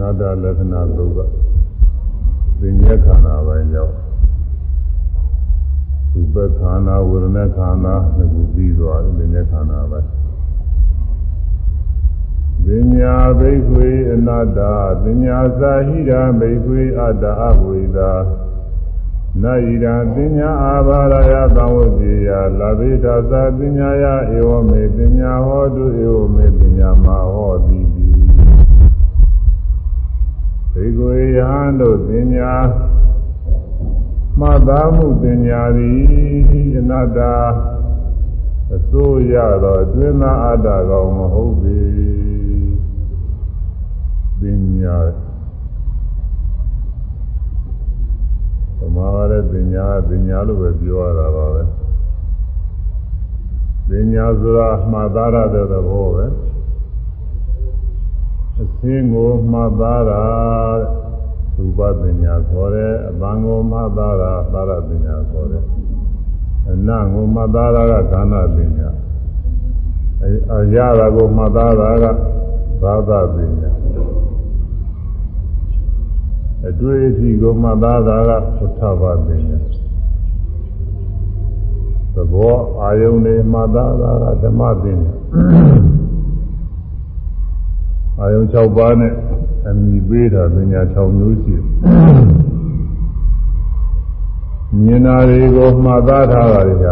[0.00, 1.18] နာတလက္ခဏာသုတ်က
[2.60, 3.94] သင်္ညက်ခန္ဓာပိုင်းရောက်
[6.20, 10.08] ဥပ္ပခန္ဓာဝေဒနာခန္ဓာနှစ်ခုပြီးသွားတယ်သင်္ညက်ခန္ဓာပိုင်း
[12.64, 14.60] ပညာဘိခွေအနတ္တ
[15.02, 18.12] ပညာသာဟိရာဘိခွေအတ္တအဝိဒါ
[19.42, 24.04] နာယိရာပညာအာဘာရယသံဝတိယလာဘိတာသာပညာယ
[24.36, 27.79] ဧဝမေပညာဟောတုဧဝမေပညာမဟောတိ
[30.80, 32.52] တိဘေကိုယဟန်တို့ပညာ
[34.38, 37.20] မှတ်သားမှုပညာသည်အနတ္တ
[38.74, 41.80] အစိုးရသောအတွင်းသားအတ္တကောင်မဟုတ်ပေ
[44.40, 44.42] ပ
[44.80, 44.96] ညာ
[48.78, 51.62] သမားရဲ့ပညာပညာလို့ပဲပြောရတာပါပဲ
[53.88, 56.26] ပညာဆိုတာမှတ်သားရတဲ့သဘောပဲ
[58.62, 60.22] အသင်းကိုမှတ်သားတာ
[61.54, 65.64] ရူပပညာခေါ်တယ်အပန်းကိုမှတ်သားတာသာရပညာခေါ်တယ်
[66.68, 68.90] အနတ်ကိုမှတ်သားတာကခန္ဓာပညာ
[70.22, 70.86] အဲအရာ
[71.16, 72.04] ကိုမှတ်သားတာက
[72.82, 73.70] သာသပညာ
[76.68, 79.58] အတွေ့အထိကိုမှတ်သားတာကသုထဘာပညာ
[82.14, 85.12] သဘောအာယုန်တွေမှတ်သားတာကဓမ္မပညာ
[88.22, 89.12] အာယုံ6ပါးနဲ့
[89.68, 91.64] အမိပေးတာပညာ6မျိုးရှိတယ်။
[94.82, 96.86] မြင်တာတွေကိုမှတ်သားထားတာတွေက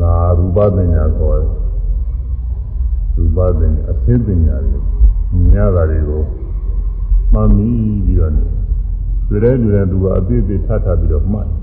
[0.00, 1.50] နာရူပပညာခေါ်တယ်။
[3.16, 4.78] ရူပပညာအသိပညာတွေ
[5.34, 6.22] မြင်ရတာတွေကို
[7.32, 7.68] မှတ်မိ
[8.06, 8.32] ပြီးတော့
[9.28, 11.58] တွေ့တဲ့တွေ့တဲ့သူကအသေးသေးထပ်ထပ်ပြီးတော့မှတ်တယ်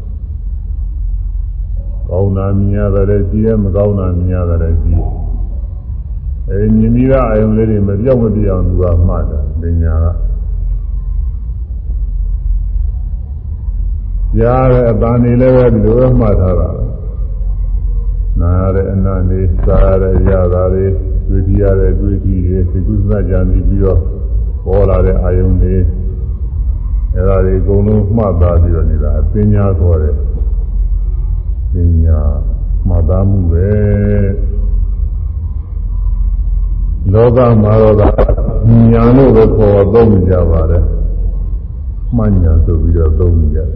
[2.10, 5.10] ။ကောင်းတာမြင်ရတယ်ရှိတယ်မကောင်းတာမြင်ရတယ်ရှိတယ်။
[6.50, 10.08] အဲမြင်ပြီးသားအယုံလေးတွေမပြောက်မပြောင်းသူကမှတ်တာပညာက
[14.36, 16.70] ကြားတဲ့အပန်းနေလည်းပဲဒီလိုပဲမှတ်ထားတာ
[18.40, 20.86] နာရတဲ့အနန္တေစားရတဲ့ရတာတွေ
[21.28, 24.00] တွေ့ကြရတဲ့တွေ့ကြည့်တွေသိကုသကြံပြီးပြီးတော့
[24.66, 25.76] ပေါ်လာတဲ့အာယုံတွေ
[27.16, 30.16] အဲဒါတွေအကုန်လုံးမှတ်သားပြီးတော့နေတာပညာခေါ်တယ်
[31.74, 32.20] ပညာ
[32.88, 33.70] မှတ်သားမှုပဲ
[37.14, 38.02] လောကမှာတော့က
[38.92, 40.84] ညာလို့ပဲခေါ်သုံးကြပါတယ်
[42.16, 43.68] မှန်ညာဆိုပြီးတော့သုံးကြတယ်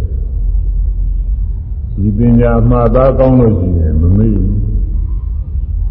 [1.93, 4.59] ဒီပညာမှတ်သားကောင်းလို့ရှိရင်မမေ့ဘူး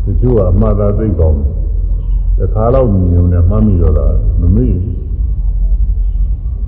[0.05, 4.07] တချို့ကအမှတ်သားသိကောင်းတယ်တခါတော့မြင်ုံနဲ့မှတ်မိတော့တာ
[4.41, 4.97] မမေ့ဘူး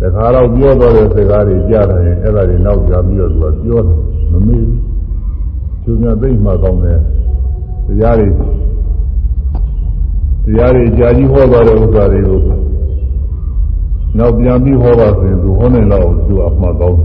[0.01, 3.99] တခါတော့ပြောတော့တဲ့စကားတွေကြားတယ်အဲ့ဒါတွေနောက်ကြပြီးတော့သူကပြောတယ်
[4.33, 4.79] မမေ့ဘူး
[5.85, 6.99] သူများသိမှကောင်းတယ်
[7.87, 8.29] တရားတွေ
[10.45, 12.41] တရားတွေကြာကြီးဟောသွားတဲ့ဥစ္စာတွေကို
[14.19, 17.01] နောက်ပြန်ပြီးဟောပါဆိုရင်သူဟောနေတော့သူအမှားကောင်း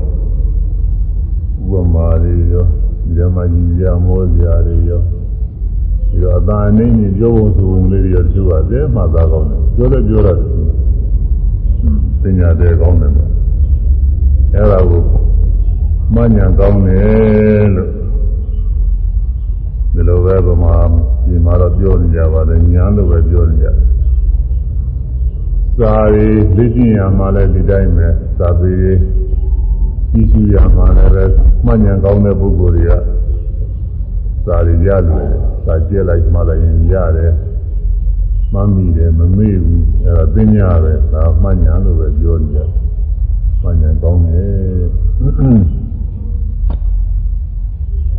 [1.71, 2.65] ဥပမာတွေရော
[3.17, 5.01] ဓမ္မကြီးရမောစရာတွေရော
[6.09, 10.37] ဒီတော့အသာအနေနဲ့ပြောဖို့ဆိုုံလေးတွေရောသူကတဲမှသာကောင်းတယ်ပြောလဲပြောရတယ်
[12.21, 13.11] ပညာတဲ့ကောင်းတယ်
[14.53, 15.01] အဲ့ဒါကို
[16.13, 17.96] မှညာကောင်းတယ်လို့ဒီ
[20.07, 20.75] လိုပဲဗမာ
[21.25, 23.75] ဒီမှာတော့ပြောနေကြပါတယ်ညာလို့ပဲပြောနေကြတယ်
[25.77, 28.07] စာရီသိကျင်ရမှာလည်းဒီတိုင်းပဲ
[28.37, 28.71] စာပေ
[30.11, 31.23] ကြီးစုရမှာလည်းပဲ
[31.65, 32.91] မှတ်ဉာဏ်ကောင်းတဲ့ပုဂ္ဂိုလ်တွေက
[34.45, 35.27] စာရီရလို့
[35.65, 37.33] စာကျက်လိုက်မှလည်းရင်ရတယ်
[38.53, 42.69] မှတ်မိတယ်မမေ့ဘူးအဲဒါသိညာပဲဒါမှတ်ဉာဏ်လို့ပဲပြောနေကြတယ်
[43.61, 45.86] မှတ်ဉာဏ်ကောင်းတယ်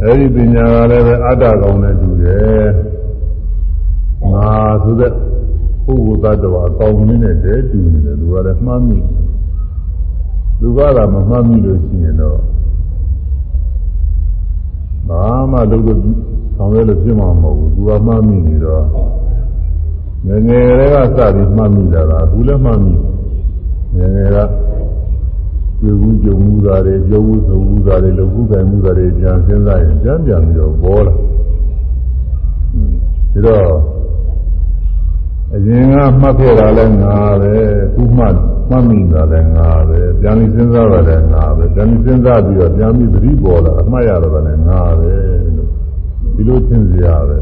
[0.03, 2.67] အဲဒီပညာကလည်းပဲအတ္တကောင်းတဲ့သူတယ်
[4.33, 4.51] ငါ
[4.83, 5.13] ဆိုတဲ့
[5.85, 8.99] ပုဂ္ဂိုလ်သတ္တဝါအကောင်းမင်းနဲ့တည်းတူနေတယ်သူကလည်းမှားမိ
[10.61, 12.39] သူကသာမမှားမိလို့ရှိရင်တော့
[15.09, 15.23] ဘာ
[15.53, 16.01] မှလုပ်လို့
[16.57, 18.85] ဆောင်ရွက်လို့ဖြစ်မှာမဟုတ်ဘူးသူကမှားမိနေတော့
[20.27, 22.95] ငယ်ငယ်တွေကစပြီးမှားမိတာကဘူးလည်းမှားမိ
[23.97, 24.39] ငယ်ငယ်က
[25.81, 31.15] ပြုဘူးကြုံမှုတာတွေပြောဘူးဆိုမှုတာတွေလုပ်ဘူးကံမှုတာတွေပြန်စဉ်းစားရင်ပြန်ပြန်ပြီးတော့ပေါ်လာ
[33.33, 33.67] ပြီးတော့
[35.55, 37.55] အရင်ကမှတ်ခဲ့တာလည်းငါပဲ
[37.95, 38.25] ခုမှ
[38.71, 45.13] မှတ်မိတာလည်းငါပဲပြန်ပြီးစဉ်းစားတာလည်းငါပဲပြန်ပြီးစဉ်းစားပြီးတော့ပြန်ပြီးသတိပေါ်လာအမှတ်ရတော့လည်းငါပဲ
[45.57, 45.69] လို့
[46.35, 47.37] ဒီလိုသင်စရာပဲ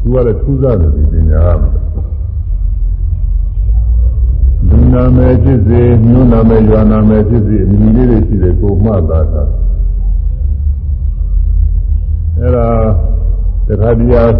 [0.00, 1.70] သူကလည်းထူးဆန်းတယ်ဒီပညာကလူ
[4.92, 9.42] နာမည်ဖြစ်စေမျိုးနာမည်ရွာနာမည်ဖြစ်စေအမည်လေးတွေရှိတယ်ကိုမှတ်သားတာ
[12.38, 12.68] အဲ့ဒါ
[13.66, 14.36] တခါတည်း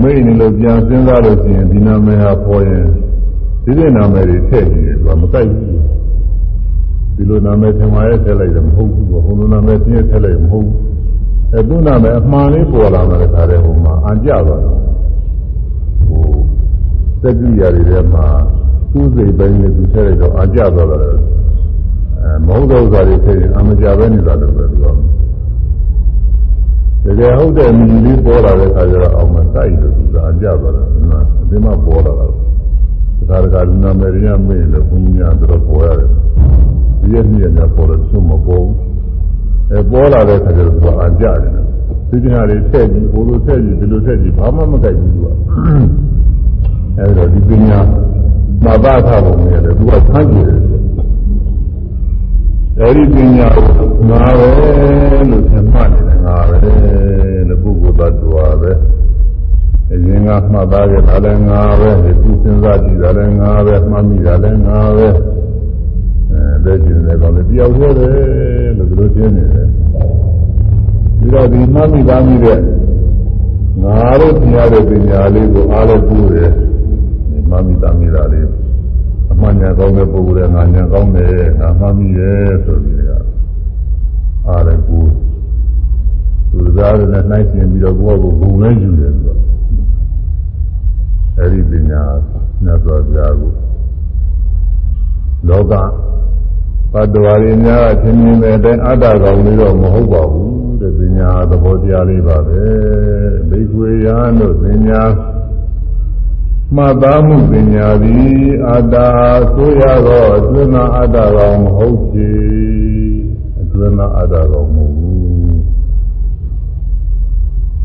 [0.00, 2.86] မိတ်နေလို့ပြန်စဉ်းစားလို့ရှိရင်ဒီနာမည်ဟာပေါ်ရင်
[3.64, 5.74] ဒီတဲ့နာမည်တွေထည့်နေတယ်သူကမကြိုက်ဘူး
[7.16, 10.78] ဒီလိုနာမည်သင်္မာရဲ့ထည့်လိုက်တယ်မဟုတ်ဘူးဟိုလိုနာမည်ပြည့်ထည့်လိုက်မဟုတ်ဘူး
[11.52, 14.76] အဲသူ့နာမည်အမှန်လေးပေါ်လာမှလည်းခါတယ်ဟိုမှာအံကြသွားတယ်
[16.06, 16.24] ဟို
[17.20, 18.26] စက်ကြည့်ရတွေထဲမှာ
[18.94, 21.16] သူ့စိတ်ပိုင်းနဲ့သူထည့်လိုက်တော့အံကြသွားတယ်
[22.22, 24.86] အဲမဟုတ်တဲ့ဥစ္စာတွေထည့်ရင်အမကြပဲနေတာလို့ပဲသူက
[27.04, 30.92] တကယ်ဟုတ်တဲ့မြည်လေးပေါ်လာတဲ့ခါကျတော့အောင်မတိုက်လို့သူကအကြသွားတယ်အ
[31.50, 32.26] ဒီမှာပေါ်လာတာ
[33.30, 36.08] ဒါကလူနာမည်ရမေးလို့ဘုညာတော့ပေါ်ရတယ်
[37.00, 38.74] ဒီရက်နေ့ညပေါ်လို့သူမပေါ်ဘူး
[39.70, 41.52] အဲပေါ်လာတဲ့ခါကျတော့သူကအကြတယ်
[42.08, 45.26] ဒီဒီဟာတွေထည့်ပြီးဘိုးလိုထည့်ပြီးဒီလိုထည့်ပြီးဘာမှမကြိုက်ဘူးသူက
[46.98, 47.80] အဲဒါဒီပညာ
[48.64, 50.60] မဘာသာပုံနဲ့လည်းသူကဆန်းကြည့်တယ်
[52.80, 53.48] အဲဒီပညာ
[54.08, 54.50] ငါပဲ
[55.30, 56.56] လို့သင်မှတ်နေတယ်ငါပဲ
[57.48, 58.72] လို့ပုဂ္ဂိုလ်သတ္တဝါပဲ
[59.90, 62.10] အရင်ကမှတ်သားကြတာလည်းငါပဲဒီ
[62.42, 65.08] စဉ်းစားကြည့်တာလည်းငါပဲမှတ်မိတာလည်းငါပဲ
[66.30, 68.08] အဲလက်ကျင်လည်းကောင်းတယ်တယောက်တည်းပဲ
[68.76, 69.68] လို့ဒီလိုရှင်းနေတယ်
[71.18, 72.58] ပြီးတော့ဒီမှတ်မိသားမိတဲ့
[73.82, 76.63] ငါတို့ပြရတဲ့ပညာလေးကိုအားလည်းပူတယ်ဒီ
[77.54, 78.48] မှတ်မိသားမိတာလေး
[79.32, 83.24] အမှန်ညာကောင်းတဲ့ပုဂ္ဂိုလ်ရဲ့ငါညာကောင်းတယ်ငါမှတ်မိရဲ့ဆိုပြီးတော့
[84.46, 84.98] အားလည်းပူ
[86.50, 89.40] သူသားတွေနဲ့နှိုင်းရှင်ပြီးတော့ကိုယ့်ကိုယ်ကိုဘုံလဲယူတယ်ဆိုတော့
[91.38, 92.02] အဲဒီပညာ
[92.64, 93.52] မြတ်စွာဘုရားကို
[95.48, 95.72] လောက
[96.92, 102.62] ဘတ်တော်ရည်များအချင်းချင်းတဲ့အတိုင်းအတ္တကောင်လေးတော့မဟုတ်ပါဘူးတဲ့ပညာသဘောတရားလေးပါပဲ
[103.48, 105.02] ဘိက္ခွေယံတို့ပညာ
[106.76, 108.34] မှတ်သားမှုပညာသည်
[108.70, 108.96] အတ္တ
[109.54, 112.32] ဆိုရသောအတွင်းသာအတ္တကောင်မဟုတ်ချေ
[113.60, 115.58] အတွင်းသာအတ္တကောင်မဟုတ်ဘူး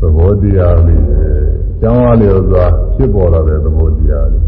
[0.00, 1.04] သဘောတရားလေး
[1.80, 2.64] ကျောင်းအားလျော်စွာ
[2.94, 4.44] ဖြစ်ပေါ်လာတဲ့သဘောတရားလေး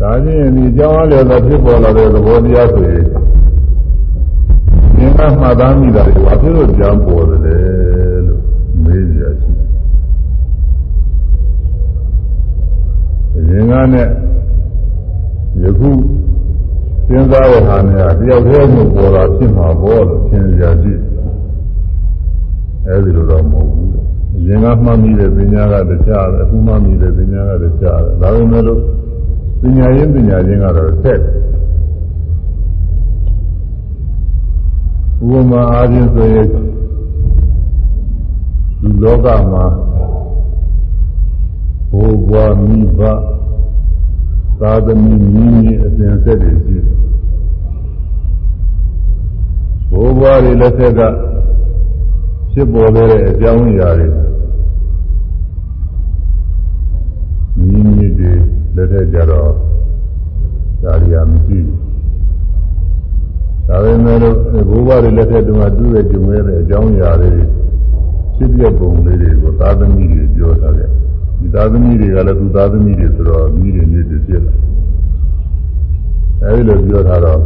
[0.00, 3.04] ဒါချင်းဒီကျောင်းအားလျော်စွာဖြစ်ပေါ်လာတဲ့သဘောတရားဆိုရင်
[4.96, 8.42] သင်္ကမှတ်သားမိတာတွေဘာဖြစ်လို့ကြောင်းပေါ်တယ်လို့
[8.84, 9.59] မေးကြရှိ
[13.50, 14.08] ရင်ကနဲ့
[15.62, 15.90] ယခု
[17.08, 21.00] စဉ်းစားရတာနဲ့တယောက်တည်းကိုပေါ်လာဖြစ်မှာပေါ်လို့သင်ကြကြည့်
[22.86, 23.90] အဲဒီလိုတော့မဟုတ်ဘူး
[24.46, 28.80] ရင်ကမှတ်မိတဲ့ပညာကတခြားပဲအခုမှတ်မိတဲ့ပညာကတခြားပဲဒါပေမဲ့လို့
[29.60, 31.20] ပညာရင်းပညာရင်းကတော့ဆက်
[35.26, 39.64] ဥပမာအားဖြင့်ဆိုရင်ဒီလောကမှာ
[41.90, 43.00] ဘိုးဘွားမိဘ
[44.60, 46.96] သာသမီမိမိအစဉ်ဆက်တွေရှိတယ်
[49.90, 51.00] ဘိုးဘွားတွေလက်ထက်က
[52.52, 54.08] ဖြစ်ပေါ်တဲ့အကြောင်းအရာတွေ
[57.68, 58.32] မိမိတွေ
[58.76, 59.50] လက်ထက်ကြတော့
[60.82, 61.78] ဒါရီယာမရှိဘူး
[63.66, 64.36] ဒါပေမဲ့လို့
[64.68, 67.30] ဘိုးဘွားတွေလက်ထက်တုန်းကတူးရကြုံရတဲ့အကြောင်းအရာတွေ
[68.36, 70.99] ဖြစ်ပြပုံလေးတွေကိုသာသမီတွေပြောထားတယ်ဒီ
[71.54, 74.54] သာသမီတွေကလည်းသူသာသမီတွေဆိုတော့မိတွေမြစ်တွေဖြစ်လာ
[76.42, 77.40] အဲဒီလိုပြောထားတော့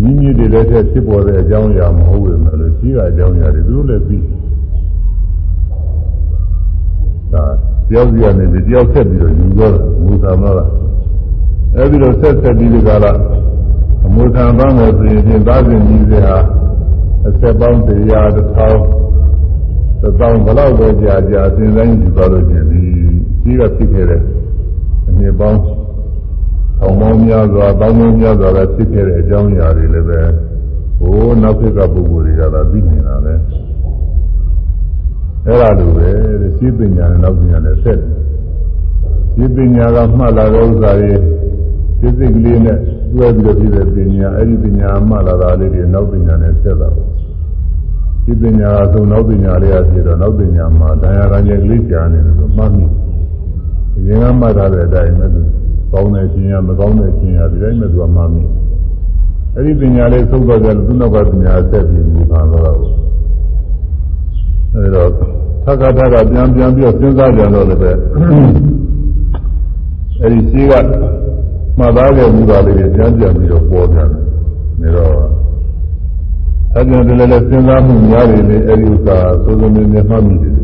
[0.00, 4.18] မိမိတွေလည်းထက်ဖြစ်ပေါ်တဲ့အကြောင်းအရာမဟုတ်ဘူးလို့ရှိကအကြောင်းအရာတွေသူတို့လည်းသိ
[7.32, 7.44] ဒါ
[7.88, 10.70] တယောက်စီကနေပြီးတယောက်ဆက်ပြီးတော့ယူသွားတာမူသာမလား
[11.76, 13.12] အဲဒီလိုဆက်ဆက်ပြီးဒီကလာ
[14.06, 16.38] အမူခံပန်းမယ်ဆိုရင်ပြင်သားစဉ်ကြီးတွေဟာ
[17.28, 18.78] အဆက်ပေါင်းတရားတစ်ထောင်
[20.00, 22.80] တစ်ထောင်ဘလောက်ပဲကြာကြာအစဉ်တိုင်းယူသွားလို့ရှိရင်ဒီ
[23.42, 24.22] ကြီးကဖြစ်ခဲ့တဲ့
[25.08, 25.60] အနှစ်ပေါင်း
[26.78, 30.20] ထောင်ပေါင်းများစွာတောင်းပေါင်းများစွာလည်းဖြစ်ခဲ့တဲ့အကြောင်းအရာတွေလည်းပဲ
[30.98, 33.34] ဟိုနောက်ဖြစ်ကပုဂ္ဂိုလ်တွေကသာသိနေတာပဲ
[35.46, 36.08] အဲ့ဒါလိုပဲ
[36.56, 38.10] ရှင်းပညာနဲ့နောက်ပညာနဲ့ဆက်တယ်
[39.34, 41.12] ရှင်းပညာကမှတ်လာတဲ့ဥစ္စာတွေ
[42.00, 42.78] သိစိတ်ကလေးနဲ့
[43.14, 47.07] တွဲပြီးတော့ဖြစ်တဲ့ပညာအဲ့ဒီပညာမှတ်လာတာလေးတွေနောက်ပညာနဲ့ဆက်တာပေါ့
[48.28, 52.84] ရှင်းပညာကဆိုနောက်ပညာလေးအဖြစ်တော့နောက်ပညာမှာတရားရံရဲ့ကလေးကြာနေတယ်ဆိုမှတ်မိ
[53.96, 55.40] အရင်ကမှတ်ထားတဲ့အတိုင်းပဲသူ
[55.92, 58.50] ကောင်းတဲ့ခြင်းရမကောင်းတဲ့ခြင်းရဒီတိုင်းမဲ့သူကမှမင်း
[59.54, 62.90] အဲ့ဒီပညာလေးသုံးတော့ကြလို့သူနောက်ကပညာဆက်ပြီးဒီပါတော့တာကို
[64.74, 65.08] အဲ့တော့
[65.64, 67.90] သက္ကထကပြန်ပြန်ပြီးစဉ်းစားကြတော့လည်းပဲ
[70.20, 70.72] အဲ့ဒီရှိက
[71.78, 74.08] မှတ်သားခဲ့မှုပါလေးတွေပြန်ပြန်ပြီးတော့ပေါ်ပြန်
[74.80, 75.47] တယ်ဒါတော့
[76.78, 80.54] အဲ့ဒီတည်းလည်းစဉ်းစားမှုများတယ်လေအဲ့ဒီဥစ္စာသုံးသုံးနေနေမှတ်မိတယ်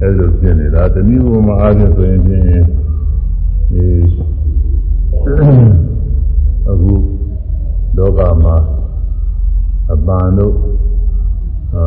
[0.00, 3.86] အဲ့လိုဖြစ်နေတာတနည်းဥပမာအားဖြင့်ဆိုရင်ဖြင့်ဒီ
[6.68, 6.92] အခု
[7.96, 8.56] လောကမှာ
[9.92, 10.54] အပန်တို့
[11.74, 11.84] အာ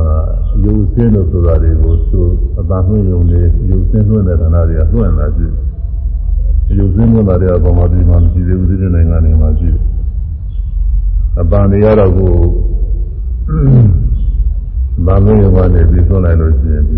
[0.64, 2.22] ယုံစင်းလို့ဆိုတာတွေကိုသူ
[2.60, 5.54] အတန်နှွင့်ယုံနေယုံစင်းနှွင့်တဲ့ဌာနတွေကလွှင့်လာကြည့်
[6.80, 9.86] ယုံစင်းနှွင့်တာတွေကဘာမှဒီမှာမရှိသေးဘူးဒီနိုင်ငံတွေမှာရှိတယ်
[11.40, 12.34] အတန်တွေကတော့ကို
[15.06, 16.98] ဘာလို့ရောကနေပြီးသွန်းလိုက်လို့ရှိရင်ဒီ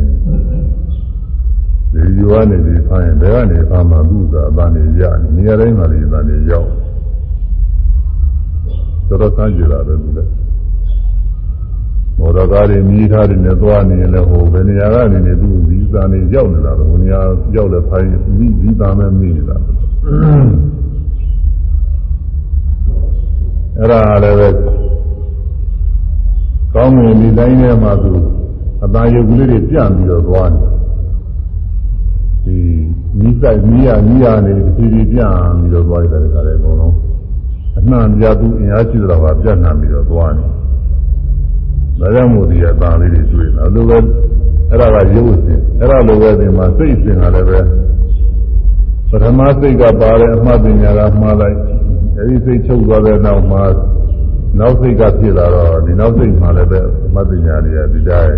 [2.17, 5.03] ယူကနေပြီးဖမ်းရင်ဘယ်ကနေဖမ်းမှသူ့သာအတန်တွေရ
[5.35, 6.69] နေရာတိုင်းမှာဒီအတန်တွေရောက်
[9.07, 10.31] တော်တော်ဆန်းကြတာပဲသူလည်း
[12.17, 17.19] မော်ဒကားတွေမြည်ထားတယ်နဲ့သွားနေရင်လည်းဟိုဘယ်နေရာကနေနေသူဒီသာနေရောက်နေတာတော့ဘယ်နေရာ
[17.55, 19.55] ရောက်လဲဖိုင်းဒီဒီသာမဲ့မိနေတာ
[23.77, 24.49] အဲ့ဒါလည်းပဲ
[26.75, 28.13] ကောင်းငင်ဒီတိုင်းထဲမှာသူ
[28.83, 30.71] အသားရုပ်ကလေးတွေပြန့်ပြီးတော့သွားတယ်
[32.45, 32.57] ဒီ
[33.19, 36.95] မိစိုက်မိရမိရနေတဖြည်းဖြည်းပြန့်ပြီးတော့သွားရတယ်ဒါလည်းအကုန်လုံး
[37.79, 40.49] အနှံ့ပြသူအင်အားရှိတော့ပါပြန့်နှံ့ပြီးတော့သွားတယ်
[41.99, 43.97] ဒါကြောင့်မို့ဒီအသားလေးတွေတွေ့တယ်အဲ့လိုပဲ
[44.69, 47.59] အဲ့ဒါကရုပ်စင်အဲ့ဒါလိုပဲဒီမှာစိတ်စင်ကလည်းပဲ
[49.09, 51.57] ပထမစိတ်ကပါတယ်အမှတ်ပညာကမှားလိုက်
[52.17, 53.61] အဲဒီစိတ်ချုပ်သွားတဲ့နောက်မှာ
[54.59, 58.35] နောက်စိတ်ကဖြစ်လာတော့ဒီနောက်စိတ်မှလည်းပဲအမှတ်ပညာတွေကဒီတိုင်း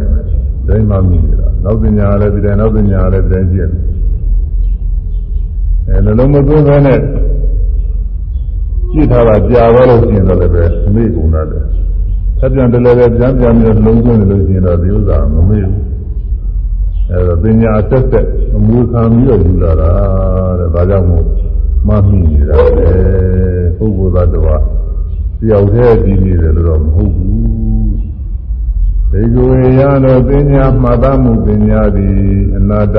[0.67, 3.82] တိုင်းမှမိနေတာနောက်ပညာလည်းဒီတိုင်းနောက်ပညာလည်းဒီတိုင်းဖြစ်တယ်
[5.89, 7.00] အဲလုံးလုံးမသွင်းဘဲနဲ့
[8.91, 10.63] ကြည့်ထားတာကြာသွားလို့ရှိရင်တော့လည်းပဲ
[10.96, 11.63] မေ့ကုန်တာတယ်
[12.39, 15.82] ဆက်ပြန်တယ်လည်းပြန်ပြန်ပြီးလုံးသွင်းတယ်လို့ရှိရင်တော့ဒီဥစ္စာမမေ့ဘူး
[17.12, 19.89] အဲဒါပညာတက်တက်အမူခံပြီးတော့ယူလာတာ
[20.60, 21.25] တဲ့ဒါကြောင့်မို့
[21.88, 22.89] မမိနေတာလေ
[23.77, 24.83] ပုဂ္ဂိုလ်သားတော်တ
[25.50, 27.34] ယောက်တည်းတည်နေတယ်လို့တော့မဟုတ်ဘူး
[29.12, 32.18] ဒီကိုရသောပညာမှတ်သားမှုပညာသည်
[32.58, 32.98] အနာတ္တ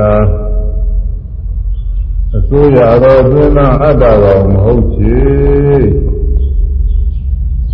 [2.37, 5.19] အစိုးရသောသွင်းသောအတ္တကောင်မဟုတ်ချေ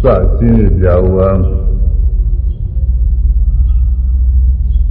[0.01, 0.05] စ
[0.37, 1.31] ရှင်းပြဝံ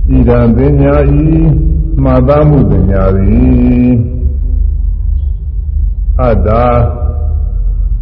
[0.08, 1.28] ဣဒံပညာဤ
[2.04, 3.92] မှတ်သားမှုပညာသည်
[6.22, 6.50] အတ္တ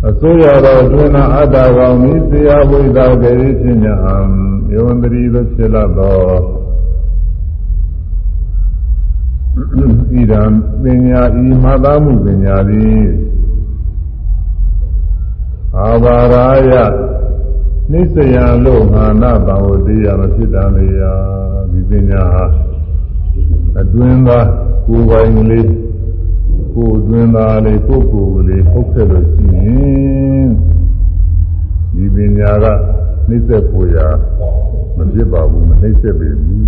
[0.05, 3.95] အစိုးရတော်တွင်အတ္တကောင်ဤဆရာဝိသကေဖြစ်ညာ
[4.71, 6.19] ယဝန္တရီသို့ဖြစ်လာသော
[10.11, 10.43] ဣဒံ
[10.81, 13.05] ပညာဤမှတ်သားမှုပညာသည်
[15.77, 16.73] အာဘာရာယ
[17.91, 18.35] နိစ္စယ
[18.65, 21.13] လို့ငါနာတံဝတိယမဖြစ်တံလေယာ
[21.71, 22.45] ဒီပညာဟာ
[23.79, 24.47] အတွင်းသား
[24.85, 25.67] ကိုယ်ပိုင်လေး
[26.73, 30.49] ကိုယ်အတွင်းသားလေးကိုယ်ကိုယ်လေးဟုတ်ခဲ့လို့ရှိရင်
[31.95, 32.65] ဒီပညာက
[33.27, 34.07] နှိစ္စပူရာ
[34.97, 36.65] မဖြစ်ပါဘူးမနှိစ္စပေဘူး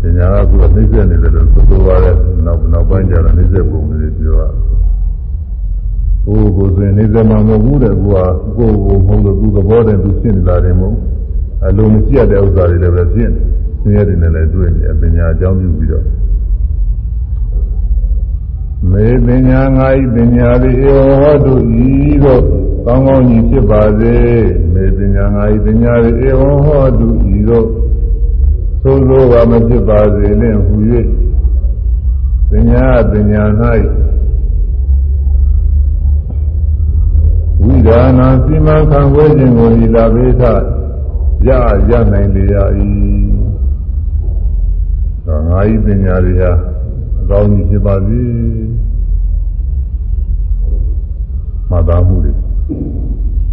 [0.00, 4.48] ပညာကသူကနှိစ္စနေတယ်လို့ဆိုလိုပါတယ်နောက်နောက်ပိုင်းကျတော့နှိစ္စပုံလေးပြောတာ
[6.26, 8.22] ကိုယ်ကိုယ်ဆိုရင်နေသမမဟုတ်ဘူးတဲ့ကွာ
[8.56, 10.98] ကိုယ်ကိုမဟုတ်လို့သူသဘောတည်းသူဖြစ်နေတာတယ်မဟုတ်
[11.64, 13.44] အလိုမရှိရတဲ့ဥစ္စာတွေလည်းပဲဖြစ်နေ
[13.82, 16.04] ဆင်းရဲတွေနဲ့လည်းတွေ့နေအပညာအကြောင်းပြုပြီးတော့
[18.90, 21.54] မေပညာငါဤပညာသည်ဧဝဟောတု
[21.86, 21.90] ဤ
[22.24, 22.42] သို့
[22.86, 24.14] ကောင်းကောင်းကြီးဖြစ်ပါစေ
[24.72, 27.66] မေပညာငါဤပညာသည်ဧဝဟောတုဤသို့
[28.82, 30.74] သို့သောကမဖြစ်ပါစေနှင့်ဟူ၍
[32.50, 33.42] ပညာပညာ၌
[37.62, 40.42] ဝိဒါနာစီမံခံဝဲခြင်းကိုဤလာဘေသ
[41.46, 41.48] ရ
[41.90, 42.54] ရနိုင်လေရ၏
[45.26, 46.73] ဒါငါဤပညာတွေဟာအ
[47.30, 48.20] ကောင်းကြီးဖြစ်ပါစေ
[51.70, 52.32] မှတ်သားမှုတွေ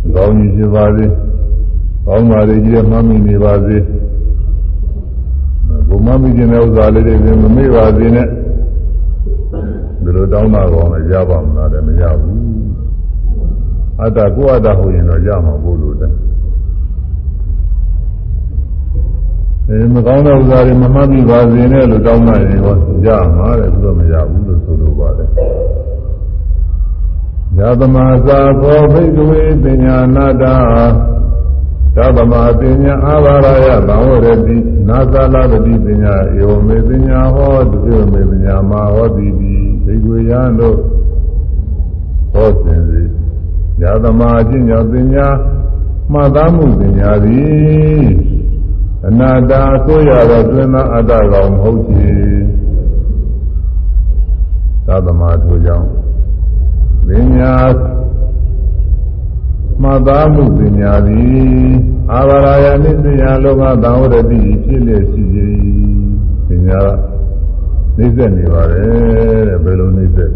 [0.05, 1.05] အကောင်းကြီးဖြစ်ပါစေ
[2.07, 3.77] ကောင်းပါလေကြီးမှတ်မိနေပါစေ
[5.87, 8.27] ဘုမမိခြင်းတဲ့ဥစ္စာလေးတွေမမေ့ပါစေနဲ့
[10.03, 12.39] ဒီလိုတောင်းတာကောင်းလည်းရပါမလားတဲ့မရဘူး
[14.01, 16.11] အတ္တကိုအတ္တဟုတ်ရင်တော့ရမှာဘို့လို့တဲ့
[19.73, 25.29] အဲမကောင်းတဲ့ဥစ္စာတွေမမှတ်မိပါစေနဲ့လို့တောင်းလိုက်ရင်တော့ရမှာတဲ့ဘုရားမရဘူးလို့ဆိုလိုပါတယ်
[27.57, 27.97] ယသမ
[28.27, 30.55] သာဘောဘိကဝေပညာနာတာ
[31.95, 39.53] သဗ္ဗမပညာအာဘာရယသံဝရတိနာသလာပတိပညာဧဝမေပညာဟောတုဧဝမေပညာမဟောတိတိ
[39.85, 40.77] ဘိကဝေယံတို့
[42.33, 43.01] ဟောစဉ်စီ
[43.81, 45.27] ယသမအကျင့်ကြောင့်ပညာ
[46.11, 48.40] မှတ်သားမှုပညာသည်
[49.07, 49.53] အနာတ္တ
[49.85, 52.09] ဆိုရသောတွင်သောအတ္တကောင်မဟုတ်ချေ
[54.85, 55.87] သဗ္ဗမထိုကြောင့်
[57.07, 57.53] ပညာ
[59.81, 61.71] မှတ်သားမှုပညာသည်
[62.11, 65.23] အာဘာရယနိစ္စယလောကသံဝရတိဖြစ်လျက်ရှိ၏
[66.47, 66.81] ပညာ
[67.97, 70.31] နှိမ့်ဆက်နေပါတယ်တဲ့ဘယ်လိုနှိမ့်ဆက်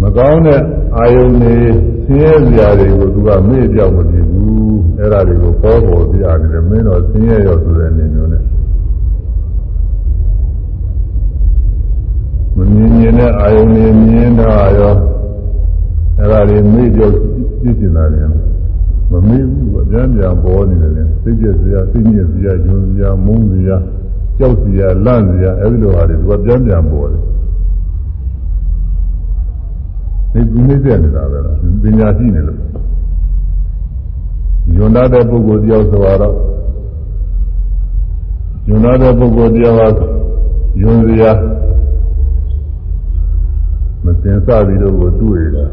[0.00, 0.60] မကောင်းတဲ့
[0.96, 1.56] အာယုန်တွေ
[2.04, 8.42] ဆင်းရဲစရာတွေကိုသူကမေ့ပြောက်မဖြစ်ဘူး အဲ့ဒါတွေကိုပေါ်ပေါ်ပြရတယ်မင်းတော်ဆင်းရဲရောဆိုတဲ့အနေမျိုးနဲ့
[12.56, 14.94] မမြင်မြင်တဲ့အာယုန်တွေမြင်တာရော
[16.18, 17.14] အဲ့ဒါတွေမေ့ကြောက်
[17.60, 18.28] ပြည့်ကျင်လာတယ်
[19.10, 23.76] မမေ့ဘူးအပြန်ပြန်ပေါ်နေတယ်စိတ်ကြစရာစိတ်ညစ်စရာယွန်းစရာမုန်းစရာ
[24.38, 27.22] ကြောက်စရာလန့်စရာအဲ့ဒီလိုဟာတွေသူကပြန်ပြန်ပေါ်တယ်
[30.32, 32.58] ဒီဒီနေ့တည်းနေတာပဲလားပညာရှိနေလို့
[34.82, 36.36] ယွန်းတဲ့ပုဂ္ဂိုလ်တယောက်ဆိုတော့
[38.68, 40.00] ယွန်းတဲ့ပုဂ္ဂိုလ်တယောက်က
[40.80, 41.32] ယွန်းစရာ
[44.04, 45.64] မစင်စပြီးတော့ကိုတွေ့တာ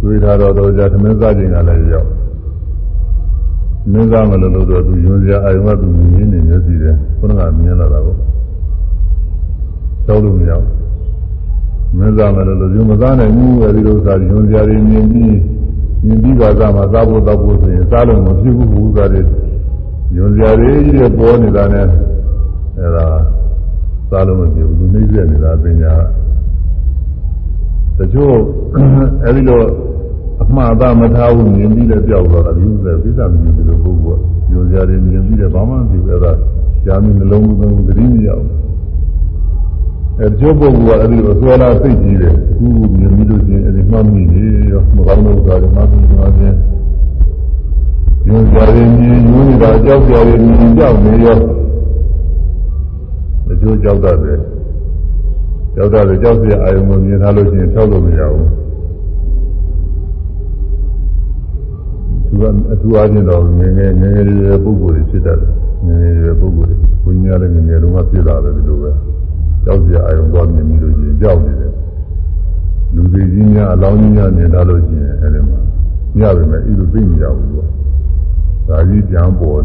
[0.00, 2.08] တွေ့တာတော့တော့じゃသမင်းစားခြင်းကလည်းရောက်
[3.92, 8.18] မင်းစားမလို့လို့တော့သူယွန်းစရာအာယုံကသူမြင်နေမျက်စီတယ်ခုနကမြင်လာတာပေါ့
[10.06, 10.66] ကျောက်လို့မရောက်
[11.96, 15.34] မင်းစားမလို့လို့ယွန်းမစားနိုင်ဘူးအဲဒီလိုစားယွန်းစရာတွေမြင်ပြီး
[16.06, 19.26] မြင်ပြီးပါစားမှာစားဖို့တောက်ဖို့ဆိုရင်စားလို့မဖြစ်ဘူးဘူးစားတယ်
[20.16, 21.86] ယွန်းစရာတွေကြီးတွေပေါ်နေတာနဲ့
[22.78, 23.06] အဲဒါ
[24.10, 25.92] စားလို့မဖြစ်ဘူးသူနှိမ့်ဆက်နေတာပညာ
[27.98, 28.34] တချို့
[29.24, 29.60] အဲဒီလို
[30.42, 34.20] အမှားသားမထားဘူးမြင်ပြီးလည်းကြောက်တော့တာဒီဥစ္စာပြဿနာမြင်ပြီးလို့ပုဂ္ဂိုလ်
[34.52, 36.32] ယွန်းစရာတွေမြင်ပြီးလည်းဘာမှမဖြစ်ဘူးအဲဒါ
[36.84, 38.48] ရှားမီနှလုံးသွင်းသတိမရဘူး
[40.18, 42.66] အဲတချို့ပုဂ္ဂိုလ်ကအဲဒီလိုဆွဲလာစိတ်ကြီးတယ်အခု
[42.96, 44.42] မြင်ပြီးလို့ချင်းအဲဒီမှတ်မိနေ
[44.72, 46.58] ရောမကောင်းတဲ့ဥစ္စာတွေမှတ်ပြီးမှချင်း
[48.26, 51.36] ယွန်းစရာတွေမြင်ယွန်းနေတာကြောက်စရာတွေမြင်ကြောက်နေရော
[53.46, 54.38] တချို့ကြောက်တတ်တယ်
[55.74, 58.48] ကြောက်တတ်တယ်ကြောက်စရာအာယုံကိုမြင်ထားလို့ရှိရင်ဖြောက်လို့မရဘူး
[62.28, 65.52] သူကအထူးအားဖြင့်တော့ငယ်ငယ်ငယ်ငယ်ရွယ်ပုဂ္ဂိုလ်တွေဖြစ်တတ်တယ်
[65.86, 68.90] ငယ်ငယ်ရွယ်ပုဂ္ဂိုလ်တွေဘုန်းကြီးလည်းငယ်ငယ်တုန်းကဖြစ်လာတယ်ဒီလိုပဲ
[69.64, 71.72] ကြောက်စရာအာယုံတော့မြင်ပြီးလို့ရှိရင်ကြောက်နေတယ်
[72.94, 75.60] လူတွေကြီးများအလောင်းကြီးများမြင်ထားလို့ရှိရင်အဲဒီမှာ
[76.18, 79.60] ညပါမယ်ဤလိုသိမကြဘူးသူကဒါကြီးပြန်ပေါ်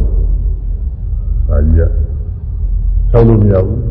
[1.47, 1.81] ဒါကြီးက
[3.11, 3.81] ဆောက်လို့မရဘူး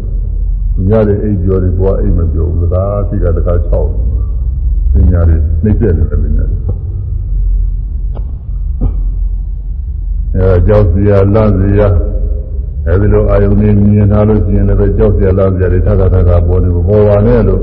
[0.88, 3.72] ညတဲ့အိပ်ကျော်တွေဘွားအိပ်မပြောဘူးဒါသိကတခါ၆
[4.92, 6.58] ပညာတွေနှိမ့်ဆက်တယ်ပညာတွေ
[10.34, 11.88] အဲကြောက်စရာလန့်စရာ
[12.88, 17.62] အဲဒီလိုအာယုန်နေမြင်လာလို့ရှိရင်လည်းပဲကြောက်စရာလန့်စရာတွေထပ်ထပ်ထပ်ပေါ်နေပေါ်ပါနဲ့လို့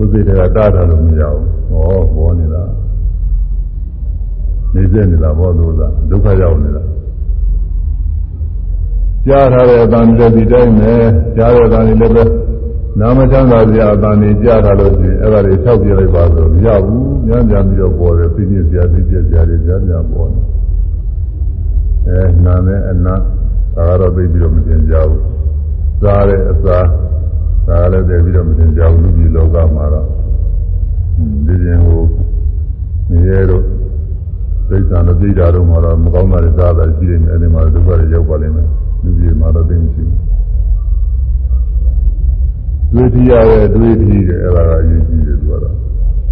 [0.00, 2.62] ဥသိတွေကတားတာလို့မရဘူးဟောပေါ်နေတာ
[4.74, 6.82] နေစက်နေတာဘောလို့လားဒုက္ခရောက်နေတာ
[9.26, 10.94] ကြားထားတဲ့အတန်တွေဒီတိုင်းပဲ
[11.36, 12.24] ကြားတဲ့အတန်တွေလည်းပဲ
[13.00, 20.44] နာမချမ်းသာစရာအတန်တွေကြားထားလို့ရှိရင်အဲ့ဒါတွေ၆ပြလိုက်ပါဆိုမရဘူးညံ့ပြန်ပြီးတော့ပေါ်တယ်သိညစ်စရာသိကျက်စရာတွေကြားပြန်ပေါ်တယ်
[22.08, 23.14] အဲနာနဲ့အနာ
[23.76, 25.22] ဒါကတော့သိပြီးတော့မတင်ကြဘူး
[26.02, 26.78] စားတဲ့အစာ
[27.68, 30.06] ဒါလည်းသိပြီးတော့မတင်ကြဘူးလူကြီးလောကမှာတော့
[31.46, 32.02] ဒီရင်ဟို
[33.10, 33.64] နေရတော့
[34.68, 38.68] သိစ္စာနဲ့သိတာတော့မှတော့မကောင်းတာတွေစားတာရှိနေတယ်အဲဒီမှာဒုက္ခတွေရောက်ပါလိမ့်မယ်
[39.02, 40.26] လူကြီးမှာတော့သိမရှိဘူး
[42.92, 45.74] တွေ့ထရတဲ့တွေ့ထီတဲ့အဲ့ဒါကအရေးကြီးတယ်သူကတော့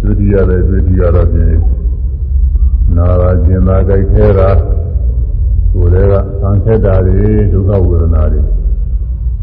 [0.01, 1.53] တွေ့ထရတဲ့တွေ့ထီကတော့ပြင်
[2.95, 4.49] နာတာကျင်သာကြိုက်ခဲတာ
[5.75, 8.41] ကိုယ်တွေကဆံခက်တာတွေဒုက္ခဝေဒနာတွေ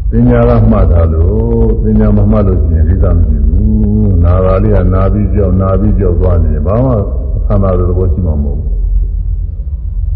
[0.09, 6.91] ပညာကမှတ်တာလို့ပညာမမှတ်လို့ရှိရင်ဒီကမရှိဘူးနာတာလေးကနာပြီးကြောက်နာပြီးကြောက်သွားနေဘာမှ
[7.45, 8.69] ခန္ဓာလိုသဘောရှိမှာမဟုတ်ဘူး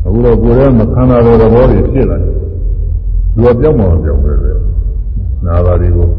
[0.06, 2.34] အခုတော့ကိုယ်ရဲ့မခန္ဓာလိုသဘောတွေဖြစ်လာတယ်
[3.36, 4.52] သူကပြောင်းမှပြောင်းပဲပဲ
[5.46, 6.10] နာတာတွေကို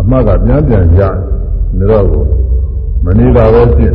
[0.00, 1.00] အမှတ်ကပြန်ပြန်ရ
[1.78, 2.22] နေတော့ကို
[3.04, 3.94] မနေတာပဲဖြစ်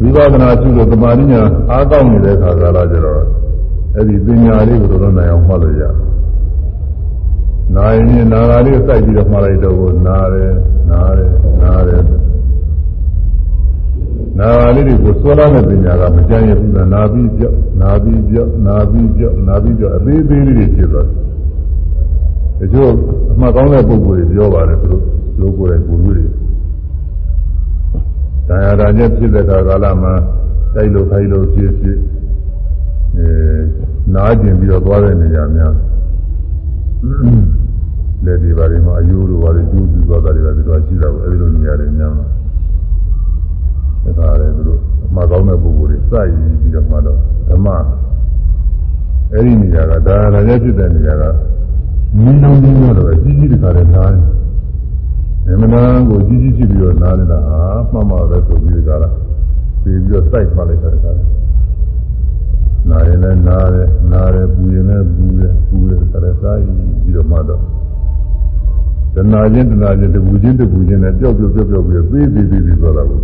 [0.00, 3.22] ဝိပဿနာရှိလို့သမာဓိညာအားကောင်းနေတဲ့ခါကာလကျတော့
[3.96, 5.94] အဲ့ဒီပညာလေးကိုတော့နိုင်အောင်မှတ်လို့ရတယ်။
[7.74, 10.52] နာရင်နာတာလေးစိုက်ပြီးတော့မှတ်လိုက်တော့ကိုနာတယ်
[10.90, 11.30] နာတယ်
[11.62, 12.02] နာတယ်
[14.38, 21.16] နာလေးတွေကိုစွဲလာတဲ့ပညာကမကြမ်းရဘူးလားနာပြီးပြော့နာပြီးပြော့နာပြီးပြော့နာပြီးပြော့အသေးသေးလေးတွေဖြစ်သွားတယ်။
[22.58, 22.90] တချို့
[23.32, 24.94] အမှတ်ကောင်းတဲ့ပုဂ္ဂိုလ်တွေပြောပါတယ်သူ
[25.38, 26.24] တို့ကိုယ်ကိုယ်ကိုယ်တွေ
[28.48, 30.12] တရားရာနဲ့ဖြစ်တဲ့ကာလမှာ
[30.74, 31.98] တိုက်လို့ခိုင်းလို့ဖြစ်ဖြစ်
[33.16, 35.72] အဲ နားကျင်ပြီးတော့သွားတဲ့နေရာများ
[38.24, 42.26] လက်ဒီပါတွေမှာအယိုးလိုပါတွေကျူးပြီးသွားတာတွေကဒီလိုရှိတာကိုအဲဒီလိုနေရာတွေများမှာ
[44.18, 47.68] ဒါကလည်းသူတို့အမှားကောင်းတဲ့ပုဂ္ဂိုလ်တွေစိုက်ပြီးတော့မှတော့ဓမ္မ
[49.32, 51.24] အဲဒီနေရာကဒါရာနဲ့ဖြစ်တဲ့နေရာက
[52.22, 54.10] မင်းလုံးကြီးတော့ကြီးကြီးတခါတည်းနား
[55.48, 57.60] အမှန်တန်ကိုကြီးကြီးဖြစ်ပြီးတော့နားနေတာဟာ
[57.92, 59.10] မှတ်မှာပဲဆိုပြီးကြတာ
[59.82, 61.10] ပြီးပြီးတော့စိုက်မှလိုက်တာတခါ
[62.90, 67.60] နာရင်လည်းနားတယ်နားတယ်ပူရင်လည်းပူတယ်ပူတယ်တခါလည်းစားပြီးတော့မှတော့
[69.14, 73.20] တနာချင်းတနာချင်းတပူချင်းတပူချင်းနဲ့ပျောက်ပျောက်ပျောက်ပျောက်ပြီးသေးသေးသေးသေးသွားတာကို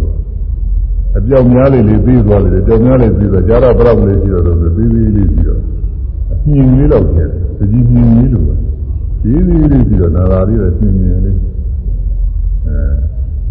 [1.17, 5.61] အပြောင်များလေးလေးပြီးသွားတယ်ကြောင်များလေးပြီးသွားကြားတော့ဘလောက်လေးရှိတော့လို့ပြီးပြီးလေးပြီးတော့
[6.31, 8.45] အမြင်လေးတော့ကျတယ်တကြီးမြင်လေးလို့
[9.23, 11.37] ပြီးပြီးလေးပြီးတော့နာသာလေးတော့မြင်မြင်လေး
[12.67, 12.79] အဲ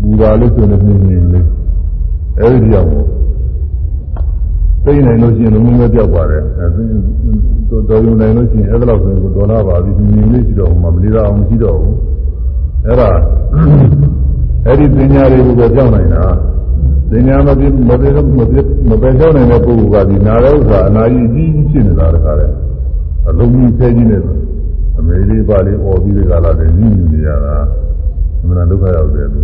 [0.02, 1.46] ဘူတာလေးဆိုလည်းမြင်မြင်လေး
[2.40, 2.90] အဲဒီကြောင့်
[4.86, 6.68] သိနေလို့ရှိရင်လုံးလုံးပြောက်ပါတယ်အဲ
[7.90, 11.98] တော်ရုံနိုင်လို့ရှိရင်အဲ့ဒါလောက်ဆိုရင်ဒေါ်လာပါပြီမြင်လေးရှိတော့မှမလေးတော့အောင်မရှိတော့ဘူး
[12.86, 13.10] အဲ့ဒါ
[14.66, 16.24] အဲ့ဒီပညာတွေကိုကြောက်နိုင်တာ
[17.12, 18.06] ပညာမပြမပြ
[18.38, 18.58] မပြ
[18.90, 22.48] မပယ်ချောင်းနိုင်တဲ့ပုဂ္ဂိုလ်ကဒီနာတဲ့ဥစ္စာအနာကြီးကြီးဖြစ်နေတာတခါလေ
[23.28, 24.38] အလုံးကြီးဆဲကြီးနေတယ်
[24.98, 27.56] အမေလေးပါလေးអော်ပြီးတဲ့ကာလတည်းညှဉ်းနေရတာ
[28.42, 29.42] အမှန်ဒုက္ခရောက်တယ်သူ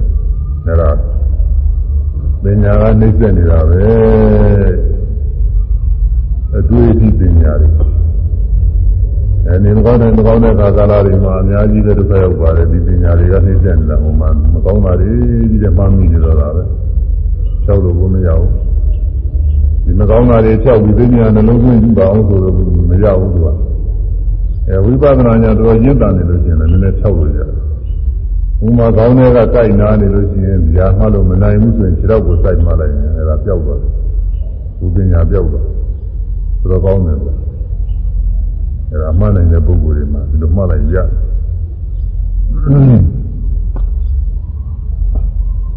[0.65, 0.89] အဲ့ဒါ
[2.43, 3.81] ပညာကနှိမ့်ဆက်နေတာပဲ
[6.55, 7.69] အတွေ့အထိပညာတွေ
[9.47, 15.09] အဲဒီမကောင်းတဲ့မကောင်းတဲ့ကာလတွေမှာအများကြီးပဲဒုက္ခရောက်ပါတယ်ဒီပညာတွေကနှိမ့်ဆက်နေတာဟိုမှာမကောင်းတာတွေ
[15.49, 16.63] ကြီးတဲ့မှမိနေတော့တာပဲ
[17.63, 18.51] လျှောက်လို့ကိုမရဘူး
[19.85, 22.53] ဒီမကောင်းတာတွေလျှောက်ပြီးသိဉာဏ်နှလုံးသွင်းပါအောင်ဆိုတော့
[22.89, 23.47] မရဘူးသူက
[24.67, 27.49] အဲဝိပဿနာညာတော်ရင့်တန်နေလို့ရှိရင်လည်းနည်းနည်းလျှောက်လို့ရတယ်
[28.65, 33.91] ဥမာကောင်းတဲ့ကကြိုက်နာနေလို့ရှိရင်ညာမှလို့မနိုင်ဘူးဆိုရင်ခြေတော့ကိုစိုက်မှလိုက်ရင်အဲဒါပျောက်သွားတယ်
[34.79, 35.76] ဘုပညာပျောက်သွား
[36.71, 37.33] တော်တော်ကောင်းတယ်ကွာ
[38.91, 40.97] အဲဒါမှတ်နိုင်တဲ့ပုဂ္ဂိုလ်တွေမှာဒီလိုမှတ်လိုက်ရ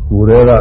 [0.09, 0.53] ကိုယ်တည်းက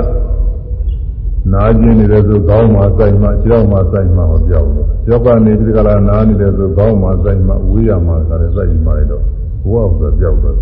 [1.54, 9.24] နာကျင်နေတယ်ဆိုခေါင်းမှာစိုက်မှခြေတော့မှာစိုက်မှမပြောက်ဘူးကျောကနေပြီးကြလားနားနေတယ်ဆိုခေါင်းမှာစိုက်မှဝေးရမှာကလည်းစိုက်မှလည်းတော့
[9.70, 10.58] ဘဝဆိုပြောက်သွား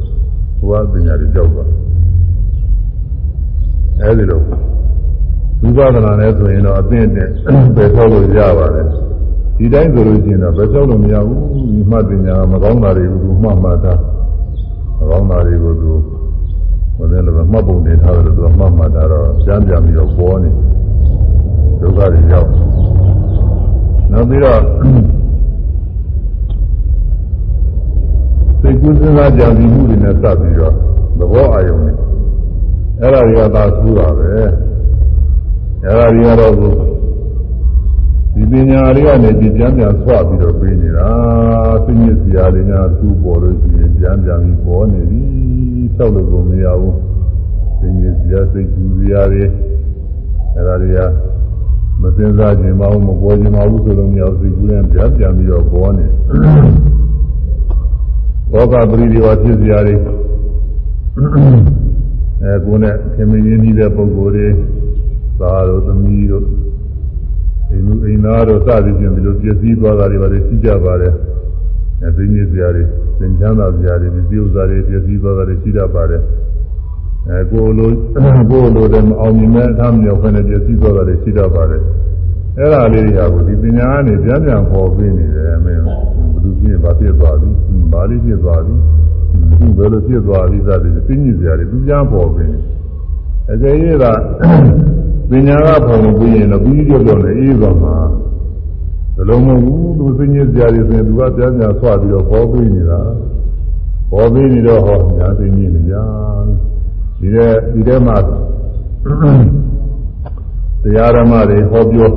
[0.59, 1.69] ဘဝပညာတွေပြောက်သွား
[4.01, 4.41] အဲဒီလို
[5.61, 7.29] ဝိပဿနာနဲ့ဆိုရင်တော့အသင့်နဲ့
[7.75, 8.87] ပဲထောက်လို့ရပါတယ်
[9.57, 11.41] ဒီတိုင်းဆိုလို့ရှိရင်တော့ပဲထောက်လို့မရဘူး
[11.71, 13.93] ဒီမှတ်ပညာမကောင်းတာတွေကိုသူမှတ်မှတ်တာ
[14.99, 15.91] မကောင်းတာတွေကိုသူ
[16.95, 20.49] ဟိုလည်းလည်းမှတ်ပုံနေထားတယ်သူကမှတ်မှတ်တာတော့ကျမ်းပြန်ပြီးတော့ပေါ်နေ
[21.81, 22.49] ဒုက္ခတွေရောက်
[24.11, 24.61] နောက်ပြီးတော့
[28.61, 30.73] စိတ်ကူးစဉ်းစားကြံပြီးမှုတွေနဲ့စပ်ပြီးတော့
[31.19, 31.95] သဘောအာရုံနဲ့
[33.01, 34.49] အဲ့ဒါတွေကသာဆူတာပဲအဲ့
[35.99, 36.96] ဒါတွေကတော့
[38.37, 41.09] ဒီပညာတွေကနေဒီကျမ်းပြန်ဆွပြီးတော့ပြီးနေတာ
[41.85, 45.21] သိညစ်စရာတွေများသူ့ပေါ်လို့ရှိရင်ကျမ်းပြန်ပြီးပေါ်နေပြီ
[45.95, 46.97] ဆောက်လို့ကိုမရဘူး
[47.79, 49.43] သိညစ်စရာစိတ်ကူးစရာတွေ
[50.53, 50.99] အဲ့ဒါတွေက
[52.01, 56.05] မစင်စားခြင်းမအောင်မပေါ်ခြင်းမအောင်ဆိုလို့မရဘူးစိတ်ကူးရင်ပြန်ပြန်ပြီးတော့ပေါ်နေ
[58.51, 59.95] ဘောဂပရိဒီဝဖြစ်စရာတွေ
[62.41, 64.47] အဲကိုယ်နဲ့ခင်မင်းရင်းနေတဲ့ပုံကိုယ်တွေ
[65.39, 66.45] သာတို့သမီးတို့
[67.71, 71.13] အိမ်လူအိမ်သားတို့စသည်ဖြင့်ဒီလိုပြည့်စည်သွားတာတွေပါလေရှိကြပါတယ်
[72.03, 72.83] အဲသိညစ်စရာတွေ
[73.19, 76.21] သင်္ချမ်းသာစရာတွေဒီဥစ္စာတွေပြည့်စည်သွားတာတွေရှိတတ်ပါတယ်
[77.29, 77.89] အဲကိုယ်လို
[78.49, 81.81] ကိုယ်လိုတည်းမအောင်မြင်မဲ့အထမြောက်ခွင့်နဲ့ပြည့်စည်သွားတာတွေရှိတတ်ပါတယ်
[82.57, 85.95] အဲ့ဒါလေးတွေကကိုဒီပညာကနေပြန်ပြန်ပေါ်ပြီးနေတယ်အမေဘယ်
[86.43, 87.49] သူဖြစ်ဘာဖြစ်သွားပြီ
[87.91, 88.75] ဘာလေးဖြစ်သွားပြီ
[89.59, 92.59] သူဘယ်လိုဖြစ်သွားပြီစသည်ဖြင့်သိညစ်စရာတွေသူပြန်ပေါ်ပြီးနေ
[93.51, 94.11] အကယ်၍သာ
[95.29, 97.95] ပညာကဖော်လို့ပြီးရင်တော့ပြီးပြောပြောနဲ့အေးသွားမှာ
[99.15, 102.99] ဘယ်လိုမဟုတ်ဘူးသူသိညစ်စရာတွေဆိုရင်သူကပြန်ပြန်ဆွပြီးတော့ပေါ်ပြီးနေတာ
[104.11, 105.95] ပေါ်ပြီးနေတော့ဟောညာသိညစ်နေကြ
[107.19, 108.17] ဒီတဲ့ဒီတဲ့မှာ
[110.83, 112.11] တရားဓမ္မတွေဟောပြော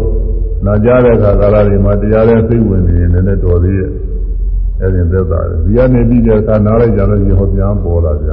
[0.66, 3.90] နာကြတဲ့အခါကာလတွေမှာတရားနဲ့စိတ်ဝင်နေရင်လည်းတော်သေးရဲ့
[4.80, 8.30] အဲ့ဒီသက်သာတယ်ဒီကနေပြီးတဲ့အခါနားလိုက်ကြလို့ဒီဟောပြန်ပေါ်လာကြ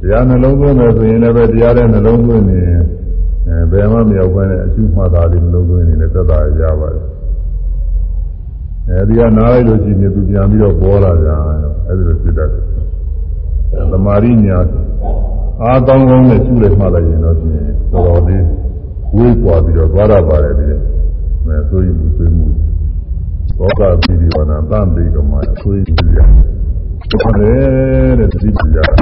[0.00, 2.60] တရားနှလုံးသွင်းမယ်ဆိုရင်လည်းပဲတရားတဲ့နှလုံးသွင်းနေ
[3.46, 7.06] အဲဘယ်မှမရောက်ဘဲနဲ့အကျူမှတ်တာတွေနှလုံးသွင်းနေလည်းသက်သာရပါတယ်
[8.88, 11.28] အဲဒီကနားလိုက်လို့ရှိရင်သူပြန်ပြီးတော့ပေါ်လာကြ
[11.86, 12.64] အဲဒီလိုဖြစ်တတ်တယ်
[13.92, 14.58] သမာရိညာ
[15.62, 18.44] အားကောင်းကောင်းနဲ့ရှုလိုက်မှလည်းရင်တော့ပြင်တော်တော်လေး
[19.16, 20.64] ဝေးပွားပြီးတော့သွားရပါတယ်ဒီ
[21.46, 22.46] အဲဆိုရင်သူဆွေးမှု
[23.58, 26.18] ဘောကပြီးဒီဝနာတန်ပြီးတော့မှဆွေးမှုရ
[27.10, 28.96] ဟုတ်တယ်တဲ့သိကြတာ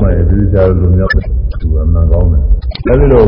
[0.00, 2.42] မှန်ဒီကြလူမျိုး သူအမှန်ကောင်းတယ်
[2.88, 3.24] အဲဒီလို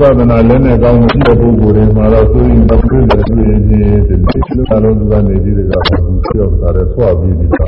[0.00, 7.64] ဝိပဿနာလည်းနဲ့ကောင်းတဲ့ပုဂ္ဂိုလ်တွေမှာတော့ဆိုရင်တော့ပြည့်တယ်ပြည့်ရင်ဒီလိုလုံးသူကနေပြီးတော့သူပြောတာလည်းဆွပြီးပြီးတာ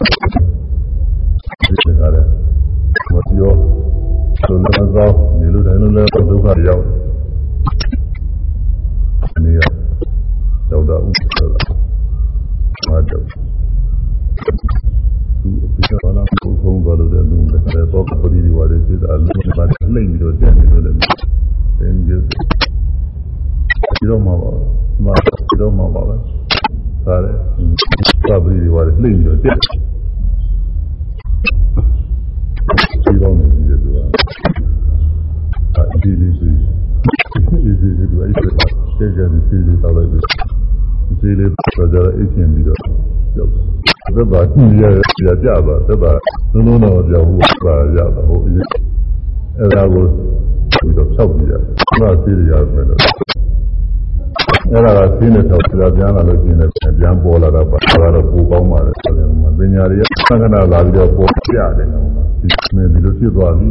[1.60, 2.28] ဒီကလည်း
[3.12, 3.52] မပြော
[4.42, 5.94] ဆိုတော့ကောင်းဒီလိုတိုင်းလည်း
[6.30, 6.84] ဒုက္ခရောက်
[9.44, 9.60] နေရ
[10.70, 11.46] တော့တော့ဥစ္စာ
[12.90, 13.24] မတော့
[15.42, 20.96] သူအပိကလာကိုခုံးသွားလို့လည်းလုံးလည်းတော့ပရိဒီဝါတွေစိတ်အလုံးနဲ့ပါနှိမ့်ပြီးတော့တန်နေလို့လည်း
[21.79, 24.50] သင်ကြဒီတော့မှာပါ
[25.05, 25.14] မှာ
[25.48, 26.16] ဒီတော့မှာပါပဲ
[27.07, 27.38] ဒါလည်း
[28.44, 29.57] ပရိဒီဝါတွေနှိမ့်ပြီးတော့တက်
[33.05, 33.85] ဒီတော့နေဒီလိုက
[36.03, 36.55] ဒီအိတ်ဆက်
[38.96, 40.60] ကျဲကျဲဒီစီလေးတောက်လိုက်ပြီးဒီစီလေး
[41.20, 42.78] တော့ကြတော့အိတ်ရှင်ပြီးတော့
[43.35, 43.50] ကြောက်
[44.14, 44.83] သက်သာကြည့်ရ
[45.26, 46.12] ရကြပါသက်သာ
[46.52, 48.62] လုံးလုံးတော့ကြောက်ဘူးပါရတာဟုတ်ပြီ
[49.59, 50.04] အဲ့ဒါကို
[50.83, 51.61] ပြီးတော့ဖြောက်ပြရတယ်။
[52.00, 52.98] ဒါစီရရမယ်လို့
[54.72, 59.28] အဲ့ဒါကစီးနေတော့ကြာပြန်လာလို့ရှိရင်ပြန်ပေါ်လာတော့ပါဒါတော့ပူကောင်းပါလေဆိုရင်
[59.59, 62.06] ပညာတွေကသံဃနာလာပြီးတော့ပေါ်ပြတယ်နော်
[62.40, 63.66] ဒီမင်းဒီလိုဖြစ်သွားပြီ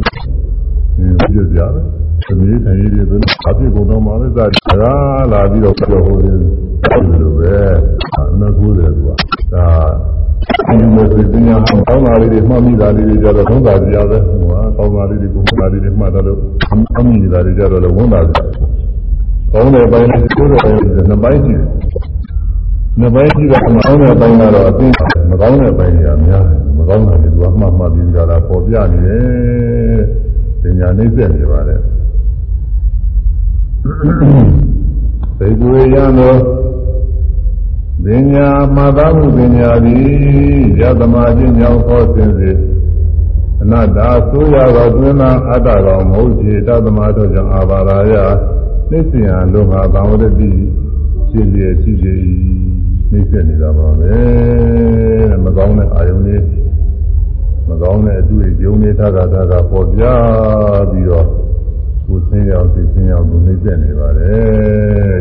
[1.00, 1.84] ဒီပြကြရတယ်
[2.26, 4.44] သမီးထိုင်ရည်တွေဆိုအပြစ်ကုန်တော့မှလည်းသာ
[4.82, 4.94] ဒါ
[5.32, 6.46] လာပြီးတော့ပြောဟိုတယ်ဒီ
[7.22, 7.54] လိုပဲ
[8.16, 9.10] အနကူတယ်သူက
[9.54, 9.66] ဒါ
[10.66, 18.46] ဒီလိုဆိုပညာကောင်းတာလေးတွေမှတ်မိတာလေးတွေကြတော့သုံးတာကြရပဲဟိုကကောင်းတာလေးတွေကိုမှတ်တာလေးတွေမှတ်တော့လို့မှတ်မိတာတွေကြတော့လည်းဝန်တာကြတယ်
[19.52, 21.64] ကောင်းတဲ့ပိုင်းနဲ့ကျိုးတဲ့ပိုင်းနဲ့နှစ်ပိုင်းရှိတယ်
[22.98, 24.86] နှစ်ပိုင်းရှိတာမကောင်းတဲ့ပိုင်းကတော့အသိ
[25.30, 30.29] မကောင်းတဲ့ပိုင်းတွေကများတယ်မကောင်းတာတွေကမှတ်မှတ်ပြီးကြတာပေါ်ပြနေတယ်
[30.62, 31.80] ပညာနှိမ့်ဆက်နေပါတယ်
[35.38, 36.36] သိသူရံသော
[38.04, 40.04] ပညာမှတ်သားမှုပညာသည်
[40.80, 42.50] ယသမာချင်းကြောင့်ခေါ်စဉ်စေ
[43.62, 48.14] အနတ္တဆိုရသောသွင်းသာအတ္တကောင်မဟုတ်ချေတသမတို့ကြောင့်အာဘာရာယ
[48.90, 50.50] နှိစ္စယလုံငါသံဝရတိ
[51.30, 52.12] ရှိလျက်ရှိစေ၏
[53.10, 54.12] နှိစ္စနေတာပါပဲ
[55.30, 56.42] တဲ့မကောင်းတဲ့အာယုန်လေး
[57.70, 60.02] မကောင်းတဲ့အတွေ့အကြုံတွေထတာထတာပေါ်ပြ
[60.90, 61.26] ပြီးတော့
[62.06, 65.18] ကိုယ်ဆင်းရောက်သိဆင်းရောက်ကိုနှိစ္စနေပါတယ်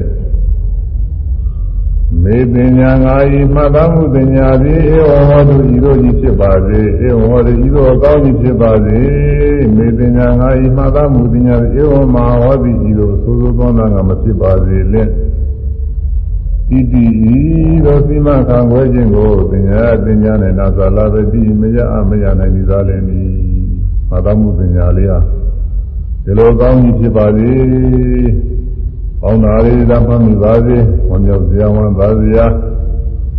[2.23, 8.99] မေပညာငါဤမှတ်သားမှုပညာသည်ဧဝဟောတုဤသို့ကြီးဖြစ်ပါစေဧဝဟောတုဤသို့အကောင်းကြီးဖြစ်ပါစေ
[9.77, 15.09] မေပညာငါဤမှတ်သားမှုပညာသည်ဧဝမဟောတိဤသို့သိုးသိုးသောနာငါမဖြစ်ပါစေလင့်
[16.77, 17.37] ဤတည်ဤ
[17.85, 23.21] သောစိမခံခွဲခြင်းကိုပညာပညာနဲ့နာသာလာတိမရအမရနိုင်သည်သာလည်းနီ
[24.09, 25.19] မှတ်သားမှုပညာလေးဟာ
[26.23, 27.51] ဒီလိုကောင်းကြီးဖြစ်ပါစေ
[29.21, 30.77] ကောင်းတာလေးသာမှတ်မိပါစေ
[31.09, 32.45] ဝမ်းမြောက်စရာဝမ်းသာစရာ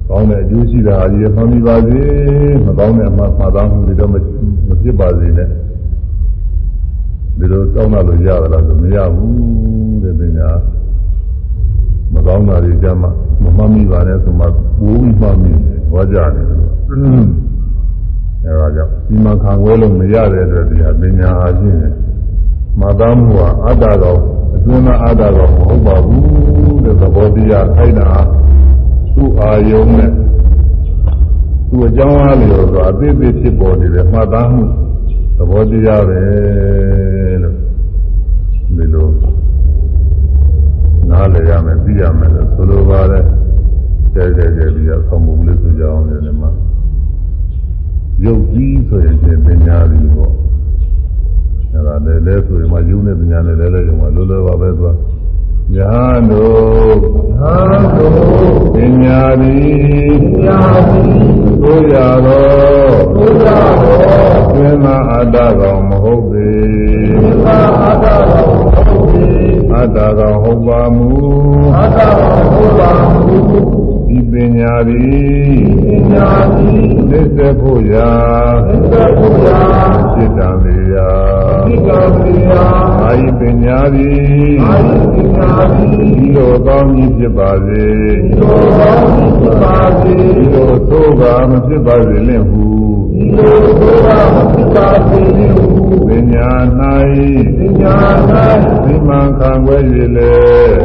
[0.08, 2.00] ကောင်းတဲ့အကျိုးရှိတာအကြီးမှတ်မိပါစေ
[2.64, 4.14] မကောင်းတဲ့အမှမှတ်သားမှုတွေတော့မ
[4.82, 5.48] ဖြစ်ပါစေနဲ့
[7.38, 10.48] ဒီလိုကောင်းတာလို့ရတာလားဆိုမရဘူးတဲ့ပညာ
[10.79, 10.79] မ
[12.26, 13.10] ကောင်းတာတွေကြမှာ
[13.42, 14.44] မမှတ်မိပါနဲ့ဆိုမှ
[14.80, 15.52] ပိုးပြီးမှတ်မိ
[15.92, 16.46] ဝါကြတယ်
[18.44, 21.78] အဲဒါကြောင့်ဒီမှာခံဝဲလို့မရတဲ့အတွက်ဒီဟာပညာအားဖြင့်
[22.80, 24.20] မသားမှုဟာအတ္တတော်
[24.54, 28.08] အတွင်းသားအတ္တတော်မဟုတ်ပါဘူးတဲ့သဘောတရားခိုက်တာ
[29.14, 30.10] သူ့အာယုံနဲ့
[31.70, 34.64] သူ့အကြောင်းအားလျော်စွာအသေးသေးဖြစ်ပေါ်နေတဲ့မှတ်သားမှု
[35.36, 36.20] သဘောတရားပဲ
[37.42, 37.56] လို့
[38.76, 39.08] ဒီလို
[41.10, 43.24] နားလည်ရမယ်သိရမယ်လို့ဆိုလိုပါတယ်
[44.14, 46.50] ကျဲကျဲကျဲပြီးတော့ဆောင်းမှုလေးဆိုကြအောင်လည်းမှာ
[48.24, 50.32] ရုပ်ကြီးဆိုရင်ပညာပြီးပေါ့
[51.72, 54.96] အဲ့ဒါလည်းလဲဆိုရင်မှယုံတဲ့ပညာနဲ့လဲလဲကြမှာလောလောပါပဲသွား
[55.74, 55.94] ညာ
[56.30, 56.98] တို့
[57.38, 57.56] ဟာ
[57.94, 60.58] တို့ပညာသည်ပညာ
[60.90, 61.30] သည်
[61.62, 61.94] သို့ရ
[62.26, 62.44] သော
[63.14, 63.46] သို့ရ
[63.82, 63.96] သော
[64.54, 66.48] သင်္သာအတ္တကောင်မဟုတ်ပေ
[69.80, 71.08] အတ္တကောင်ဟုတ်ပါမူ
[71.78, 73.38] အတ္တကောင်ဟုတ်ပါမူ
[74.08, 78.10] ဒီပညာသည်ပညာသည်သစ္စေဖို့ရာ
[78.68, 79.60] သစ္စေဖို့ရာ
[80.14, 81.10] စိတ္တံလေရာ
[81.66, 82.62] စိတ္တံလေရာ
[83.04, 92.66] အာယပညာသည်အာယပညာသည်ဒီလိုကောင်းကြီးဖြစ်ပါစေဒီလိုကောင်းကြီးဖြစ်ပါစေဒီလိုသိုးပါမဖြစ်ပါစေလင့်ဟု
[93.12, 95.49] ဒီလိုသိုးပါမဖြစ်ပါစေလင့်ဟု
[96.06, 96.50] ပညာ၌
[97.56, 97.96] ပညာ၌
[98.84, 99.82] သိမှန်ခံွယ်၍
[100.16, 100.34] လေ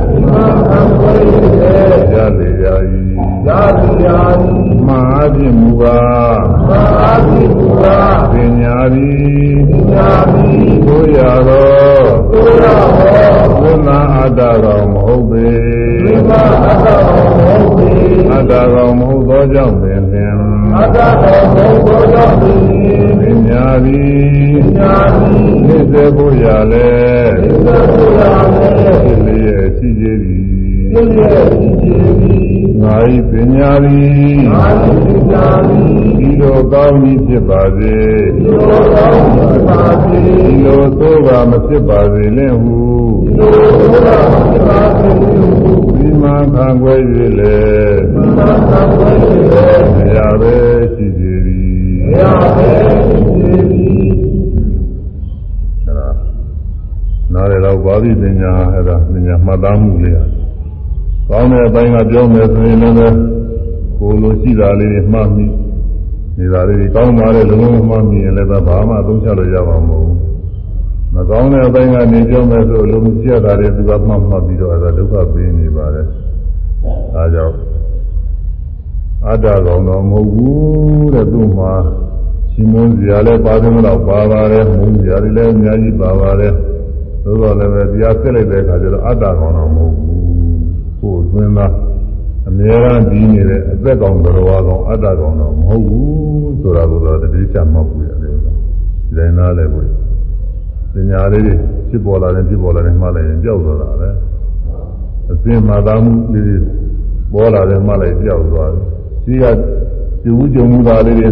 [0.09, 1.21] သိမှန်ခံွယ်၍
[1.59, 1.75] လေ
[2.13, 2.75] ရလေရာ၏
[3.47, 4.19] ရလေရာ၏
[4.87, 5.99] မာအဖြစ်မူပါ
[6.69, 6.81] မာ
[7.13, 7.99] အဖြစ်မူပါ
[8.31, 12.63] ပညာသည်ပညာသည်ကိုရသောကိုရ
[12.97, 15.47] သောဝိမာအတ္တကောင်မဟုတ်ပေ
[16.03, 17.44] ဝိမာအတ္တကောင်မဟုတ်ပေ
[18.31, 20.33] အတ္တကောင်မဟုတ်သောကြောင့်ပင်လင်
[20.75, 26.89] အတ္တကောင်မဟုတ်သောကြောင့်ပင်ပညာသည်ပညာသည်သိစေဖို့ရလေ
[27.41, 28.21] သိစေဖို့ရ
[28.53, 28.69] လေ
[29.03, 30.43] ဖြစ်လျက်ရှိကြသည်
[30.91, 31.87] ဖြစ်လျက်ရှိကြ
[32.21, 32.45] သည်
[32.81, 37.95] ငါဤပညာသည်ငါဤပညာသည်ဒီလိုကောင်းကြီးဖြစ်ပါစေ
[38.35, 42.79] ဒီလိုကောင်းကြီးဖြစ်ပါစေဒီလိုသိုးပါမဖြစ်ပါစေလင့်ဟု
[43.23, 45.54] ဒီလိုသိုးပါမဖြစ်ပါစေလင့်ဟုဒီ
[46.25, 47.01] မှာခံွယ်၍
[47.39, 47.55] လေ
[47.97, 49.15] ဒီမှာခံွယ်၍
[49.53, 50.55] လေမရပဲ
[50.93, 51.63] ရှိကြသည်
[52.05, 52.23] မရ
[52.55, 52.69] ပဲ
[53.07, 54.13] ရှိကြသည်
[55.83, 56.07] အဲ့ဒါ
[57.33, 60.15] နားရတော့ဘာဝိပညာအဲ့ဒါပညာမှတ်သားမှုလေး
[61.29, 62.95] ကောင်းတဲ့အပိုင်းကပြောမယ်ဆိုရင်လည်း
[63.99, 65.45] ကိုလိုရှိတာလေးတွေမှတ်မိ
[66.37, 70.34] နေတာလေးတွေကောင်းပါလေလုံးလုံးမှတ်မိရင်လည်းဘာမှအသုံးချလို့ရမှာမဟုတ်ဘူး
[71.15, 76.05] မမကောင်းတဲ့အပိုင်းကနေကြောင်းမဲ့ဆိုအလုံးကျက်တာတွေသူကမှတ်မှတ်ပြီးတော့အဲဒါဒုက္ခပေးနေပါတယ်။
[77.13, 77.55] ဒါကြောင့်
[79.27, 81.73] အတ္တကောင်တော့မဟုတ်ဘူးတဲ့သူ့မှာ
[82.51, 86.53] ရှင်မုန်းစရာလည်းပါတယ်မလို့ပါပါတယ်မုန်းစရာတွေလည်းအများကြီးပါပါတယ်။
[87.23, 90.21] သို့တော်လည်းပဲတရားဆက်လိုက်တဲ့အခါကျတော့အတ္တကောင်တော့မဟုတ်ဘူး။
[90.99, 91.73] ကိုယ်အတွင်းသား
[92.47, 100.04] အမြဲတမ်းဒီနေတဲ့အသက်ကောင်တော်ဝါကောင်အတ္တကောင်တော့မဟုတ်ဘူးဆိုတာကိုတော့တတိချမှတ်ဘူးရတယ်။ဒီတိုင်းသားလည်းကို
[100.95, 101.55] ပညာလေးတွေ
[101.89, 104.09] ဖြစ်ပေါ်လာတယ်ဖြစ်ပေါ်လာတယ်မှလည်းကြောက်သွားတာပဲ
[105.31, 106.57] အစင်မှသာမှုလေးတွေ
[107.33, 108.83] ပေါ်လာတယ်မှလည်းကြောက်သွားတယ်
[109.23, 109.45] ရှိက
[110.23, 111.29] ဒီဝုကြုံမှုသားလေးတွေ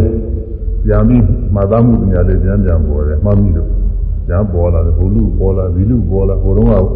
[0.86, 1.24] ပြန်ပြီး
[1.56, 3.70] မှသာမှုပညာလေးပြန်ပြန်ပေါ်တယ်မှတ်မိလို့
[4.30, 6.88] ညာပေါ်လာတယ်ဘုလူပေါ်လာဇီလူပေါ်လာဘုံတော့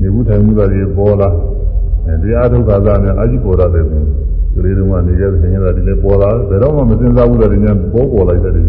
[0.00, 1.28] နေဘူးထိုင်မှုသားတွေပေါ်လာ
[2.22, 4.02] တရားထုတ်ခါသားနဲ့အာကြီးပေါ်ရတယ်ဆို
[4.52, 8.62] ဒီလေးတုန်းကနေခဲ့တဲ့ခင်ဗျာဒီလေးပေါ်လာဘယ်တော့မှမစင်စားဘူးတဲ့ညာပေါ်ပေါ်လိုက်တဲ့ဒီ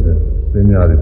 [0.53, 0.97] ပညာတွေ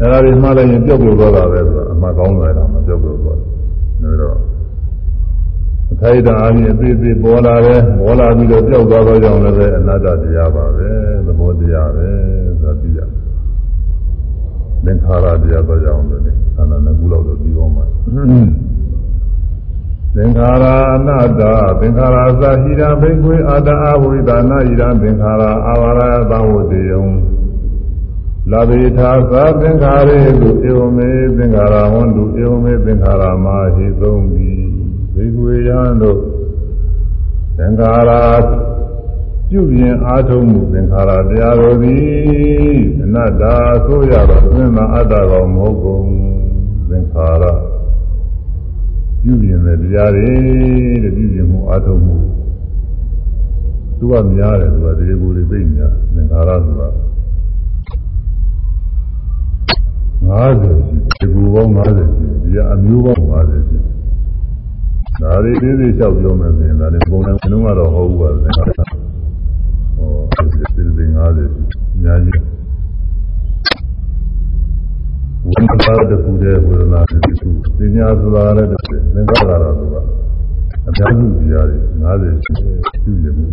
[0.00, 3.48] အဲ့ဒါတွေမှလည်းရင်ပြုတ်ပြုတ်သွားတာပဲဆိုတာအမှကောင်းတယ်တော့မပြုတ်ပြုတ်သွားတယ်
[4.02, 4.36] ဒါတော့
[5.92, 10.88] အခိုက်အတန့်အရင်အသေးသေးပေါ်လာတယ်ပေါ်လာပြီးတော့ပြုတ်သွားတော့ကြောင့်လည်းပဲအနတ္တတရားပါပဲ
[11.26, 12.08] သဘောတရားပဲ
[12.60, 13.00] ဆိုတာသိရ
[14.84, 16.22] သင်္ခါရတရားတော့ကြောင့်လည်း
[16.56, 17.84] သာနာနှစ်ခုလောက်တော့ပြီးအောင်ပါ
[20.14, 21.42] သင်္ခါရအနတ္တ
[21.80, 27.02] သင်္ခါရသာဟိရဘိကွေအာတအဝိဒါနာဟိရသင်္ခါရအာဝရသဝတေယံ
[28.52, 34.52] လာဘေထာသာသင်္ခါရေတုဧဝမေသင်္ခါရဝန္တုဧဝမေသင်္ခါရမာဟိသုံးပြီ
[35.14, 36.20] ဘေကွေယံတို့
[37.56, 38.10] သင်္ခါရ
[39.50, 43.42] ပြုပြင်အားထုတ်မှုသင်္ခါရတရားတော်သည်အနတ္တ
[43.84, 46.08] ဆိုရတော့သင်္သာအတ္တကောင်မဟုတ်ကုန်
[46.88, 47.44] သင်္ခါရ
[49.22, 50.30] ပြုပြင်တဲ့တရားတွေ
[51.02, 52.16] တဲ့ပြုပြင်မှုအားထုတ်မှု
[53.98, 56.88] သူကများတယ်သူကတရားကိုယ်တွေသိညာသင်္ခါရဆိုတာ
[60.28, 63.78] 50ရှိဒီကူပေါင်း50ရှိဒီကအမျိုးပေါင်း50ရှိ
[65.22, 71.62] ဒါတွေသေးသေးလျှောက်ပြောမယ်ဆိုရင်ဒါလည်းပုံစံလုံးကတော့ဟုတ်ဘူးပါပဲဟောဒီသေးသေး50ရှိ
[71.94, 72.42] အများကြီး
[75.46, 79.94] ဝိသတကူတဲ့ဝေဒနာတစ်ခုပညာဆိုတာလည်းတစ်ခုသင်္ခါရတော့သူက
[80.86, 82.52] အများစုတရားတွေ50ရှိ
[83.04, 83.46] ပြုနေမှု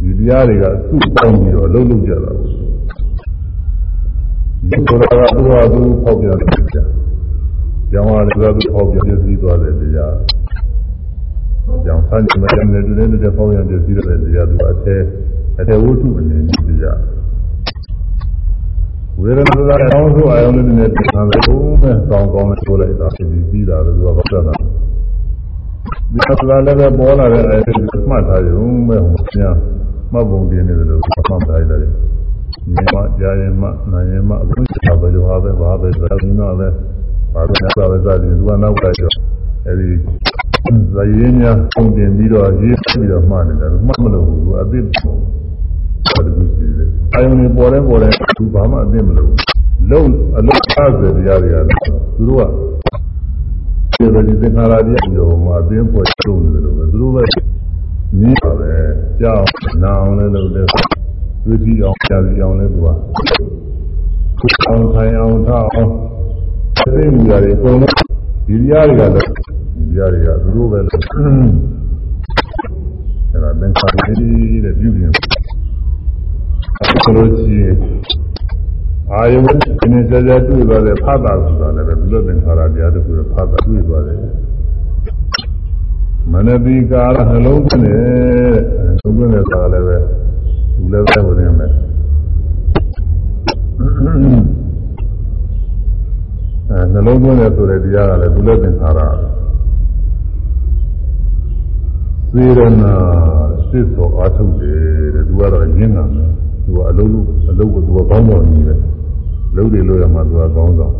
[0.00, 2.32] ဒီတရားတွေကစုပေါင်းပြီးတော့အလုံးလုံးကြတာ
[4.70, 5.04] ဒီလိုက
[5.34, 6.82] သူ့ဟာသူပေါက်ပြတယ်ကြာ။
[7.92, 10.12] ကျောင်းဟာလည်းသူပေါက်ပြပြည့်စည်သွားတယ်တရား။
[11.84, 14.96] ကျောင်းဆန်းနေမှလည်းတူတဲ့တဲ့ပေါက်ရပြည့်စည်တဲ့တရားသူအထဲ
[15.60, 16.96] အထဲဝတ္ထုအနေနဲ့တရား။
[19.20, 24.54] ဝေဒနာသာအောင်းဆိုအာယုန်လေးနဲ့ပြန်လာလို့ပဲကောင်းကောင်းနဲ့ဆိုလိုက်တာပြီးပြီးတာလို့သူကပြောတာ။
[26.12, 27.72] ဒီသလားလည်းပေါ်လာတဲ့အဲဒီ
[28.08, 29.54] မှတ်ထားရုံပဲဟိုပြန်
[30.12, 31.92] မှတ်ပုံပြနေတယ်လို့မှတ်ထားရတယ်။
[32.74, 36.68] မြင်မှကြားရင်မှနားရင်မှအခုချက်ပဲလို့ဟာပဲဘာပဲဆိုတော့ဒီမှာပဲ
[37.34, 39.14] ဘာပဲနားပဲစသည်သူကနောက်လိုက်တော့
[39.66, 39.86] အဲဒီ
[40.94, 45.14] ဇာရင်းများပုံတင်ပြီးတော့ရေးပြီးတော့မှတ်နေတယ်မှတ်မလို့ဘူးအသိပုံ
[46.06, 49.30] ဘာလို့ရှိလဲအယုံတွေပေါ်တယ်ပေါ်တယ်သူဘာမှအသိမလို့
[49.90, 52.42] လုံးအလုံးအားစတရားတွေကသူတို့က
[53.92, 57.22] ဒီလိုဒီသင်္ခါရတရားရောမှာအသိပေါ်ကျုံနေတယ်လို့ပဲသူတို့ပဲ
[58.20, 58.72] နည်းပါပဲ
[59.20, 59.44] ကြောက်
[59.82, 60.97] နာအောင်လည်းလုပ်တယ်
[61.48, 62.94] ဝိသီအောင်ကြာစီအောင်လဲသူကအော
[64.76, 65.90] င်ဆိုင်အောင်ထားအောင်
[66.94, 67.94] သိမှုရတယ်အကုန်လုံး
[68.46, 69.30] ဒီတရားတွေကလည်း
[69.76, 71.00] ဒီတရားတွေကသူတို့ပဲလို့
[73.32, 75.10] အဲ့ဒါသင်္ခါရကြီးတဲ့ပြုပြင်
[76.94, 77.72] အခုလိုကြည့်
[79.12, 79.44] အာယုန်
[79.80, 84.18] ဒီနေ့ကြာကြာတွေ့သွားတဲ့ဖတ်တာဆိုတာလည်းဘုလိုသင်္ခါရတရားတစ်ခုဖတ်တာတွေ့သွားတယ်
[86.32, 88.56] မနတိကာရနှလုံးသွင်းတယ်
[89.00, 89.96] နှလုံးသွင်းတယ်ဆိုတာလည်းပဲ
[90.78, 91.70] သူလည်းပဲဝင်နေမယ်
[96.70, 99.00] အဲနှလုံးသွင်းတယ်ဆိုတဲ့တရားကလည်းသူလည်းသင်္ခါရ
[102.32, 102.94] သေရနာ
[103.68, 104.80] စစ်တော်အားထုတ်တယ်
[105.14, 106.30] တဲ့သူကတော့ရင်းနာမယ်
[106.64, 108.74] သူကအလုံးလုံးအလုံးကိုသူကကောင်းတော်ကြီးပဲ
[109.56, 110.94] လုံးတယ်လို့ရမှသူကကောင်းဆောင်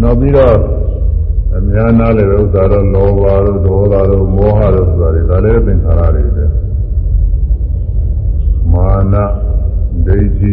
[0.00, 0.56] နောက်ပြီးတော့
[1.56, 3.60] အများနာလည်းဥစ္စာတော့လောဘတို့
[3.92, 6.63] ဒေါသတို့မောဟတို့ဆိုတာတွေဒါလည်းသင်္ခါရတွေပဲ
[8.74, 9.14] မာန
[10.06, 10.52] ဒိဋ္ဌိ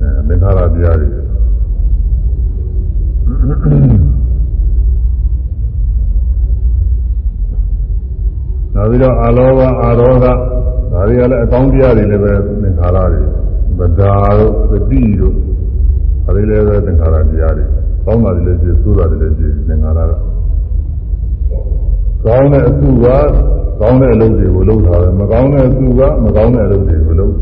[0.00, 1.08] အဲသင်္ခါရတရားတွေ
[8.74, 10.32] နောက်ပြီးတော့အာလောဘအာရောဂဒါ
[11.08, 12.32] တွေကလည်းအကောင်းတရားတွေလည်းပဲ
[12.62, 13.20] သင်္ခါရတွေ
[13.78, 15.34] ဗဒါတို့သတိတို့
[16.24, 17.64] ဒါတွေလည်းပဲသင်္ခါရတရားတွေ
[18.04, 20.12] ကောင်းတာတွေလည်းရှိဆိုးတာတွေလည်းရှိသင်္ခါရက
[22.24, 23.06] ကောင်းတဲ့အစုက
[23.80, 27.34] ကောင်းတဲ့အလုပ်တွေကိုလုပ်တာပဲမကောင်းတဲ့အစုကမကောင်းတဲ့အလုပ်တွေကိုလုပ်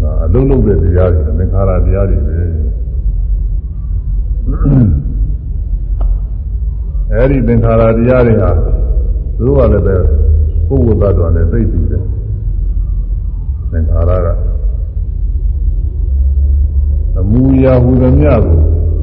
[0.00, 2.36] မအလုံးလုံးတဲ့တရားတွေသင်္ခါရတရားတွေပဲ
[7.12, 8.50] အဲဒီသင်္ခါရတရားတွေဟာ
[9.38, 9.96] သူတို့ကလည်းပဲ
[10.68, 12.02] ပုဂ္ဂိုလ်သတ္တဝါနဲ့သိတူတယ်
[13.70, 14.28] သင်္ခါရက
[17.18, 18.58] အမူအရာဟူသမျှကို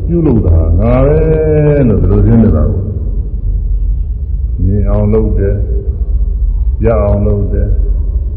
[0.08, 1.18] ပြုလုပ်တာငါပဲ
[1.88, 2.82] လို့ဘယ်လိုသိနေတာကို
[4.66, 5.56] မြင်အောင်လုပ်တယ်
[6.84, 7.70] ရအောင်လုပ်တယ်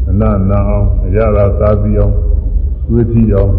[0.09, 2.15] အနနာအောင်အရသာသာပြီးအောင်
[2.87, 3.53] တွေးကြည့်အောင်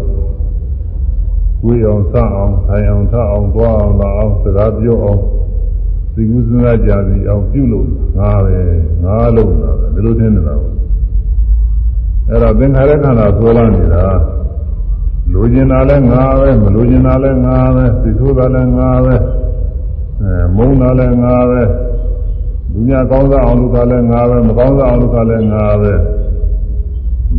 [1.61, 5.21] ကိုယ်အောင်စအောင်ထိုင်အောင်ထအောင်သွားအောင်လာအောင်စကားပြောအောင်
[6.13, 8.59] သိကုသနာကြစီအောင်ပြုလို့ငါပဲ
[9.03, 10.71] ငါလို့တာပဲဒီလိုထင်နေတာကို
[12.29, 14.05] အဲ့တော့သင်္ခါရခန္ဓာဆွဲလာနေတာ
[15.33, 19.15] လိုချင်တာလဲငါပဲမလိုချင်တာလဲငါပဲသိဆိုးတာလဲငါပဲ
[20.21, 21.61] အဲမုန်းတာလဲငါပဲ
[22.77, 25.93] လူညာကောင်းစားအောင်လုပ်တာလဲငါပဲမကောင်းစားအောင်လုပ်တာလဲငါပဲ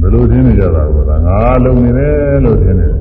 [0.00, 2.96] ဘယ်လိုထင်နေကြတာကငါလုံးနေတယ်လို့ထင်နေတယ်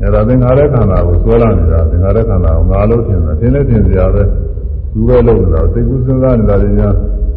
[0.00, 4.22] အဲ့ဒါသင်္ခါရခန္ဓာကိုဆွဲလာနေတာသင်္ခါရခန္ဓာကိုငါလို့ထင်တယ်ထင်လဲထင်စရာပဲ
[4.92, 6.88] သူပဲလို့ဆိုတာသိကုစဉ်းစားနေတာတွေညာ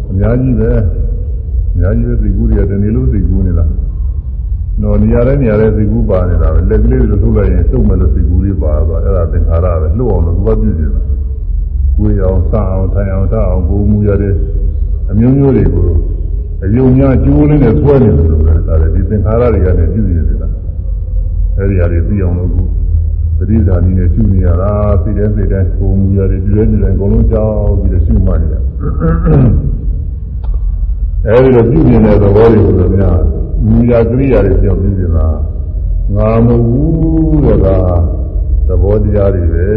[0.10, 0.72] အများကြီးပဲ
[1.74, 3.66] အများကြီးပဲသိကုတွေကတနေ့လို့သိကုနေတာ
[4.82, 11.15] နော်နေရာတဲ့နေရာတဲ့သိကုပါနေတာပဲလက်ကလေးတွေထုတ်လိုက်ရင်စုပ်မဲ့လို့သိကုလေးပါသွားအဲ့ဒါသင်္ခါရပဲလှုပ်အောင်လို့သူကပြုနေတာ
[11.98, 14.34] ကိုယ်အောင်စအောင်ထိုင်အောင်ထအောင်ကိုယ်မူရတဲ့
[15.10, 15.90] အမျိုးမျိုးတွေကို
[16.64, 20.54] အယုံများကျိုးလေးနဲ့ဆွဲနေတယ်လို့ပဲဒါလည်းဒီသင်္ခါရတွေကလည်းပြုနေတယ်လား
[21.58, 22.52] အဲဒီဟာတွေသိအောင်လို့
[23.38, 24.72] သတိဓာနီနဲ့ရှုနေရတာ
[25.04, 28.60] သိတဲ့စိတ်တိုင်းကိုယ်မူရတယ်ပြည့်တဲ့အကုန်လုံးကြောက်ပြီးတော့ရှုမှတ်နေတာ
[31.26, 33.18] အဲဒီလိုပြုနေတဲ့သဘောတွေကိုလည်းများ
[33.68, 35.28] မူရာကရိယာတွေပြောင်းပြီးနေတာ
[36.16, 36.82] ငါမဟု
[37.30, 37.68] တ်တဲ့က
[38.68, 39.68] သဘောတရားတွေပဲ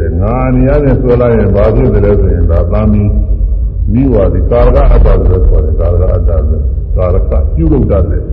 [0.00, 3.04] တဲ့ငါနေရာနဲ့ဆွဲလိုက်ရင်ဘာဖြစ်တယ်လဲဆိုရင်ဒါသာမီ
[3.92, 6.62] မိဝါဒီကာရကအတ္တလို့ခေါ်တယ်ကာရကအတ္တလို့
[6.96, 8.24] ကာရကပြုလုပ်တတ်တယ်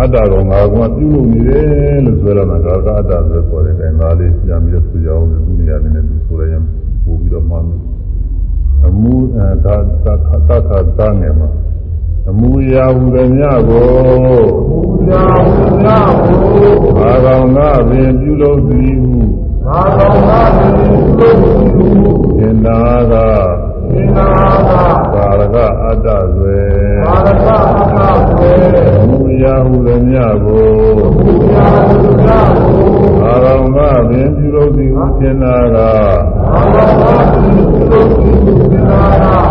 [0.00, 6.62] အတ္တကောင်ငါကပြုလုပ်နေတယ်လို့ဆိုရတာကာရကအတ္တလို့ခေါ်တယ်အဲဒါလေးပြန်ပြီးတော့ဆိုကြအောင်သူနေရာနဲ့သူဆိုရရင်
[7.04, 7.68] ပို့ပြီးတော့မှန်း
[8.86, 9.74] အမှုအဲသာ
[10.04, 11.48] သာသာသာသာငယ်မှာ
[12.28, 14.40] အမှုရာဟုသမျှကိုအမှု
[15.10, 15.92] ရာဟုသမျှ
[16.52, 17.58] ကိုဘာကောင်က
[17.88, 19.18] ပင်ပြုလုပ်သည်ဟု
[19.64, 22.78] ဘာကောင်ကပင်ပြုလုပ်သည်ဟုသင်္နာ
[23.10, 23.14] က
[23.90, 24.28] သင်္နာ
[24.68, 24.72] က
[25.12, 26.58] ဘာရကအတ္တဆွေ
[27.04, 27.98] ဘာရကအတ္တ
[28.28, 28.52] ဆွေ
[28.98, 30.68] အမှုရာဟုသမျှကို
[31.04, 32.90] အမှုရာဟုသမျှကို
[33.20, 39.49] ဘာကောင်ကပင်ပြုလုပ်သည်ဟုသင်္နာကဘာကောင်ကပင်ပြုလုပ်သည်ဟုသင်္နာက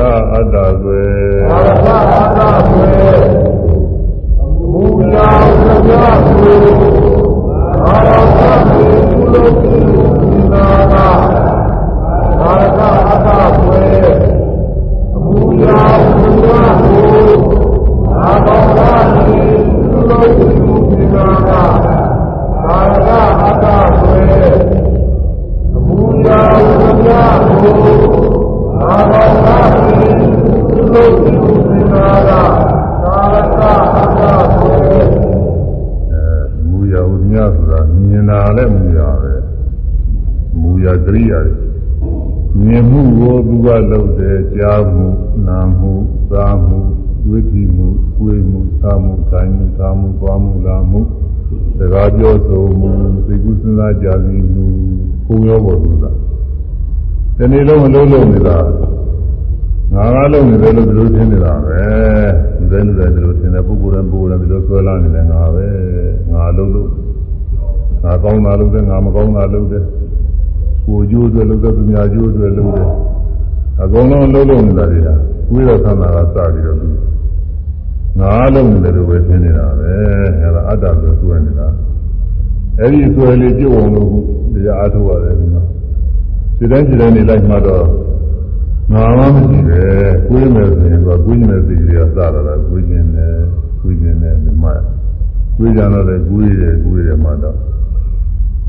[0.00, 1.02] ဘာရကအတ္တဆွေ
[1.50, 2.92] ဘာရကအတ္တဆွေ
[4.38, 4.84] အမှု
[5.14, 6.56] ရာဟုသမျှကို
[7.82, 10.94] ဘာကောင်ကပင်ပြုလုပ်သည်ဟုသင်္နာက
[12.38, 13.82] ဘာရကအတ္တဆွေ
[15.14, 17.28] အမှုရာဟုသမျှကို
[18.06, 21.50] ဘာကောင်ကပင်ပြုလုပ်သည်ဟုသင်္နာက
[22.64, 23.66] ဘာရကအတ္တ
[23.98, 24.20] ဆွေ
[25.74, 28.39] အမှုရာဟုသမျှကိုဘာကောင်ကပင်ပြုလုပ်သည်ဟုသ
[31.78, 32.30] င်္နာက
[33.02, 33.62] ဘာရက
[33.94, 34.22] အတ္တ
[34.54, 34.72] ဆွေ
[36.10, 36.26] အဲ
[36.68, 39.34] မူရာဟုသမျှဆိုတာမြင်တာလည်းမူရာပဲ
[40.60, 41.54] မူရာကရိယာတွေ
[42.64, 45.06] မြင်မှုကိုသူကလုပ်တယ်ကြားမှု
[45.46, 45.92] နားမှု
[46.30, 46.78] စားမှု
[47.24, 51.00] တွေးကြည့်မှုကိုယ်မှုစားမှုခိုင်းမှုစားမှုသွားမှုလာမှု
[51.78, 52.90] စကားပြောဆိုမှု
[53.26, 54.64] သိကုစဉ်းစားကြစီမှု
[55.26, 56.04] ကိုယ်ရောပေါ်သူက
[57.40, 58.56] ဒီနေ့လုံးအလုံးလုံးနေတာ
[59.94, 61.80] ငါကလုံးနေတယ်လို့ဒီလိုထင်နေတာပဲ
[62.70, 65.66] ဒီလိုလူတွေဒီလိုထင်တယ်ပုဂ္ဂိုလ်တိုင်းပုဂ္ဂိုလ်တိုင်းဒီလိုဆွဲလာနေတယ်ငါပဲ
[66.32, 66.88] ငါလုံးလို့
[68.02, 69.84] ငါကောင်းတာလုပ်တယ်ငါမကောင်းတာလုပ်တယ်
[70.86, 72.88] ကိုကျိုးတွေလုပ်တဲ့သူများကျိုးတွေလုပ်တယ်
[73.82, 75.14] အကုန်လုံးလုံးလုံးနေတာတွေဟာ
[75.50, 76.78] ဝိရသနာကစပြီးတော့
[78.20, 79.92] ငါလုံးနေတယ်လို့ပဲထင်နေတာပဲ
[80.40, 81.66] အဲဒါအတ္တဆိုဆွဲနေတာ
[82.78, 84.10] အဲ့ဒီဆွဲလေးပြုတ်အောင်လို့
[84.54, 85.46] တရားအားထုတ်ရတယ်ဒီ
[86.60, 87.84] မှာဒီတိုင်းဒီတိုင်းနေလိုက်မှတော့
[88.92, 89.80] ငါမှမရှိပဲ
[90.28, 93.34] ကိုယ်မယ်ဆိုရင်တော့ကိုယ်မယ်စိတ်တွေကစလာတာကိုယ်ခြင်းနဲ့
[93.80, 94.74] ကိုယ်ခြင်းနဲ့ဒီမှာ
[95.56, 97.56] ကိုယ်ကြတော့လည်းကိုယ်ရတယ်ကိုယ်ရတယ်မှတော့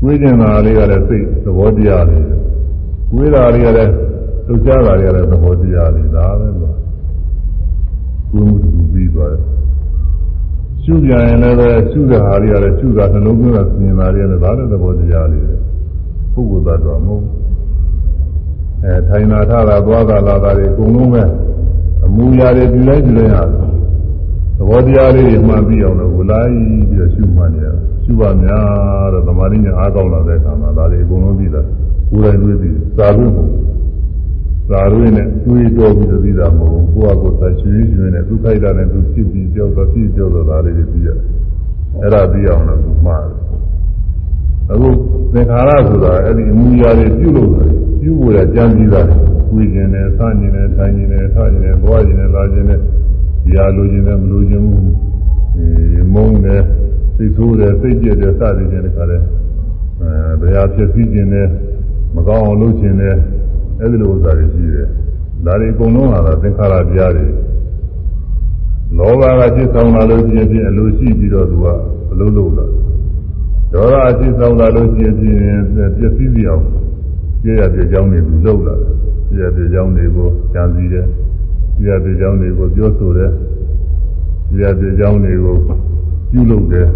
[0.00, 2.26] ကိုယ်ခြင်းသားလေးကလည်းစိတ်သဘောတရားလေး
[3.10, 3.92] ကိုယ်တာလေးကလည်း
[4.46, 6.76] သုတ်ကြတာလေးကလည်းသဘောတရားလေးဒါပဲလို့
[8.30, 9.42] ကိုယ်မှုတူပြီးသွားတယ်
[10.82, 15.44] ရှုကြရင်လည်းပဲရှုတဲ့ဟာလေးကလည်းရှုတာနှလုံးသွင်းတာစဉ်းစားလေးကလည်းဒါလည်းသဘောတရားလေး
[16.34, 17.41] ပုဂ္ဂိုလ်သတ္တဝါမဟုတ်
[18.84, 21.22] အဲထိုင်နာထတာသွားတာလာတာတွေအကုန်လုံးပဲ
[22.04, 26.50] အမူအရာတွေပြုလိုက်ပြုလိုက်ရသဘောတရားလေးတွေမှန်ပြီးအောင်လို့ဝလိုက်
[26.88, 27.68] ပြီးတော့ရှုမှန်နေရ
[28.04, 31.62] ရှုပါများတော့သမာဓိညာအားကောင်းလာတဲ့အခါမှာဒါတွေအကုန်လုံးပြီးတာ
[32.10, 33.48] ကိုယ်တိုင်တွေ့ပြီးသာပြီးမှုသ
[34.70, 41.18] သာရွေးနဲ့တွေးတော်ပြီးသိတာမဟုတ်ဘူးကိုယ့်အကိုယ်သာရွှေရွှေနဲ့သူခိုက်တာနဲ့သူဖြစ်ပြီးကြောက်တော့ဖြစ်ကြောက်တော့ဒါလေးတွေပြီးရတယ်
[42.00, 43.51] အဲ့ဒါပြီးအောင်လို့မှားတယ်
[44.70, 44.88] အခု
[45.32, 47.68] သင်္ခါရဆိုတာအဲ့ဒီအမှုရာတွေပြုလုပ်တယ်
[48.00, 49.02] ပြုဖို့ရကြံပြီးတာ
[49.54, 52.78] ဝိကျင်နဲ့ဆန့်ကျင်နဲ့ထိုင်ကျင်နဲ့ထားကျင်နဲ့သွားကျင်နဲ့လာကျင်နဲ့
[53.44, 54.92] ဒီဟာလိုချင်တယ်မလိုချင်ဘူး
[55.56, 56.62] အဲမုန်းတယ်
[57.16, 59.18] စိတ်ဆိုးတယ်စိတ်ကြက်တယ်စသည်ဖြင့်တခါလဲ
[60.00, 61.48] အဲဘယ်ဟာဖြစ်ပြီးကျင်တယ်
[62.14, 63.16] မကောင်းအောင်လုပ်ကျင်တယ်
[63.80, 64.88] အဲ့ဒီလိုဥစ္စာတွေရှိတယ်
[65.46, 67.26] ဒါတွေအကုန်လုံးဟာသင်္ခါရတရားတွေ
[68.98, 71.66] လောဘကจิตဆောင်လာလို့ရှိရင်အလိုရှိပြီးတော့သူက
[72.12, 72.66] အလုံးလုံးလာ
[73.72, 76.64] ဒေါသအจิตဆောင်လာလို့ရှိရင်ပျက်စီးစီအောင်
[77.42, 78.74] ပြရပြကြောင်းတွေသူလှုပ်လာ
[79.30, 81.06] ပြရပြကြောင်းတွေကိုကြံစည်တယ်
[81.78, 83.30] ပြရပြကြောင်းတွေကိုပြောဆိုတယ်
[84.50, 85.56] ပြရပြကြောင်းတွေကို
[86.30, 86.88] ပြုလုပ်တယ်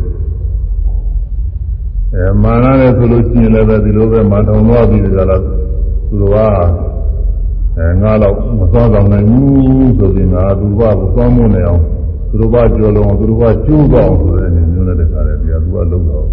[2.15, 6.37] အဲမာနနဲ့ဆိုလို့ရှိရင်လည်းပဲဒီလိုပဲမာထောင်သွားပြီးကြလားသူတော်က
[7.79, 11.83] အဲငါတော့မသွားဆောင်နိုင်ဘူးဆိုပြီးငါသူတော်ကသွားမနေအောင်
[12.31, 16.27] သူတော်ကကြော်လုံးအောင်သူတော်ကကျိုးတော့အောင်ဆိုတဲ့အနေမျိုးနဲ့တခါတည်းတရားသူကလုံးတော့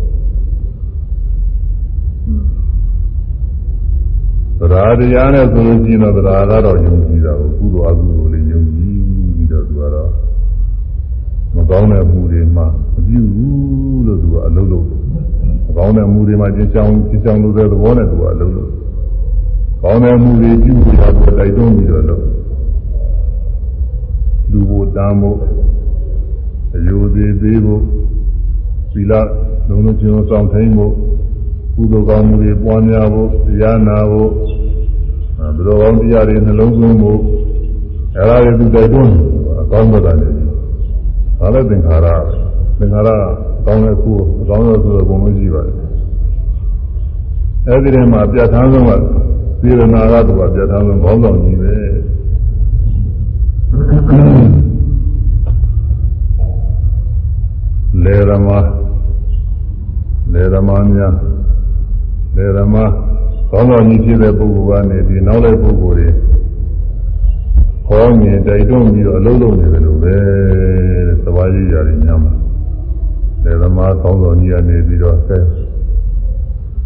[4.60, 8.96] သ ရာတရားနဲ့ဆိုလို့ရှိရင်တော့သရာကတော့ယုံကြည်တာကိုကုသိုလ်အကုသိုလ်လေးယုံကြည်
[9.36, 10.10] ပြီးတော့သူကတော့
[11.56, 12.66] မကောင်းတဲ့မှုတွေမှမ
[13.08, 14.88] ပြုဘူးလို့သူကအလုံးလုံး
[15.66, 18.72] မကောင်းတဲ့မှုတွေမှကျင်းချောင်းကျင်းချောင်းလို့တဲ့သဘောနဲ့သူကအလုံးလုံး
[19.82, 22.24] ကောင်းတဲ့မှုတွေပြုပြီးတော့တိုက်တွန်းပြီးတော့လို့
[24.52, 25.40] လူဘုတမ်းဖို့
[26.76, 27.82] အယုသေးသေးဖို့
[28.92, 29.14] သီလ
[29.68, 30.94] လုံးလုံးချင်းဆောင်ထိုင်ဖို့
[31.76, 34.30] ကုသိုလ်ကောင်းမှုတွေပွားများဖို့တရားနာဖို့
[35.38, 37.20] ဘယ်လိုကောင်းတရားတွေနှလုံးသွင်းဖို့
[38.18, 39.14] အဲဒါတွေသူတိုက်တွန်း
[39.62, 40.28] အကောင်းဘက်ကနေ
[41.40, 42.08] ဒါလည်းသင်္ခါရ
[42.80, 43.10] သင်္ခါရ
[43.66, 45.76] ကောင်းတဲ့ခုအကောင်းတဲ့ဆိုတော့ဘုံလို့ရှိပါတယ်
[47.68, 48.92] အဲဒီထဲမှာပြဋ္ဌာန်းဆုံးက
[49.62, 51.74] စေရနာကသူကပြဋ္ဌာန်းဆုံးခေါင်းဆောင်ကြီးပဲ
[58.04, 58.50] လေရမ
[60.34, 61.14] လေရမများ
[62.36, 62.76] လေရမ
[63.52, 66.08] ကောင်းတော်ကြီးဖြစ်တဲ့ပုဂ္ဂိုလ်ကနေဒီနောက်လိုက်ပုဂ္ဂိုလ်တွေ
[67.88, 70.16] ခေါ်မြင်တိုက်တွန်းပြီးတော့အလုံးလုံးနေတယ်လို့ပဲ
[71.24, 72.34] သဘာဝကြီးရတယ်ညမှာ
[73.44, 75.38] လေရမကောင်းတော်ကြီးကနေပြီးတော့ဆဲ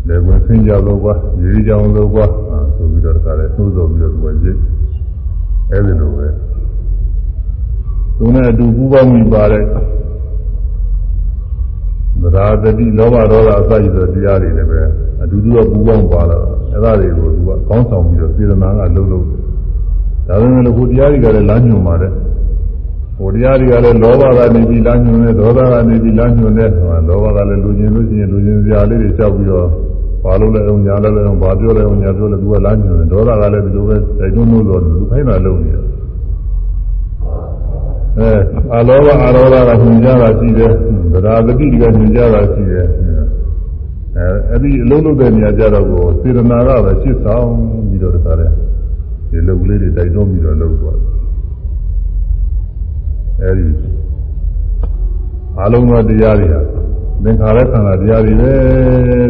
[0.07, 2.25] လေဝင်ဆင်းကြလို့ကွာရေကြောင်လို့ကွာ
[2.75, 4.59] ဆိုပြီးတော့တခါလဲသိုးဆိုပြီးတော့သူကရိတ်
[5.71, 6.27] အဲဒီလိုပဲ
[8.17, 9.63] သူနဲ့အတူပူးပေါင်းပြီးပါတဲ့
[12.21, 14.79] သရာတတိလောဘဒေါသအစရှိသောတရားတွေလည်းပဲ
[15.21, 16.37] အတူတူကပူပေါင်းပါလာ
[16.71, 19.25] အဲ့ဒါတွေကိုသူကကောင်းဆောင်ပြီးတော့စေတနာကလှုပ်လှုပ်
[20.27, 22.11] ဒါပေမဲ့လို့ကိုတရားတွေကလည်းလမ်းညွှန်ပါတယ်
[23.17, 29.67] ဟိုတရားတွေကလည်းလောဘကနေပြီးလမ်းညွှန်တယ်ဒေါသကနေပြီးလမ်းညွှန်တယ်ဟိုလောဘကလည်းလူချင်းလူချင်းလူချင်းစရာလေးတွေလျှောက်ပြီးတော့
[30.23, 35.83] ဘာလို့လဲအောင်ညာလဲအောင်ဘာပြောလဲအောင်ညာပြောလဲသူကလမ်းညွှန်တယ်ဒေါသကလည်းဒီလိုပဲတိုက်တွန်းလို့ဆိုလူခိုင်းတာလုပ်နေတယ်
[38.19, 38.29] အဲ
[38.73, 40.73] အလောဘအရောဓကညွှန်ကြတာရှိတယ်
[41.11, 42.87] ဗราတတိကညွှန်ကြတာရှိတယ်
[44.17, 47.47] အဲအဲ့ဒီအလုံးလုံးတဲ့နေရာကြတော့ကိုစေရနာကပဲရှစ်ဆောင်
[47.89, 48.47] ပြီးတော့တခါလဲ
[49.29, 51.17] ဒီလုပ်ကလေးတွေတိုက်တွန်းပြီးတော့လုပ်သွားတယ်
[53.41, 53.65] အဲဒီ
[55.59, 56.61] အလုံးသောတရားတွေဟာ
[57.23, 58.51] သင်္ခါရခန္ဓာတရားတွေပဲ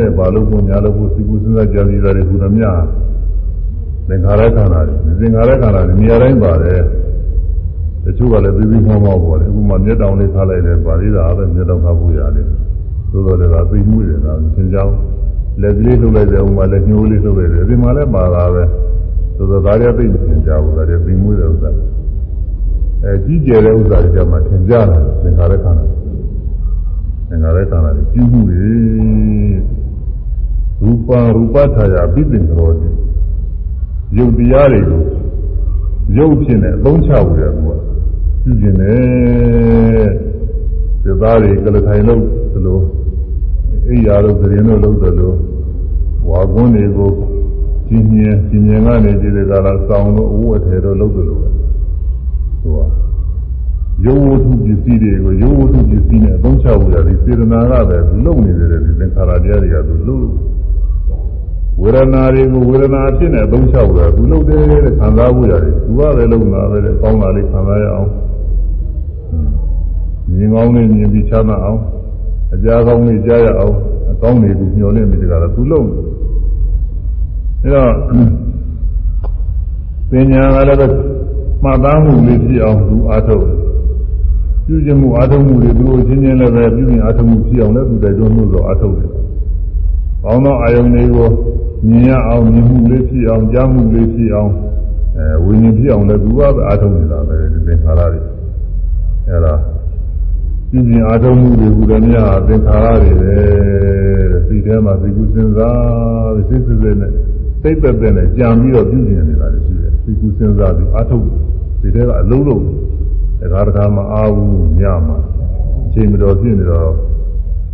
[0.01, 2.65] တဲ့ဘာလို့ကိုညာလို့ကိုစိကုစဉ်းစားကြံစည်တာတွေကုသမြ
[4.07, 6.81] သင်္ခါရခန္ဓာတွေသင်္ခါရခန္ဓာတွေနေရာတိုင်းပါတယ်
[8.07, 12.45] တချို့ကလည်းပြီးပြီးမောမောပေါ်တယ်အခုမှမျက်တောင်လေးထားလိုက်တယ်ပါဠိသာပဲမျက်တောင်ထားဖို့ရတယ်
[13.11, 14.95] သို့တော်လည်းသိမှုတွေတော့သင်ကြောင်း
[15.61, 18.63] လက်ကလေးထုတ်လိုက်တယ်ဥမာလက်ညှိုးလေးထုတ်လိုက်တယ်ဒီမှာလည်းပါတာပဲ
[19.37, 21.69] သို့တော်ဒါရသိမသင်ကြဘူးဒါရသိမှုတဲ့ဥစ္စာ
[23.03, 25.85] အဲကြီးကျယ်တဲ့ဥစ္စာတွေကြမှာသင်ကြတာသင်္ခါရခန္ဓာ
[27.29, 28.57] သင်္ခါရခန္ဓာတွေကြီးမှုတွေ
[30.83, 32.89] ရူပရူပထာယာပိသင်္ကောတိ
[34.17, 35.01] ယုတ်တရားတွေကို
[36.17, 37.77] ရုပ်ဖြစ်နေအသုံးချဖို့ရကွာ
[38.47, 40.07] ပြုကျင်တယ်
[41.03, 42.21] ဒီသားတွေကလထိုင်လို့
[42.53, 42.79] သလို
[43.87, 45.33] အိယာတို့သတင်းတို့လုပ်သလို
[46.29, 47.11] ဝါကွန်းတွေကို
[47.87, 51.47] ကြီးမြင်ကြီးမြင်ကနေဒီကလာဆောင်လို့အဝတ်ထဲတို့လုပ်သလိုပဲ
[52.61, 52.79] သူက
[54.05, 60.27] ရုပ်ဝတ္ထုပစ္စည်းတွေကိုရုပ်ဝတ္ထုပစ္စည်းနဲ့အသုံးချဖို့ရဒီစေတနာကပဲသူလုပ်နေတယ်ဒီသင်္ခါရတရားတွေကသူလုပ်
[61.81, 68.09] ဝေဒနာတွေကိုဝေဒနာအဖြစ်နဲ့အသုံးချဖို့ရသူလုပ်တယ်တဲ့ခံစားဖို့ရတယ်သူကပဲလုပ်တာပဲတဲ့ကောင်းတာလေးခံစားရအောင်
[70.37, 71.79] မြင်ကောင်းလေးမြင်ပြီးချမ်းသာအောင်
[72.53, 73.75] အကြာကောင်းလေးကြားရအောင်
[74.11, 76.03] အကောင်းတွေကိုညှော်လင့်ပြီးတကယ်သူလုပ်တယ်
[77.63, 77.91] အဲတော့
[80.09, 80.87] ပညာကလည်းပဲ
[81.63, 83.45] မှတ်သားမှုလေးဖြစ်အောင်သူအားထုတ်
[84.65, 89.09] ပြုကျင်မှုအားထုတ်မှုတွေသူ့ချင်းချင်းလည်းပဲပြုကျင်အားထုတ်မှုဖြစ်အောင်လည်းသူတိုက်တွန်းလို့ဆိုအားထုတ်တယ်။
[90.23, 91.29] ကောင်းသောအာယုန်တွေကို
[91.87, 94.51] မြင်ရအောင်မြင်မှုလေးဖြစ်အောင်ကြားမှုလေးဖြစ်အောင်
[95.17, 98.19] အဲဝိညာဉ်ဖြစ်အောင်လည်းသူကပဲအားထုတ်နေတာပဲဒီသင်္ခါရတွေ
[99.27, 99.53] အဲဒါ
[100.71, 103.35] ပြင်းပြင်းအားထုတ်မှုတွေဟူသည်များသင်္ခါရတွေပဲ
[104.47, 107.11] စိတ်ထဲမှာသိကုစဉ်းစားပြီးစိတ်စစ်စစ်နဲ့
[107.61, 111.25] စိတ်သက်သက်နဲ့ကြံပြီးတော့ပြုကျင်နေတာလည်းရှိတယ်သိကုစဉ်းစားပြီးအားထုတ်
[111.81, 112.63] စိတ်ထဲကအလုံးလုံး
[113.39, 115.17] တခါတခါမှအားဘူးညမှာ
[115.85, 116.91] အချိန်မတော်ဖြစ်နေတော့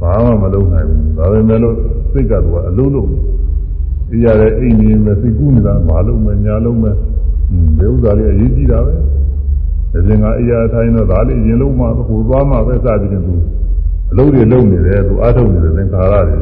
[0.02, 1.76] ဘာမှမလုပ်နိုင်ဘူးဒါပေမဲ့လို့
[2.12, 3.10] စိတ်ကတော့အလုံးလုံး
[4.10, 7.06] ဒီရတဲ့အိမ်ကြီးမဲ့စိတ်ကူးနေတာမလုပ်မဲ့ညာလုပ်မဲ့ဟွ
[7.56, 9.02] န်းဒီဥစ္စာလေးအရေးကြီးတာပဲဒီ
[10.08, 13.34] စင်ကအရာထိုင်းတော့ဒါလေးရင်လုံးမှဟိုသွားမှပဲစသည်ဖြင့်သူ
[14.12, 16.38] အလုပ်တွေလုပ်နေတယ်သူအားထုတ်နေတယ်သင်္ခါရတွေ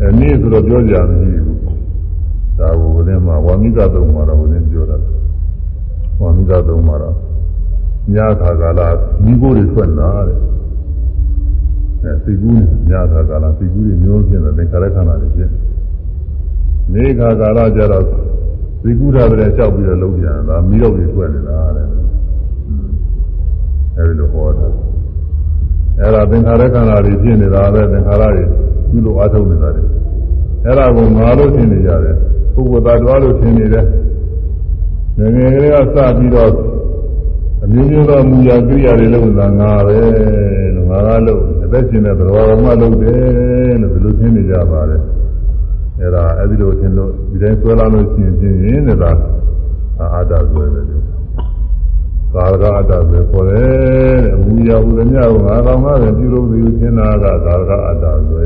[0.00, 1.60] အဲနည်းဆိုတော့ပြောကြမရှိဘူး
[2.58, 4.96] ဒါကိုဘုရင်မှာဝါမိကသုံးမှာတော့ဘုရင်ပြောတာ
[6.20, 7.14] ဝါမိကသုံးမှာတော့
[8.14, 8.80] ညခါကာလ
[9.24, 10.38] မိဖို့တွေထွက်လာတဲ့
[12.02, 12.54] အဲစိတ်ကူး
[12.88, 15.50] ညခါကာလစိတ်ကူးတွေမျိုးဖြစ်တယ်သင်္ခါရခန္ဓာတွေဖြစ်
[16.92, 18.04] နေခါကာလကျတော့
[18.86, 21.86] စိတ်ကူးတာတွေကြောက်ပြီးတော့လုံးပြန်တာမိတော့တွေထွက်နေတာတဲ့
[23.96, 24.66] အဲဒီလိုဟောတာ
[25.98, 28.44] အဲ့ဒါသင်္ခါရခန္ဓာတွေဖြစ်နေတာပဲသင်္ခါရတွေ
[28.90, 29.84] ပြုလို့အားထုတ်နေတာတွေ
[30.64, 32.16] အဲ့ဒါကိုငါလို့ထင်နေကြတယ်
[32.54, 33.86] ပုဂ္ဂိုလ်သားတော်လို့ထင်နေတယ်
[35.18, 36.50] ငယ်ငယ်ကလေးကစပြီးတော့
[37.64, 39.98] အမျိုးမျိုးသောမူရာကိရိယာတွေလုပ်နေတာငါပဲ
[40.76, 45.00] လို့ငါကလုပ်အသက်ရှင်တဲ့သဘောမှလုပ်တယ်လို့ဒီလိုထင်နေကြပါတယ်
[46.04, 49.10] အဲ့ဒါအဲ့ဒီလိုထင်လို့ဒီတိုင်းဆွဲလာလို့ရှိရင်ပြင်းရင်နေတာ
[50.14, 50.84] အာတဆွဲတယ်
[52.34, 58.44] သာရကအတ္တပဲခေါ်တယ်တဲ့အမူအရာဟူသည်များကိုငါကောင်မှပဲပြုလို့သူရှင်းတာကသာရကအတ္တပဲ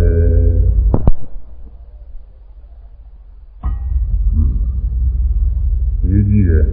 [6.09, 6.64] ရေးကြည့်တယ်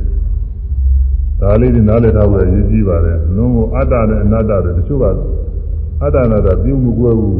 [1.39, 5.05] ဒါလေးတွေနားလည်ထားဖို့ရေးကြည့်ပါတယ်လုံးဝအတ္တနဲ့အနတ္တတွေတချို့က
[6.03, 7.39] အတ္တနာတာပြုမှုကွဲဘူး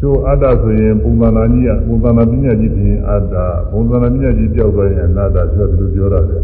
[0.00, 3.34] ကျိုးအတ္တဆိုရင်ပုံသဏ္ဍာန်ကြီးကပုံသဏ္ဍာန်ပညာကြီးပြင်အတ္တ
[3.70, 6.42] ပုံသဏ္ဍာန်ပညာကြီးပြောက်သွားရင်အနတ္တဆိုတယ်လို့ပြောရတယ်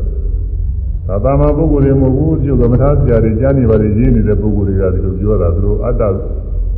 [1.06, 6.02] သာသမန်ပုဂ္ဂိုလ်တွေမဟုတ်ဘူးကျုပ်ကမထာဆရာတွေကြားနေပါလေရေးနေတဲ့ပုဂ္ဂိုလ်တွေကဒီလိုပြောတာသူတို့အတ္တ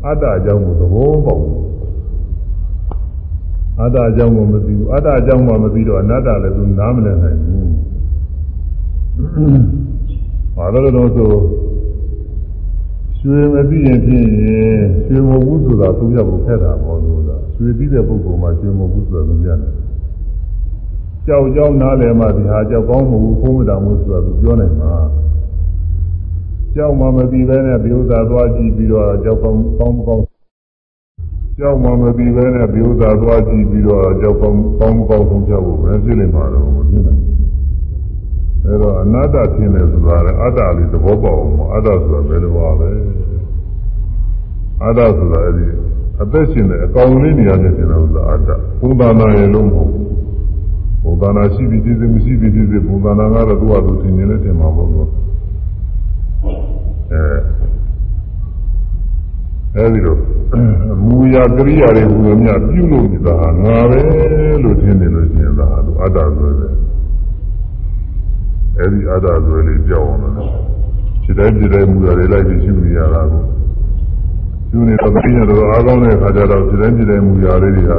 [0.07, 1.69] အတ္တအကြောင်းကိုသဘောပေါက်တယ်
[3.81, 7.69] အတ္တအကြောင်းကိုမသိဘူးအတ္တအကြောင်းမှမသိတော့အနတ္တလည်းသူနားမလည်နိုင်ဘူး
[10.57, 11.31] ဘာလို့လဲတော့ဆို
[13.21, 14.27] ရွှေမသိရင်ဖြင့်
[15.09, 19.73] ရွှေမဟုတ်ဘူးဆိုတာသူရဖို့ခက်တာပေါ့လို့ဆိုတာရွှေသိတဲ့ပုဂ္ဂိုလ်မှရွှေမဟုတ်ဘူးဆိုတာသူရတယ်
[21.27, 24.93] ကြောက်ကြောက်နားလည်မှဒီဟာကြောက်ကောင်းမဟုတ်ဘူးဖုံးမတာမို့ဆိုတာသူပြောနိုင်မှာ
[26.75, 30.25] ကြောက်မှမသိပဲနဲ့ဒီဥစ္စာသွားကြည့်ပြီးတော့ကြောက်ကောင်းကောင်းမကောင်း
[31.59, 37.28] ကြောက်မှမသိပဲနဲ့ဒီဥစ္စာသွားကြည့်ပြီးတော့ကြောက်ကောင်းကောင်းမကောင်းဆုံးဖြတ်ဖို့ပဲဖြစ်နေမှာတော့မဖြစ်နိုင်
[38.65, 42.91] အဲတော့အနာတ္တထင်တယ်ဆိုတာလည်းအတ္တလေးသဘောပေါက်အောင်အတ္တဆိုတာဘယ်လိုပါလဲ
[44.85, 45.67] အတ္တဆိုတာအဲဒီ
[46.23, 48.51] အသက်ရှင်တဲ့အကောင်လေးနေရာနဲ့ထင်တယ်ဆိုတာအတ္တ
[48.81, 50.07] ဘုဒ္ဓနာရဲ့လုံးမဟုတ်ဘူး
[51.03, 55.09] ဘုဒ္ဓနာရှိပြီးဖြစ်စေမရှိပြီးဖြစ်စေဘုဒ္ဓနာကတော့သူ့ဟာသူထင်နေလဲထင်မှာပေါ့လို့
[57.13, 57.23] အဲ
[59.77, 60.17] အဲဒီလို
[61.05, 64.01] မူရာကရိယာတွေဟူလို့များပြုလို့နေတာဟာငါပဲ
[64.63, 66.88] လို့ထင်နေလို့ရှိရင်ဒါသူအတ္တဆိုတယ်
[68.81, 70.53] အဲဒီအတ္တဆိုလေးကြောက်အောင်လို့
[71.23, 73.43] ခြေတိုင်းခြေတိုင်းမူရာတွေလိုက်ပြီးရှုနေရတာကို
[74.71, 77.99] ရှုနေတော့သိရတော့အားကောင်းတဲ့အခါကျတော့ခြေတိုင်းခြေတိုင်းမူရာလေးတွေဟာ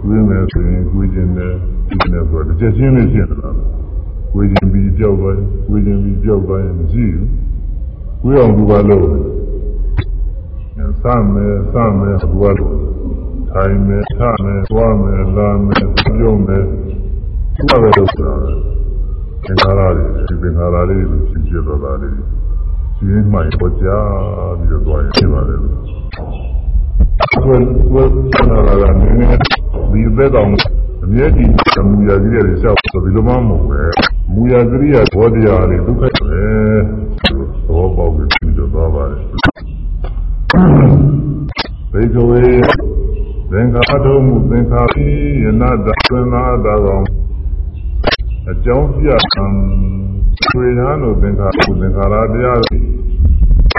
[0.00, 1.52] ကိုယ်မယ်ဆိုရင်ကိုယ်ကျင်တယ်
[1.88, 3.56] ဒီနေ့ဆိုတော့တစ်ချက်ချင်းလေးရှင်းတယ်လား
[4.32, 7.28] ကိုယ်ကျင်ပြီးကြောက်သွားရင်ကိုယ်ကျင်ပြီးကြောက်သွားရင်မရှိဘူး
[8.22, 9.06] ကိုယ်အောင်သူကလို့
[11.02, 12.76] စမယ်စမယ်သူကလို့
[13.50, 16.64] ထိုင်မယ်ထမယ်သွားမယ်လာမယ်ပြုံးမယ်
[17.54, 18.79] သူကပဲလို့ဆိုတာ
[19.44, 22.24] သင်္ခါရတွေဒီသင်္ခါရလေးတွေဖြစ်ဖြစ်သွားတာလေးဒီ
[23.32, 23.88] မှန်ပေါ်ကြ
[24.58, 25.76] ပြီးတော့သွားရင်ဖြစ်ပါတယ်လို့
[27.44, 27.62] ကိုယ်
[27.92, 29.38] ကိုယ်ဆန္ဒလာတာနည်းနည်း
[29.92, 30.46] ဒီသက်တော်
[31.04, 31.52] အမြဲတည်း
[31.88, 33.82] မူရကြီးတွေလျှောက်ဆိုဒီလိုမှမဟုတ်ပဲ
[34.32, 37.28] မူရကရိယာဘောတရားတွေဒုက္ခပဲသ
[37.74, 39.22] ဘောပေါက်ပြီးတော့သွားပါတယ်
[41.92, 42.42] ဘိကဝေ
[43.50, 45.06] သင်္ခါထုံးမှုသင်္ခါပိ
[45.42, 47.04] ယနာတသင်္နာတာကောင်
[48.52, 49.46] အကြောင်းပြကံ
[50.46, 52.60] ဆွေနာတို့သင်္ခါမှုသင်္ခါရတရား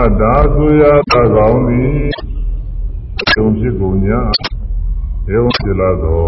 [0.03, 1.93] အဒါဆိုရတာကောင်သည်
[3.21, 4.19] အကျုံဖြစ်ကုန်냐
[5.33, 6.25] ဧဝံဖြစ်လာသော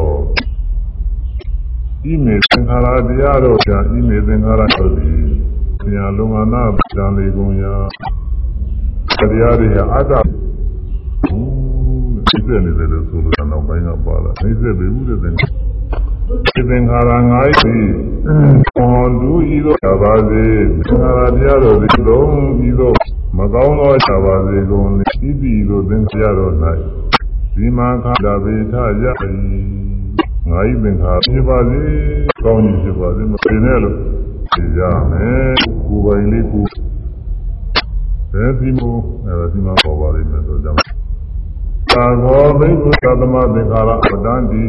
[2.12, 5.22] ဤမေသင်္ခါရတရားတို့ကြောင့်ဤမေသင်္ခါရတို့သည်
[5.94, 7.74] ဉာဏ်လုံငါနာပံလေကုန်ရာ
[9.32, 10.14] တရားတွေအတ္တ
[12.28, 17.78] သိတဲ့နေတယ်လို့ဆိုလို့တော့ဘိုင်းကပါလာသိတဲ့ဘေဘူးတဲ့သင်္သင်္ခါရငါးဤ
[18.76, 22.36] ဟောလူဤသောသာပါစေသင်္ခါရတရားတို့သည်လုံး
[22.68, 22.94] ဤသော
[23.38, 24.90] မကောင်းသောသာပါစေကုန်
[25.28, 26.54] ဤသည်သောသင်္ခါရတို့၌
[27.56, 29.06] ဒီမှာခန္ဓာဝေထရ၏
[30.50, 31.82] ငါဤသင်္ခါရဖြစ်ပါစေ
[32.44, 33.98] ကောင်းကြီးဖြစ်ပါစေမပင်နဲ့လို့
[34.80, 35.54] ရမယ်
[35.88, 36.66] ကိုယ်ပိုင်လေးကို
[38.34, 40.86] ဘယ်ဒီမို့အဲဒီမှာပေါ်ပါလိမ့်မယ်ဆိုကြမှာ
[41.92, 42.90] သာဘောဘိက္ခု
[43.22, 44.64] သမသင်္ခါရအတန်တိ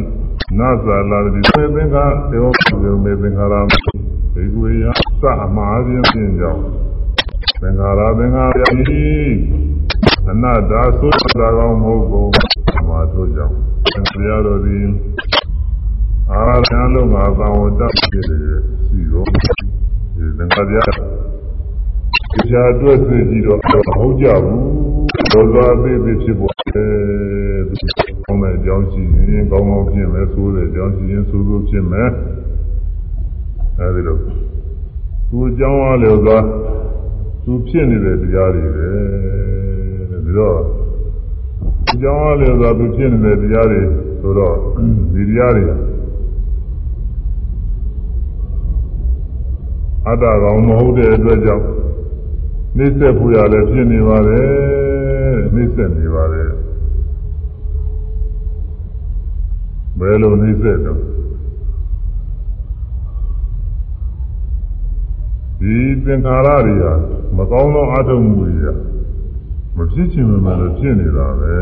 [0.58, 4.84] နာဇာလာတိသေသင်္ခါဒေဝပုမေသင်္ခါရဘိက္ခုယ
[5.20, 6.62] စအမှားခြင်းဖြင့်ကြောင့်
[7.60, 9.02] သင်္ခါရသင်္ခါရဤ
[10.30, 12.30] အနတ္တသုတ္တကောင်းမဟုတ်ကုန်
[12.88, 13.54] မှာထို့ကြောင့်
[13.92, 14.86] သင်္ခါရတော်သည်
[16.30, 20.76] အာရဏလုံးမှာသာဝတ္တဖြစ်တယ်ရှိတော့ဒီသင်္ခါရ
[22.50, 24.64] ကြာအတွက်သိကြည့်တော့မဟုတ်ကြဘူး
[25.32, 28.03] ဒေါသအသေးသေးဖြစ်ပေါ်တယ်ကော
[28.34, 32.10] င်းတဲ့အကြောင်းရှိရင်ကောင်းကောင်းဖြစ်မယ်ဆိုးတဲ့အကြောင်းရှိရင်ဆိုးဆိုးဖြစ်မယ်
[33.78, 34.16] အဲဒီလို
[35.30, 36.38] သူအကြောင်းအားလျော်စွာ
[37.44, 38.88] သူဖြစ်နေတဲ့တရားတွေပဲ
[40.10, 40.58] တဲ့ပြီးတော့
[41.92, 43.80] အကြောင်းအားလျော်စွာသူဖြစ်နေတဲ့တရားတွေ
[44.20, 44.56] ဆိုတော့
[45.14, 45.64] ဒီတရားတွေ
[50.08, 51.64] အတ္တကောင်မဟုတ်တဲ့အတွက်ကြောင့်
[52.76, 56.50] နှိစ္စပူရလည်းဖြစ်နေပါတယ်နှိစ္စနေပါတယ်
[59.98, 60.98] ဘယ်လိုနှိစ္စတော့
[65.60, 66.92] ဒီသင်္ခါရတွေဟာ
[67.36, 68.50] မကောင်းသောအထုံးမှုတွေ
[69.76, 71.54] မဖြစ်ချင်မှလည်းဖြစ်နေတာပဲ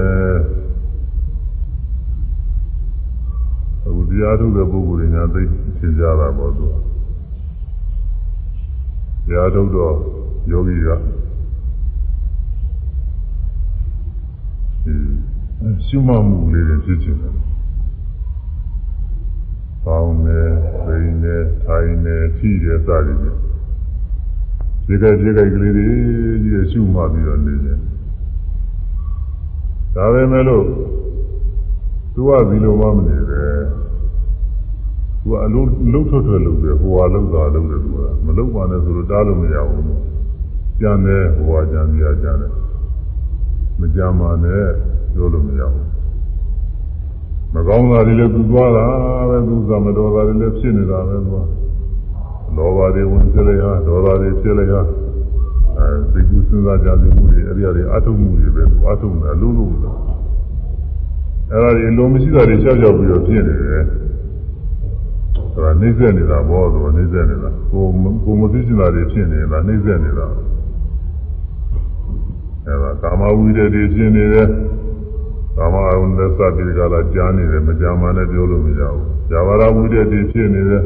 [3.85, 5.43] အခုတရားထုတ်တဲ့ပုဂ္ဂိုလ်တွေညာသိ
[5.79, 6.67] သင်ကြတာပေါ့သူ
[9.27, 9.95] တရားထုတ်တော့
[10.51, 10.89] ယောဂီက
[15.87, 17.35] ရှုမှတ်မှုလေးတွေဖြစ်ချင်တယ်။
[19.85, 20.41] ပေါင်းနေ၊
[20.85, 23.19] ပိန်နေ၊ထိုင်နေ၊ထိတယ်စသည်
[24.87, 25.87] ဖြင့်ဒီကဲဒီကဲကလေးတွေ
[26.45, 27.79] ကြီးရှုမှတ်ပြီးတော့နေတယ်။
[29.95, 30.67] ဒါပဲမဲ့လို့
[32.15, 33.43] သူကဒီလိုမှမနေပဲ
[35.23, 39.87] သူကအလုံးလုံးထွက်ထွက်လုပ်တယ်ဟိုဟာလုံးတာလုပ်တယ်သူကမလုပ်ပါနဲ့ဆိုတော့တားလို့မရဘူး
[40.81, 42.53] ကြံတယ်ဟိုဟာကြံပြကြတယ်
[43.81, 44.65] မကြမ်းပါနဲ့
[45.15, 45.87] ပြောလို့မရဘူး
[47.55, 48.87] မကောင်းတာတွေလည်းသူသွားတာ
[49.29, 51.37] ပဲသူကမတော်တာတွေလည်းဖြစ်နေတာပဲသူက
[52.57, 54.81] လောဘတွေဝင်ကြလေဟာဒေါသတွေဖြစ်လေဟာ
[55.77, 63.85] အဲသိကူစဉ်းစားကြမှုတွေအဲ့ဒီအရာအထုံမှုတွေပဲသူအထုံတယ်အလုံးလုံးအဲ့ဒါတွေအလုံးမရှိတာတွေကြောက်ကြောက်ပြီးတော့ဖြစ်နေတယ်
[65.53, 67.85] ဆိုတာနှိမ့်ဆက်နေတာဘောဆိုနှိမ့်ဆက်နေတာကို
[68.25, 70.27] ကိုမသိချင်တာတွေဖြစ်နေတာနှိမ့်ဆက်နေတာ
[72.67, 74.49] အဲဒါကာမဝိတ္တတွေဖြစ်နေတယ်
[75.57, 80.83] ကာမအုံသက်သတိကလာကြားနေတယ်မကြားမှလည်းပြောလို့မရဘူးဇာဝရဝိတ္တတွေဖြစ်နေတယ်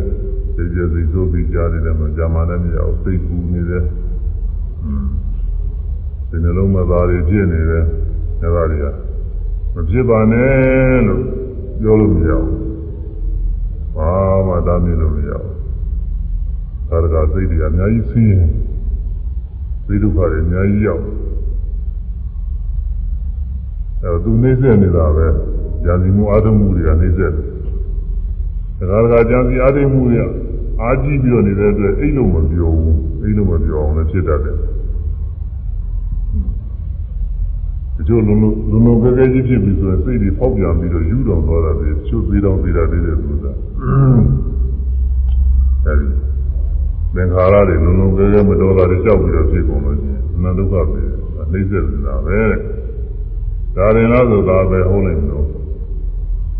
[0.57, 3.85] သိကြစိတ်ဆိုးပြီးကြားနေတယ်မကြားမှလည်းမရဘူးစိတ်ပူနေတယ်
[6.29, 7.85] ဒီနှလုံးမသားတွေဖြစ်နေတယ်
[8.43, 8.87] အဲဒါတွေက
[9.75, 11.23] မဖြစ်ပါနဲ့လို့
[11.81, 12.57] ပြောလို့မရဘူး
[13.97, 14.11] ဘာ
[14.47, 15.55] မှတားမြင်လို့မရဘူး
[16.89, 18.41] သာရကစိတ်တွေအများကြီးဆင်းရဲ
[19.87, 21.03] သိဒုက္ခတွေအများကြီးရောက်
[24.07, 25.27] အဲသူနှိမ့်ဆက်နေတာပဲ
[25.85, 27.39] ဉာဏ်စီမှုအာထုံမှုတွေကနှိမ့်ဆက်တ
[28.83, 30.17] ယ်ဒါကကဉာဏ်စီအာထုံမှုတွေ
[30.83, 34.57] အာကြည့်ပြီးတော့နေတဲ့အတွက်အိတ်လို့မပြောဘူးအိတ်လို့မပြောအောင်လည်းဖြစ်တတ်တယ်
[37.97, 43.53] ဒီလိုလုံးလုံးလုံးကဲကဲကြီးဖြစ်ပြီးဆိုရင်စိတ်တွေဖောက်ပြန်ပြီးတော့ယူတော်သွားတာပဲချုပ်သေးတော့သေးတာသေးတယ်ဆိုတာ
[45.85, 46.07] အဲဒီ
[47.15, 51.03] သင်္ခါရတွေလုံးလုံးကဲကဲမတော်တာတွေကြောက်ပြီးတော့ဖြစ်ကုန်လို့ရှိရင်အနန္တဒုက္ခပဲ
[51.53, 52.41] နှိမ့်ဆက်နေတာပဲ
[53.77, 55.47] ဒါရင်လားဆိုတာပဲဟုတ်လိမ့်မလို့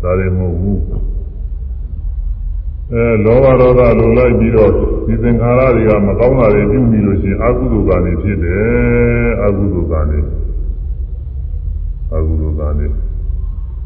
[0.01, 0.81] ဒါရင်မဟုတ်ဘူး
[2.91, 4.71] အဲလောဘဒေါသလိုလိုက်ပြီးတော့
[5.05, 10.19] ဒီသင်္ခါရတွေကမကောင်းတာတွေပြုပြီးလို့ရှိရင်အကုသိုလ်ကနေဖြစ်တယ်အကုသိုလ်ကနေ
[12.13, 12.87] အကုသိုလ်ကနေ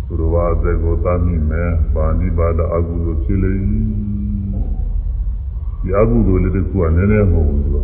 [0.08, 7.78] သူတော်ဘာအသက်ကိုသတ်မိမယ်ပါဏိပါဒအကုသိုလ်ဖြစ်လေဒီအကုသိုလ်လေးတစ်ခုကနည်းနည်းမဟုတ်ဘူးသူက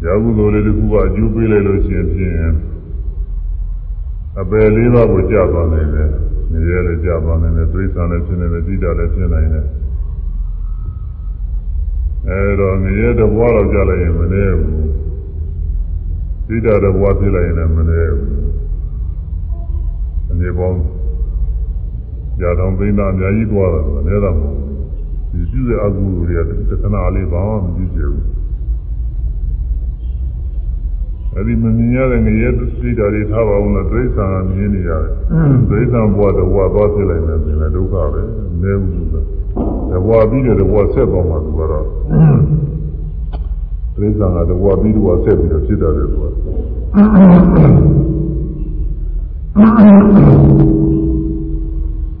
[0.00, 2.52] ဒီအကုသိုလ်လေးတစ်ခုကအကျိုးပေးလိုက်လို့ရှိရင်ဖြင့်
[4.40, 6.08] အပယ်လေးပါးကိုကြာသွားနိုင်တယ်။
[6.52, 9.66] နေရလည်းကြာသွားနိုင်တယ်၊သိစ္စာလည်းဖြစ်နိုင်တယ်၊တိတာလည်းဖြစ်နိုင်တယ်။
[12.28, 14.72] အဲတော့နေရတဲ့ဘဝတော့ကြာလိုက်ရင်မနေဘူး။
[16.46, 18.22] တိတာတဲ့ဘဝဖြစ်လိုက်ရင်လည်းမနေဘူး။
[20.30, 20.80] အနေပေါင်း
[22.40, 24.76] ကြာတော့သိတာအများကြီးသွားတာကလည်းတော့မဟုတ်ဘူး။
[25.32, 28.24] ဒီပြုတဲ့အကုသိုလ်တွေကတခဏလေးဘာမှမကြည့်ကြဘူး။
[31.38, 35.12] အဲဒီမမြင်ရတဲ့ငရဲစိတ်ဓာတ်တွေထားပါအောင်လို့ဒိဋ္ဌာန်မြင်နေရတယ်
[35.70, 38.22] ဒိဋ္ဌာန်ဘဝတဘဝသွားဖြစ်လိုက်တယ်ဆိုရင်ဒုက္ခပဲ
[38.62, 39.24] နည်းဘူးလို့
[39.90, 41.86] တဘဝပြီးတဲ့တဘဝဆက်သွားမှသူကတော့
[43.96, 46.24] ဒိဋ္ဌာန်ကတဘဝပြီးတဘဝဆက်ပြီးတော့ဖြစ်တယ်သူက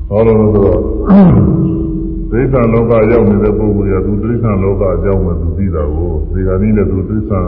[0.08, 0.80] ဟောလို့ဆိုတော့
[2.30, 7.40] ဒိဋ္ဌံလောကရောက်နေတဲ့ပုဂ္ဂိုလ်ကသူဒိဋ္ဌံလောကအကြောင်းမှသူသိတာကိုဒီကနေ့လည်းသူဒိဋ္ဌံ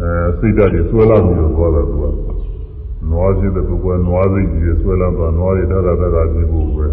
[0.00, 2.04] အဲစိတ်ဓာတ်တွေဆွဲလာပြီးတော့သွားတာသူက
[3.10, 6.86] နွားရှိတဲ့ပုဂ္ဂိုလ်ကနွားစိတ်ကြီးဆွဲလာသွားနွားတွေတရတရပြေဖို့ပဲ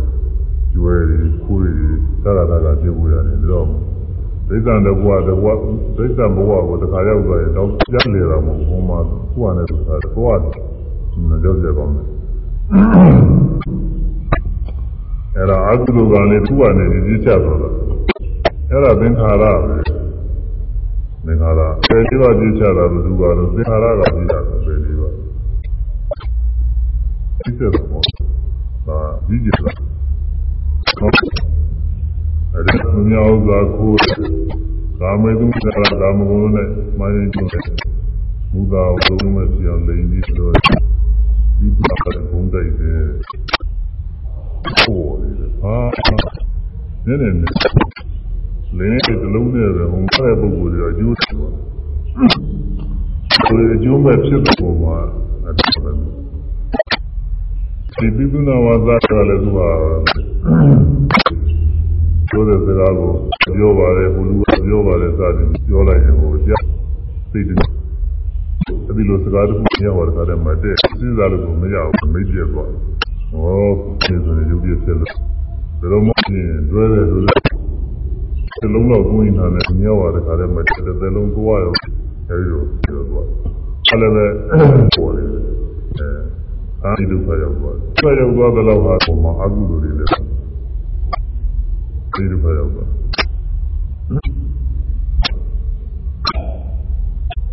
[0.74, 1.72] ကျွဲတွေခိုးတွေ
[2.24, 3.68] တရတရပြေဖို့ရတယ်ဒါတော့
[4.50, 5.48] ဒိဋ္ဌံတဘဝတဘဝ
[5.98, 9.80] ဒိဋ္ဌံဘဝကိုတခါရောက်သွားရင်တော့ပြန်လေတာမဟုတ်ဘူးဟိုမှာသူ့အနေနဲ့သူက
[10.16, 10.54] သွားတယ်
[11.30, 12.06] နကြောက်ကြပါမယ်
[15.36, 17.70] အဲ့ဒါအကုသိုလ်ကလည်းသူ့အနေနဲ့ကြီးချသွားတာ
[18.70, 19.78] အဲ့ဒါသင်္ခါရပဲ
[21.26, 24.56] သင်္ခါရအဲဒီတော့ကြီးချတာဘယ်သူကတော့သင်္ခါရကကြီးတာပဲ
[24.86, 25.12] ဒီတော့
[27.44, 27.86] ဒီစက်တော့
[28.88, 29.78] ဒါကြီးကြလား
[31.00, 31.14] ဟုတ်
[32.54, 33.94] အဲ့ဒီမြောက်စွာကို
[35.00, 35.66] ကာမေသူက
[36.02, 36.68] ကာမဂုဏ်နဲ့
[37.00, 37.64] မာရင်ကျုံတယ်
[38.52, 40.54] ဘုရားဘုံမဲ့ပြောင်းလိမ့်ပြီးတော့
[41.60, 43.04] ဒီပါကဘုံတိုက်တယ်
[44.82, 45.30] ဟိုလေ
[45.62, 45.78] ဟာ
[47.06, 48.15] နည်းနည်း
[48.78, 54.98] လင်းတဲ့တလုံးနဲ့ပဲဘုံတဲ့ပုဂ္ဂိုလ်တွေအကျိုးတယ်ဆိုအကျိုးမဲ့ဖြစ်တဲ့ပုံမှာ
[55.44, 55.92] အဲ့ဒါပဲ
[57.98, 59.68] ဒီပိသုနာဝါသကလည်းသူဟာ
[62.30, 63.12] ပြောတဲ့စကားကို
[63.58, 66.64] ပြောပါတယ်ဘုလူကပြောပါတယ်စသည်ပြောလိုက်ရင်ဟိုကြား
[67.32, 67.58] သိတယ်
[68.88, 72.70] အဲဒီလိုစကားတစ်ခုပြောတာတည်းမှာတဲ့စဉ်းစားလို့မရဘူးမိတ်ပြသွား
[73.32, 73.66] ဟော
[74.04, 75.12] ဒီဆိုရင်ရုပ်ပြဖြစ်လို့
[75.80, 77.22] ဒါတော့မဟုတ်ရင်တွဲတယ်ဆို
[78.62, 81.74] လို့ဒီလုံးတော့ကိုင်းနေတာနဲ့မြောက်ရတဲ့ခါတည်းမှာတစ်သက်လုံးသွားရော
[82.30, 83.26] အဲဒီလိုပြောသွား
[83.88, 84.26] အဲ့လည်းပဲ
[84.96, 86.08] ပေါ်တယ်အဲ
[86.84, 90.10] အာဒီဒုက္ခရောက်သွားတယ်ဆွဲရောက်သွားတဲ့လောက်ဟာပုံမှာအကုသိုလ်တွေလည်း
[92.14, 92.90] ဒီဒုက္ခရောက်သွား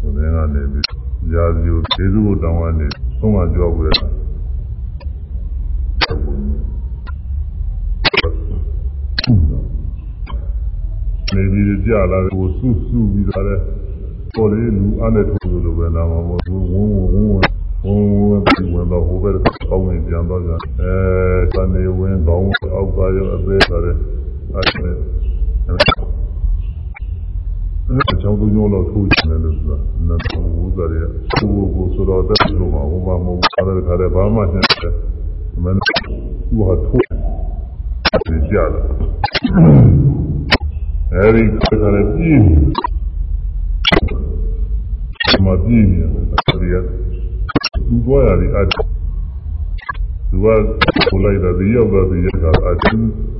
[0.00, 2.86] ဘုရားကနေပြီးရာဇီကိုကျေစုကိုတောင်းကနေ
[3.20, 4.10] သုံးပါကြောက်ပြီးတော့
[11.34, 13.56] နေပြီးကြလာကိုစုစုပြီးတော့လေ
[14.34, 17.30] ပေါ်လေလူအားနဲ့ထိုးလို့ပဲလာမှာပေါ့ဝုန်းဝုန်းဝုန်း
[17.84, 19.34] ဝုန်းဝုန်းပြီးဝင်တော့ဟိုဘက်
[19.70, 20.94] ကောင်းဝင်ပြန်တော့ကြအဲ
[21.54, 23.96] သနေဝင်ကောင်းအောက်ကရောအသေးဆိုတဲ့
[24.54, 24.92] အဲ့ဒါ
[27.88, 29.78] အဲ့ကြောင့်သူညောလို့ထိုးချင်တယ်လို့ဆိုတာ
[30.08, 30.40] နတ်ဘု
[30.76, 31.08] ရားရဲ့
[31.38, 34.94] သူ့ကိုဆိုတော့တက်လို့မှာဟိုမှာမဟုတ်ဘူးအဲ့ဒါခါတည်းဘာမှရှင်းတယ်
[35.62, 40.31] မင်းသူဟာထိုးတယ်ကြတယ်
[41.14, 42.46] အဲဒီခါလည်းပြင်း
[45.44, 46.74] မပြင်းနေတယ်အဲဒီက
[47.88, 50.46] သူ့ဘွားရတယ်အဲ့သူက
[51.10, 52.96] ကိုလိုက်တာဒီရောက်တော့ဒီရက်ကအတူ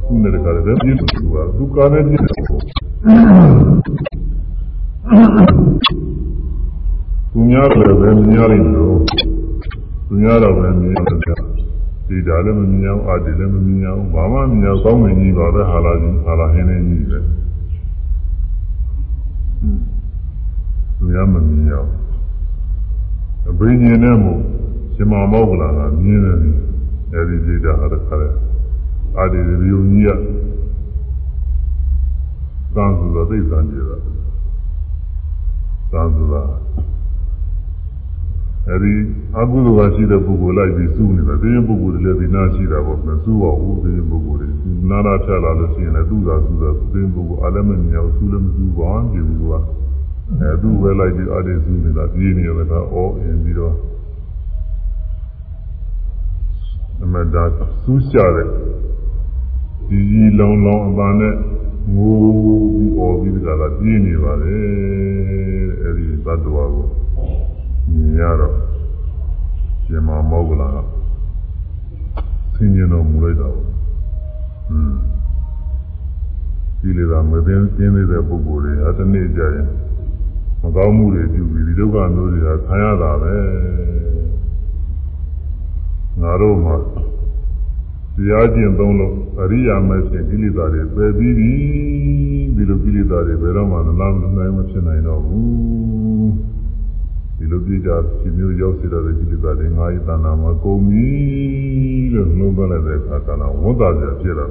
[0.07, 2.61] သူ့နဲ့တကလည်းပြင်းလို့သူကသူကလည်းပြင်းတယ်ပေါ့
[7.33, 8.97] သူများလည်းပဲမြင်ရလိမ့်လို့
[10.07, 11.19] သူများတော့ပဲမြင်ရတယ်
[12.09, 17.19] ဒီဒါလည်းမမြင်အောင်အာဒီလည်းမမြင်အောင်ဘာမှမမြင်အောင်ကောင်းမင်းကြီးပါပဲဟာလာကြီးဟာလာဟင်းနေကြီးပဲ
[19.63, 21.91] သူများမမြင်အောင်
[23.49, 24.41] အဘိညာဉ်နဲ့မို့
[24.95, 26.37] ရှင်မမောကလာကမြင်တယ်
[27.13, 28.29] အဲဒီဒီတာဟာတခါလဲ
[29.19, 30.09] အာဒီဒီယုံကြီးက
[32.75, 33.97] သံသူတော်သိစံကြတာ
[35.93, 36.49] သံသူတော်
[38.71, 38.93] အဲဒီ
[39.39, 49.55] အကုသိုလ်ကရှိတဲ့ပုဂ္ဂိုလ်လိုက်ပြီးစူးနေတာဒီပုဂ္ဂိုလ်တွေလည်းဒီနာရှိတာပေါ့မစူးပါဘူးဒီပုဂ္ဂိုလ်တွေနာနာဖြတ်လာလို့ရှိရင်လည်းသူ့သာစူးတာဒီပုဂ္ဂိုလ်အလည်းမမြင်အောင်စူးလည်းမစူးပါဘူးဒီလိုက
[50.41, 53.75] အဲသူ့ပဲလိုက်ပြီးအတေစူးနေတာပြေးနေရတာအော်အင်းပြီးတော့
[57.03, 57.45] အမဒါ
[57.83, 58.47] စူးချတဲ့
[59.89, 61.35] ဒီကြီးလုံးလုံးအပန်းနဲ့
[61.95, 62.17] ငို
[62.75, 64.57] ပြီးအော်ပြီးကြတာပြေးနေပါလေ
[65.83, 66.87] အဲဒီသတ္တဝါကို
[67.95, 68.57] မြင်ရတော့
[69.85, 70.77] ရှင်မမောဂလာက
[72.55, 73.57] ဆင်းရဲတော်မူလိုက်တော့
[74.71, 74.93] อืม
[76.81, 79.69] ဒီလေသာမသိကျင်းနေတဲ့ပုဂ္ဂိုလ်တွေအတနေ့ကြရင်
[80.61, 83.35] မကောင်းမှုတွေပြုပြီးဒီဒုက္ခမျိုးတွေကခံရတာပဲ
[86.21, 86.77] ငါတို့မှာ
[88.17, 91.53] တရားကျင့်သုံးလို့အရိယာမဲ့ဖြင့်ကိလေသာတွေပယ်ပြီးပြီ
[92.57, 96.31] ဒီလိုကိလေသာတွေဘယ်တော့မှလာမနိုင်မဖြစ်နိုင်တော့ဘူး
[97.43, 97.91] ဒီလိုပြကြ
[98.21, 101.09] ဒီမျိုးရောက်စီတော့တဲ့ကိလေသာတွေငါးရည်တဏ္ဍာမှာကုန်ပြီ
[102.13, 104.47] လို့နှလုံးသွင်းလိုက်တဲ့အခါကလည်းဝန်တာပြဖြစ်လာ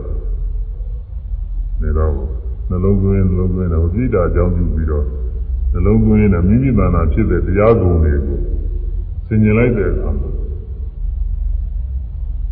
[1.81, 2.29] တယ်ဒါတော့
[2.69, 5.05] နှလုံးသွင်းနှလုံးသွင်းတော့ပြိတာအကြောင်းပြုပြီးတော့
[5.73, 8.39] နှလုံးသွင်းရင်မိမိတဏ္ဍာဖြစ်တဲ့တရားကုန်တွေကို
[9.27, 10.29] ဆင်ញင်လိုက်တဲ့အခါမှာ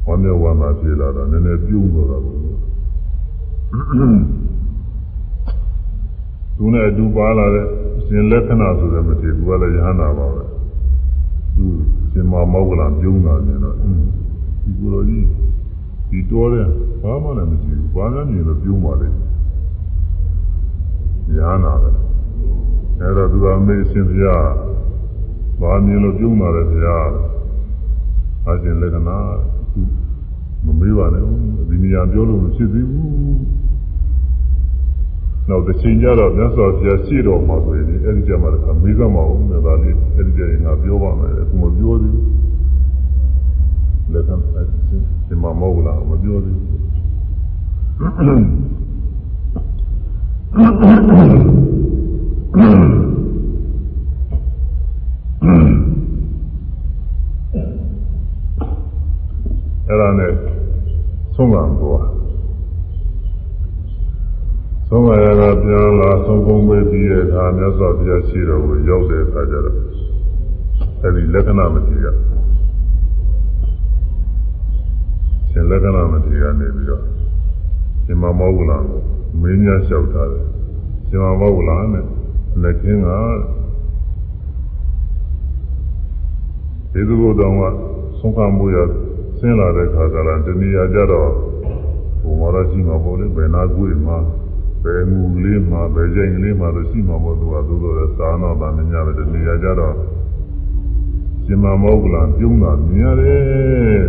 [0.06, 2.40] ဝမ်းမြောက်ဝမ်းသာဖြစ်လာတော့နည်းနည်းပြုံးသွားတာပေါ့
[6.62, 7.66] သူနဲ့အတူပါလာတဲ့
[8.06, 10.44] ရှင်လက္ခဏာဆိုတဲ့မဖြစ်ဘူးကလည်းယဟနာပါပဲ
[11.56, 11.66] သူ
[12.12, 15.26] ရှင်မမောကလာပြုံးတာနေတော့ဒီကိုယ်တော်ကြီး
[16.10, 16.68] ဒီတော်တယ်
[17.02, 19.08] ဘာမှလည်းမရှိဘူးဘာသာမြင်လို့ပြုံးပါလေ
[21.36, 21.90] ညာနာပဲ
[23.00, 24.24] အဲ့တော့သူကမေးရှင်ပြ
[25.60, 26.98] ဘာမြင်လို့ပြုံးပါလဲဗျာ
[28.48, 29.18] အရှင်လက္ခဏာ
[30.66, 31.24] မမေးပါနဲ့
[31.70, 33.59] ဒီနေရာပြောလို့မဖြစ်သေးဘူး
[35.50, 42.28] နောက်တစ်ချိန်ကျတော့မြတ်စွာဘုရားရှေ့တော်မှာဆိုရင်အဲ့ဒီကြမှာကမေးသမှာဘူးနဲ့ဒါလေးအဲ့ဒီကြရင်ငါပြောပါမယ်အခုမပြောသေးဘူး
[44.14, 44.66] လက်ခံအဲ့
[45.28, 46.70] ဒီမှာမဟုတ်လားမပြောသေးဘူး
[59.88, 60.32] အဲ့ဒါနဲ့
[61.36, 61.64] ဆုံးကံ
[64.90, 69.78] သွားဆုံးမရကပြန်လာဆုံးကုန်းပေးပြီးတဲ့အခါမြတ်စွာဘုရားရှိတော်ကိုရောက်တဲ့အခါကျတော့
[71.04, 72.06] အဲဒီလက္ခဏာမတိက
[75.50, 77.04] ရှင်လက္ခဏာမတိကနေပြီးတော့
[78.06, 79.02] ရှင်မမောဂလံကို
[79.42, 80.46] မင်းများလျှောက်ထားတယ်
[81.08, 82.06] ရှင်မမောဂလံနဲ့
[82.62, 83.10] လက်ခင်းက
[86.92, 87.62] ဒီသူဘုတော်က
[88.20, 88.78] ဆုံးကမှုရ
[89.40, 91.30] ဆင်းလာတဲ့ခါကလာတဏှာကြတော့
[92.22, 94.20] ဘုံမောရရှိမှာပေါ့လေဘယ်နာကွေ့မှာ
[94.84, 99.96] ဘယ်မူလေးမှာဘယ်ချိန်လေးမှာလို့ရှိမှာမို့သူကသို့တော်လည်းသာနာပါမညာပဲနေရာကြတော့
[101.46, 104.02] ရှင်မမောကလံပြုံးတာမြင်ရတယ်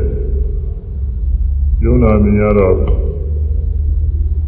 [1.81, 2.75] ပြုံးတာမြင်ရတော့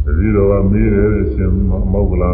[0.05, 1.51] တတိတော်ကမေးတယ်ရှင်
[1.93, 2.31] မောကလံ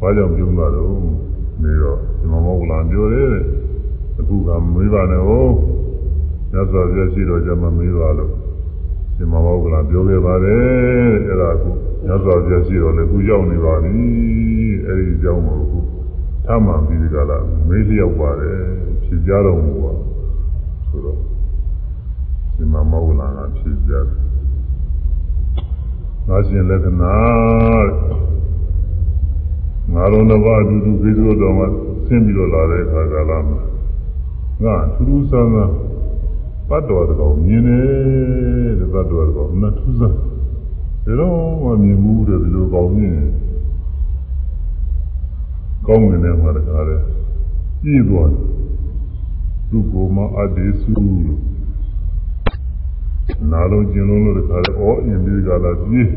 [0.00, 0.88] ဘာကြောင့်ပြုံးတာတော့
[1.62, 3.34] နေတော့ရှင်မမောကလံပြောတယ်
[4.18, 5.52] အခုကမေးပါနဲ့ဟုတ်
[6.52, 8.32] ညဇောပြရှိတော့ကြမမေးပါလို့
[9.16, 11.70] ဒီမှာဘောကလာပြောခဲ့ပါတယ်အဲ့ဒါအခု
[12.06, 13.96] ညဇောပြရှိတော့လည်းအခုရောက်နေပါပြီ
[14.86, 15.78] အဲ့ဒီအကြောင်းကိုအခု
[16.46, 17.38] ထမှန်ပြီးဒီကလာ
[17.68, 18.58] မေးလျောက်ပါတယ်
[19.04, 19.92] ဖြစ်ကြတော့မူပါ
[20.88, 21.18] ဆိုတော့
[22.56, 24.06] ဒီမှာမောကလာကဖြစ်ကြတယ်
[26.28, 27.16] ငါရှင်လက္ခဏာ
[29.92, 31.64] ငါလုံးတစ်ပါးအတူတူပြီးသို့တော်မှ
[32.06, 33.60] ဆင်းပြီးတော့လာတဲ့အခါကလာမှာ
[34.64, 35.93] ငါထူးထူးဆန်းဆန်းဘ
[36.76, 40.16] တ်တော်တော်မြင်တယ်တဲ့ဘတ်တော်တော်မထူးဆန်း
[41.04, 43.18] ဒါတော့မမြင်ဘူးတဲ့ဒီလိုကောင်းမြင်
[45.86, 46.96] ကောင်းနေတယ်မှာတခါလေ
[47.82, 48.30] ကြည့်သွား
[49.70, 50.92] သူ့ကိုမအတေစု
[51.26, 51.42] လို့
[53.50, 56.08] နာလုံးကျင်လုံးလို့တခါလေဩအင်းဒီကလာပြေး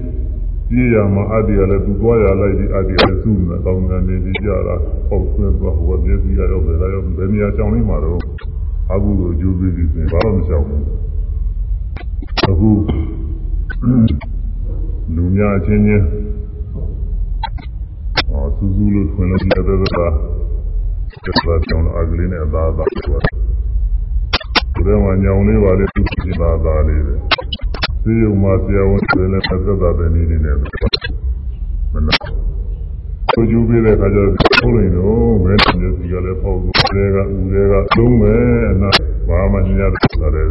[0.69, 4.75] ပြေးရမှာအတ္တရလည်းသူသွားရလိုက်ဒီအတ္တရလည်းသူ့နဲ့ကောင်းနေနေကြတာ
[5.09, 8.21] ပေါ့ဆွဲသွားဟိုမျက်စိကတော့ဘယ်လာရောဘယ်နေရာကြောင်းလေးမှာတော့
[8.91, 10.83] အကုသိုလ်ကျိုးပြီးပြီဆိုရင်ဘာလို့မလျှောက်ဘူး
[12.49, 12.71] အခု
[15.15, 16.05] လူများအချင်းချင်း
[18.29, 20.07] ဟောစူးစူးလို့ထွင်လို့လည်းသက်သာသက်သာ
[21.67, 23.21] ကြောင်းအကလေးနဲ့အသာသာဆိုတော့
[24.85, 27.15] ဘယ်မှာညောင်လေးပါလေသူပြင်သာသာလေးပဲ
[28.03, 30.55] စေယုံမှာဆရာဝန်တွေလည်းသက်သာတဲ့နည်းနေနဲ့
[31.93, 32.15] မနာ
[33.31, 38.89] ကိုကျူးပေးတဲ့ခါကျတော့ပုံလို့တော့မဲတဲ့စီကလည်းပေါ့ဘူးတွေကဦးတွေကသုံးမယ်အနာ
[39.27, 40.49] ဘာမှညရတဲ့ဆိုတယ်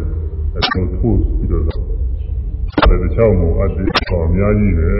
[0.58, 4.90] အဆုံးထိုးပြီးတော့အဲ့ဒါချောင်းမို့အတ္တိပေါ်အများကြီးပဲ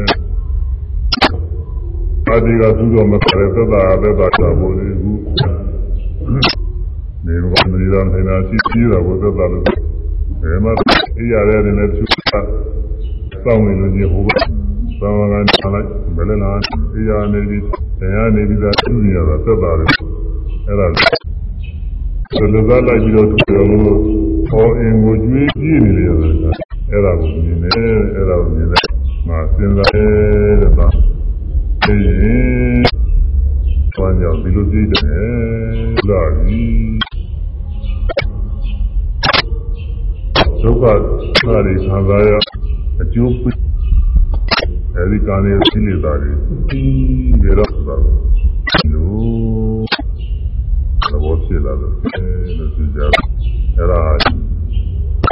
[2.30, 5.12] အတ္တိကသူ့တော်မခရဲသက်သာသက်သာချဖို့ဒီခု
[7.26, 9.64] နေကောမနေတော့နေတာရှိသေးတာကိုသက်သာလို့
[10.42, 10.72] ဘယ်မှာ
[11.16, 12.14] အေးရတဲ့နေနဲ့သူက
[13.44, 14.30] စောင့်နေလို့ကြီးဟိုက
[15.00, 15.38] သာဝကနာ
[15.74, 16.58] လိုက်ဘယ်လဲလား
[16.94, 17.62] အေးရနေပြီး
[18.00, 19.90] တရားနေပြီးသားသူ့နေရတာသက်သာတယ်
[20.66, 20.86] အဲ့ဒါ
[22.36, 23.98] ဆိုလိုသားလိုက်ပြီးတော့သူတော်လို့
[24.50, 26.14] ဟောအင်ကိုကျွေးပြည့်နေတယ်
[26.90, 28.84] အဲ့ဒါကိုမြင်တယ်အဲ့ဒါကိုမြင်တယ်
[29.28, 30.86] ငါစဉ်းစားတယ်တဲ့ပါ
[31.84, 32.82] သိရင်
[33.96, 36.62] ဘာကြောင့်ဒီလိုကြည့်တယ်လာပြီ
[40.62, 40.84] ဒုက္ခ
[41.52, 42.30] သာရိခံစားရ
[43.02, 43.50] အကျိုးပိ
[44.98, 46.30] အဲဒီကံရဲ့သိနေတာတွေ
[46.70, 48.16] ဒီတော့ဆိုတာလို့
[51.10, 52.22] သဘောဖြစ်လာလို့အဲ
[52.58, 54.00] လို့သိကြအဲ့ဒါ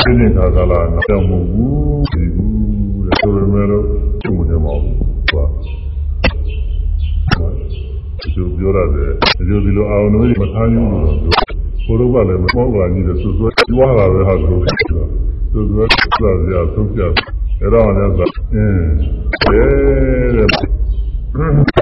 [0.02, 3.84] သိနေတာကလာငါတော့မဟုတ်ဘူးဒီဘူးတဲ့ဆိုပေမဲ့တော့
[4.22, 4.82] သူ့မနေမအောင်
[5.32, 5.44] ဘာ
[8.34, 14.74] သူပြောရတယ်ဒီလိုဒီလိုအောင်လို့မထားဘူးလို့ပြောဘုရားကလည်းမဟုတ်ပါဘူးလို့ဆိုဆိုကြွားလာပဲဟာဆိုဆို
[15.52, 15.64] ဆို
[16.16, 18.86] ဆိုကြဆုံးပြ အဲ့တော့လည်းဆိုအင်း
[19.44, 20.48] တဲ့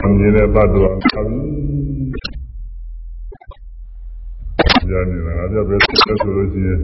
[0.04, 1.82] အမြင်နဲ့ပတ်တော့အဘူး
[4.88, 6.78] ညာနေတာအပြပဲဆိုလို့ရှိရင်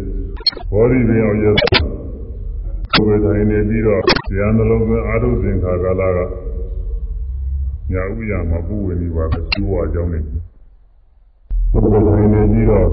[0.71, 1.47] ဘောရီပင်အောင်ရ
[2.93, 4.03] ကိုယ်တိုင်နေပြီးတော့
[4.37, 6.21] ဉာဏ်နှလုံးသွင်းအာထုသင်္ခါကာလက
[7.93, 10.19] ညာဥရမှာပူဝင်နေပါပဲကျိုးဝါကြောင်းနေ
[11.73, 12.87] ကိုယ်တိုင်နေပြီးတော့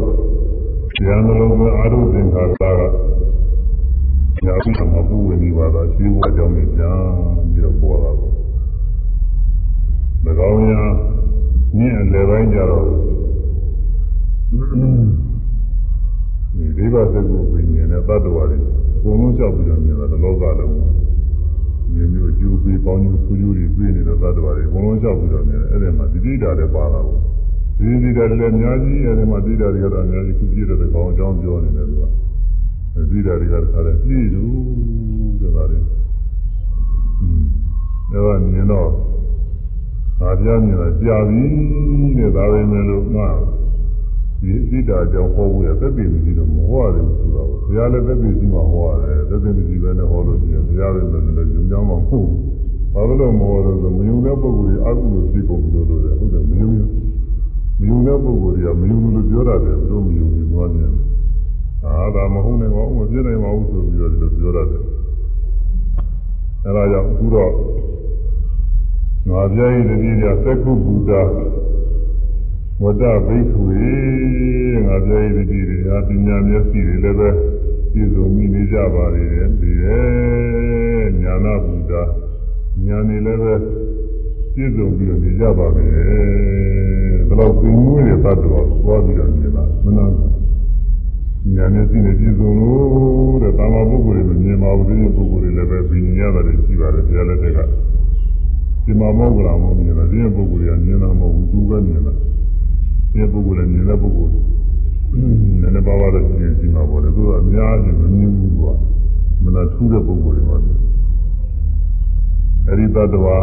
[1.06, 3.14] ဉာဏ်နှလုံးသွင်းအာထုသင်္ခါကာလက
[4.43, 6.97] ညာပြီးတော့မပူဝင်နေပါတော့ရှိဘဝအကြောင်းကြီးပြန်
[7.53, 8.33] ပြီးတော့ပေါ်လာတော့၎
[10.49, 10.89] င်းများ
[11.77, 18.57] မြင့်အလယ်ပိုင်းကြတော့ဒီဒိဗစကုပင်နဲ့တတ္တဝါတွေ
[18.95, 20.73] အကုန်လုံးလျှောက်ပြီးတော့မြင်တာလောကလုံး
[21.93, 27.19] မျိုးမျိုးအကျိုးပေးပေါင်းကျိုးဆူကျိုးတွေပြနေတဲ့တတ္တဝါတွေအကုန်လုံးလျှောက်ပြီးတော့မြင်တယ်အဲ့ဒီမှာတိတိတာလည်းပါလာဘူး
[27.79, 32.03] ဒီတိတာလည်းအများကြီးအဲ့ဒီမှာတိတာတွေကတော့အများကြီးခုပြည့်တဲ့ကောင်အကြောင်းပြောနေတယ်သူက
[33.12, 35.78] တိတာတွေကတခါတည်းပြည့်လို့တဲ့ပါလေ
[37.20, 37.43] อืม
[38.12, 38.89] ဒါကမြင်တော့
[40.20, 41.43] ငါပြမြင်တာကြာပြီ
[42.18, 43.30] တဲ့ဒါပဲမဲ့လို့ငါ
[44.41, 52.30] ဒီအစ်တာကြောင့်ဟောဖို့ရသက်သေမရှိတော့မဟောရတယ်ဆိုတော့ဘုရားလည်းသက်သေရှိမှဟောရတယ်သက်သေမရှိဘဲနဲ့ဟောလို့ရှိရင်ဘုရားလည်းလည်းလည်းညုံကြောင်းမှမဟုတ်
[52.93, 56.70] ဘာလို့မဟောလို့ဆိုမယုံတဲ့ပုဂ္ဂိုလ်ကြီးအကုသိုလ်ရှိကုန်လို့လို့ဟုတ်တယ်မယုံ
[57.80, 60.91] မယုံတဲ့ပုဂ္ဂိုလ်ကြီးကမယုံလို့ပြောရတယ်သူတို့မယုံဘူးသွားတယ်
[61.86, 64.83] အာဒါမဟုတ်နိုင်ပါဘူးမပြနိုင်ပါဘူးဆိုပြီးတော့ဒီလိုပြောရတယ်
[66.65, 67.51] အဲဒါကြောင့်အခုတော့
[69.29, 71.11] ငါပြည့်ရည်တည်းကသက္ကုဘုဒ္ဓ
[72.81, 73.88] ဝတ္တဘိက္ခုေ
[74.86, 77.29] ငါပြည့်ရည်တည်းတွေဟာပညာမျက်စိတွေလည်းပဲ
[77.91, 79.23] ပြည့်စုံမိနေကြပါလေ
[79.59, 81.93] ဒီရဲ့ညာနာဘုဒ္ဓ
[82.86, 83.53] ညာနေလည်းပဲ
[84.53, 85.89] ပြည့်စုံပြီးနေကြပါမယ်
[87.27, 90.05] ဘယ်တော့ပြင်းမှုတွေပတ်တော့သွားပြီးတော့နေပါမနာ
[91.54, 97.60] ညာမျက်စိနဲ့ပြည့်စုံလို့တဲ့တာမပုဂ္ဂိုလ်တွေမမြင်ပါဘူးဒီပုဂ္ဂိုလ်တွေလည်းပဲပြင်းရတယ်ရှိပါတယ်ဘုရားလက်ထက်က
[98.86, 102.14] ဒီမှာမဟုတ်လားမမြင်လားဒီပုဂ္ဂိုလ်တွေကမြင်တာမဟုတ်ဘူးသူပဲမြင်တာ
[103.14, 108.74] ဒီပုဂ္ဂိုလ်လည်းမြင်တဲ့ပုဂ္ဂိုလ်နည်းနည်းပါးပါးတော့ရှင်းရှင်းမှာပေါ့လေသူကအများကြီးမမြင်ဘူးကွာ
[109.43, 110.58] မနာထူးတဲ့ပုဂ္ဂိုလ်တွေပါ
[112.68, 113.38] အဲ့ဒီသတ္တဝါ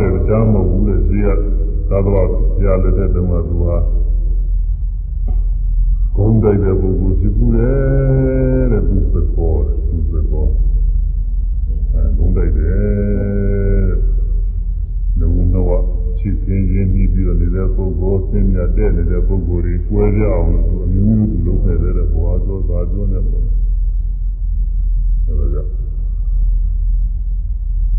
[0.00, 1.28] တဲ့ကြားမဟုတ်ဘူးတဲ့ဈေးက
[1.90, 2.22] သတ္တဝါ
[2.60, 3.76] ကြားလက်တဲ့တုန်းကသူဟာ
[6.16, 10.46] ဂုံးတိုက်တဲ့ပုဂ္ဂိုလ်ဖြစ်ဘူးတဲ့သူစကောတဲ့သူစကော
[11.92, 13.90] အဲဂုံးတိုက်တယ်
[15.18, 15.82] လူတော့
[16.18, 23.44] ချစ်ခင်ရင်းပြီးပြီးတော့နေတဲ့ပုဂ္ဂိုလ်ဆင်းရဲတဲ့နေတဲ့ပုဂ္ဂိုလ်တွေကွဲကြအောင်လို့သူအမျိုးမျိုးသူလုပ်ခဲ့တဲ့ဘဝသောသာကျွန်းနဲ့ပေါ့
[25.26, 25.70] အဲဒါကြောင့်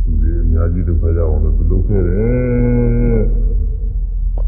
[0.04, 3.22] သူတွေအများကြီးဒုက္ခရောက်အောင်လို့သူလုပ်ခဲ့တယ်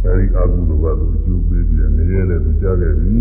[0.04, 3.20] အဲဒီအကုသိုလ်ကသူအကျိုးပေးပြီးနေရဲလည်းသူကြားခဲ့ပြီ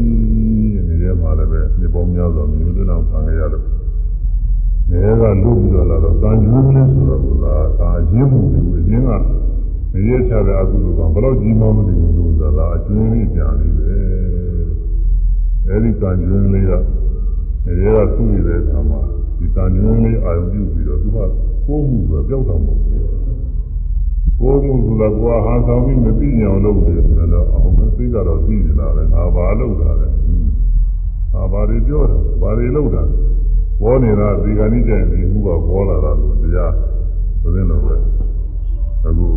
[0.88, 3.62] နေရဲမှာလည်းပဲနှစ်ပေါင်းများစွာမျိုးတန်းဆောင်ခဲ့ရတယ်
[4.90, 7.28] နေရဲကလုပြီးတော့လာတော့တန်ကျိုးလဲဆိုတော့က
[7.80, 9.10] သာရင်းမှုတွေအရင်က
[9.92, 13.94] နေရဲချတဲ့အကုသိုလ်ကဘယ်တော့ကြီးမှမသိဘူးလို့ဆိုတာအကျွင်းလေးကြာနေပဲ
[15.66, 16.72] အဲဒီတန်ကျိုးလေးက
[17.66, 19.00] နေရဲကသူ့နေတဲ့အခါမှာ
[19.38, 23.17] ဒီတန်ကျိုးလေးအာရုံပြုပြီးတော့သူကကိုယ်မှုဆိုတော့ပျောက်တော့မဟုတ်ဘူး
[24.40, 30.08] ကိုယ်မှုဆိုတာကဟာဆောင်ပြီးမသိညာလို့တယ်ဆိုတော့အောင်မသိကတော့သိနေတာပဲငါဘာလုပ်တာလဲ
[31.32, 33.02] ငါဘာတွေပြောတာဘာတွေလုပ်တာ
[33.82, 36.72] ဘောနေတာဒီကနေ့ကျရင်ဒီမှုကဘောလာတာလို့တရား
[37.40, 37.94] ဆိုတဲ့လိုပဲ
[39.06, 39.28] အခု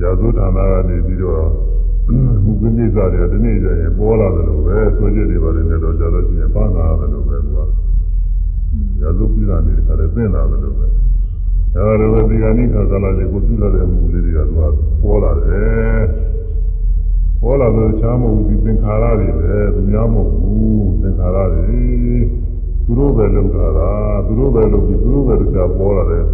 [0.00, 1.44] ရာဇဝဌာနကနေပြီးတော့
[2.44, 7.58] မှုကိစ္စတွေဒီနေ့ကျရင်ပေါ်လာတယ်လို့ပဲဆိုကြတယ်ပါလေနဲ့တော့ကြတော့ချင်းပန်းလာတယ်လို့ပဲသူက
[9.02, 11.05] ရာဇဝပြည်လာနေတဲ့ခါလည်းသိလာတယ်လို့ပဲအဲ
[11.76, 14.60] ဒါလိုပဲဒီကနေ့ခါကလာလေကိုပြုလာတဲ့မှုလေးတွေကသူက
[15.02, 16.02] ပေါ်လာတယ်
[17.40, 21.64] ပေါ်လာလို့ချားမဟုတ်ဒီသင်္ခါရတွေပဲသူများမဟုတ်ဘူးသင်္ခါရတွေ
[22.84, 26.24] သူတို့ပဲလုပ်တာလားသူတို့ပဲလုပ်ပြီးသူတို့ပဲတရားပေါ်လာတယ်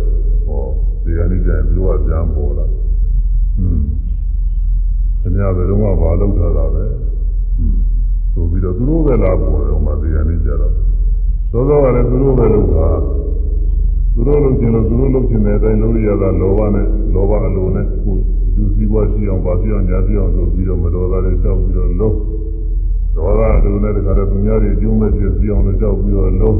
[0.46, 0.62] ဟော
[1.04, 2.66] ဒီကနေ့ကျရင်သူတို့ကပြန်ပေါ်လာ
[3.58, 3.80] อืม
[5.22, 6.84] တမရဘယ်တော့မှမလုပ်တာတာပဲ
[8.32, 10.72] ဆိုပြီးတော့သူတို့ပဲလာပေါ်တော့မှဒီကနေ့ကျတော့
[11.52, 12.88] သောသောကလည်းသူတို့ပဲလုပ်တာ
[14.14, 18.22] သူတို့လုပ်ခြင်းလို့သူတို့လုပ်ခြင်းတဲ့အတိုင်းလုပ်ရတာလောဘနဲ့လောဘအလိုနဲ့ကိုယ်
[18.54, 22.16] သူစည်းပွားရှိအောင်ပါပြအောင်ညာပြအောင်ဆိုပြီးတော့မတော်တာတွေကြောက်ပြီးတော့လုံး
[23.16, 26.58] ဒေါသအလိုနဲ့တခါတော့သူများတွေအကျိုးမဲ့ပြည့်အောင်လို့ကြောက်ပြီးတော့လုံး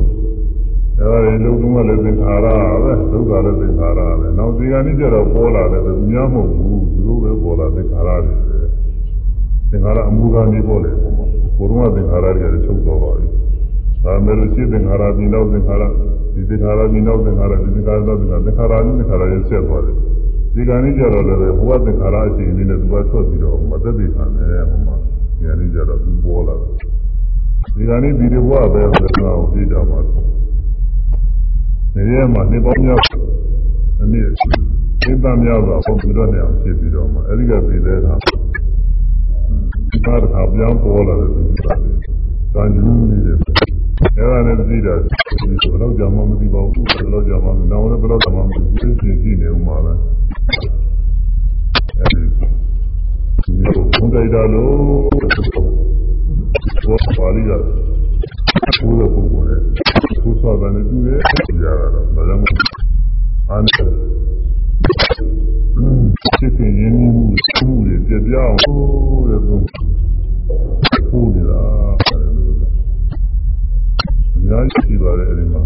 [0.98, 2.46] အဲဒါတွေလုံးလုံးကလည်းသင်္ခါရ
[2.84, 8.34] ပဲဒုက္ခလည်းသင်္ခါရပဲနောက်ဒီကနေ့ကျတော့ပေါ်လာတယ်သူများမဟုတ်ဘူးသူတို့ပဲပေါ်လာသင်္ခါရတွေ
[9.70, 11.26] သင်္ခါရအမှုကနေပေါ်လေပုံမှာ
[11.56, 13.26] ဘုရုံးကသင်္ခါရတွေချုပ်တော့ပါပြီ
[14.04, 15.84] ဒါမဲ့လို့ရှိသင်္ခါရပြီးနောက်သင်္ခါရ
[16.34, 19.96] ဒီသင်္ခါရပြီးနောက်သင်္ခါရဒီသင်္ခါရတော့သင်္ခါရသင်္ခါရနဲ့သင်္ခါရရဲ့ဆက်သွားတယ်
[20.54, 26.70] ဒီကနေ့ကျတော့လည်းဘဝသင်္ခါရအချိန်လေးနဲ့သူကထွက်ပြီးတော့မသက်သေခံတယ်ဟိုမှာဒီကနေ့ကျတော့သူပေါ်လာတယ်
[27.76, 29.98] ဒီကနေ့ဒီဘဝပဲဟိုကောင်ပြတာပါ
[31.94, 33.00] နေရမှာနေပေါင်းများ
[34.00, 34.24] အနည်း
[35.04, 38.14] သင်္သားများစွာပုံပြီးတော့နေအောင်ဖြစ်ပြီးတော့မှအဲဒီကပြည်တဲ့အခါ
[39.90, 41.96] ဒီကားတစ်ခါပြောင်းပေါ်လာတယ်ဒီကားလေး
[42.54, 43.72] တန်ကျူးနေတယ်
[44.02, 45.08] အဲဒါနဲ့သိတာဒီ
[45.48, 49.92] ဘယ်တော့ကြာမှမသိပါဘူးဘယ်တော့ကြာမှမနောက်လည်းဘယ်တော့ကြာမှမသိဘူးသိသိနေဦးမှာပဲ
[51.98, 54.74] အဲဒီဒီဘုံတိုက်တာလို့
[56.86, 59.60] ဘောပါဠိကဘုရားပုဂ္ဂိုလ်ရဲ့
[60.22, 61.18] ကိုဆိုတယ်တူတယ်
[61.62, 62.42] ကြာတော့ဒါကြောင့်
[63.48, 67.22] အားနဲ့ဖြစ်ဖြစ်ရင်းနှီးမှု
[67.66, 68.54] မှုတွေပြပြအောင်
[69.28, 69.56] တဲ့သူ
[71.10, 71.72] ပူနေတာအ
[74.52, 75.62] များကြီးရှိပါတယ်အဲဒီမှာ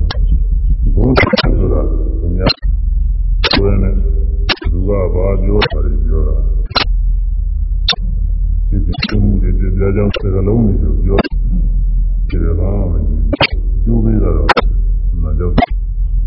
[0.94, 1.82] ဘုရားဆိုတာ
[2.22, 2.52] အများ
[3.62, 3.94] ဘယ်နဲ့
[4.72, 6.36] သူကဘာပြောတယ်ပြောတာ
[8.68, 11.18] ဖြစ်ဖြစ်မှုတွေပြပြကြောင်းစကားလုံးတွေပြော
[12.28, 13.04] ဒီလိုပါမယ်
[13.84, 14.34] ကျိုးပေးတော့
[15.22, 15.54] မကြောက်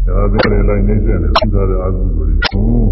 [0.08, 2.92] ဒါပဲလေလိုက်နေတယ်သူသားတဲ့အကူကိုဟုတ်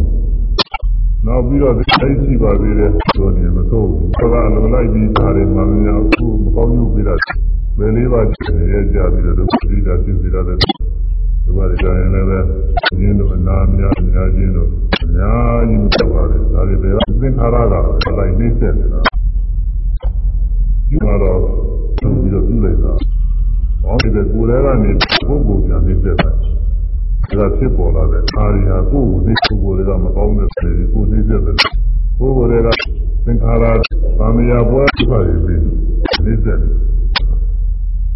[1.26, 7.20] နောက်ပြီးတော့သိရှိပါသေးတယ်ဆိုရင်မဆိုးဘူး။ဘာသာလိုလိုက်ပြီးဒါတွေမှမများဘူးမကောင်းယူပြီးတော့
[7.80, 12.40] ဘယ်လေးပါးကျင်ရကြပြီးတော့ဒုက္ခတိတာပြင်းစီရတဲ့ဒီဘာတွေကြရင်လည်းပဲ
[13.02, 14.70] ရင်းတို့အနာများအများချင်းတို့
[15.04, 16.90] အများကြီးမဖြစ်ပါဘူး။ဒါတွေပဲ
[17.22, 19.02] သင်္ခါရကလိုက်နေဆက်နေတာ။
[20.90, 21.40] ဒီမှာတော့
[22.00, 22.94] သူပြီးတော့ပြုလိုက်တာ။
[23.82, 24.92] ဟောဒီကကိုယ်ထဲကနေ
[25.28, 26.30] ပုဂ္ဂိုလ်ပြန်နေဆက်တာ။
[27.40, 32.70] ဒါဖြစ်ပေါ်လာတဲ့အာရိယာကိုယ်ကိုသိပုဂ္ဂိုလ်တွေကမကောင်းတဲ့စေကိုသိတဲ့ပုဂ္ဂိုလ်တွေက
[33.26, 33.66] သင်္ခါရ
[34.20, 36.60] သံဃာပွဲဖြစ်ရည်သိတဲ့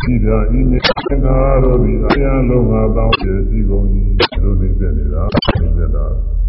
[0.03, 6.05] ဒီသာဤနေသင်္ခါရတို့ဒီအရင်လုံးငါတောင်းပြစီကုန်ကြီးလို့သိတဲ့နေတာသိတဲ့တာ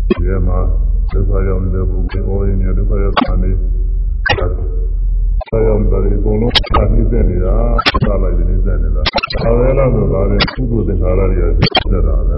[0.08, 0.58] ဒီမှာ
[1.10, 3.50] ဒုက္ခရောက်နေတဲ့ပုဂ္ဂိုလ်ဩရင်းနဲ့ဒုက္ခရောက်တာနေ
[5.48, 7.54] ဆရာမတွေအကုန်လုံးသာသိတဲ့နေတာ
[8.06, 9.02] သာလိုက်နေတဲ့နေတာ
[9.42, 12.36] ဒါပဲလို့ဆိုတာလေကုသိုလ်သင်္ခါရတွေကသိတဲ့တာပဲ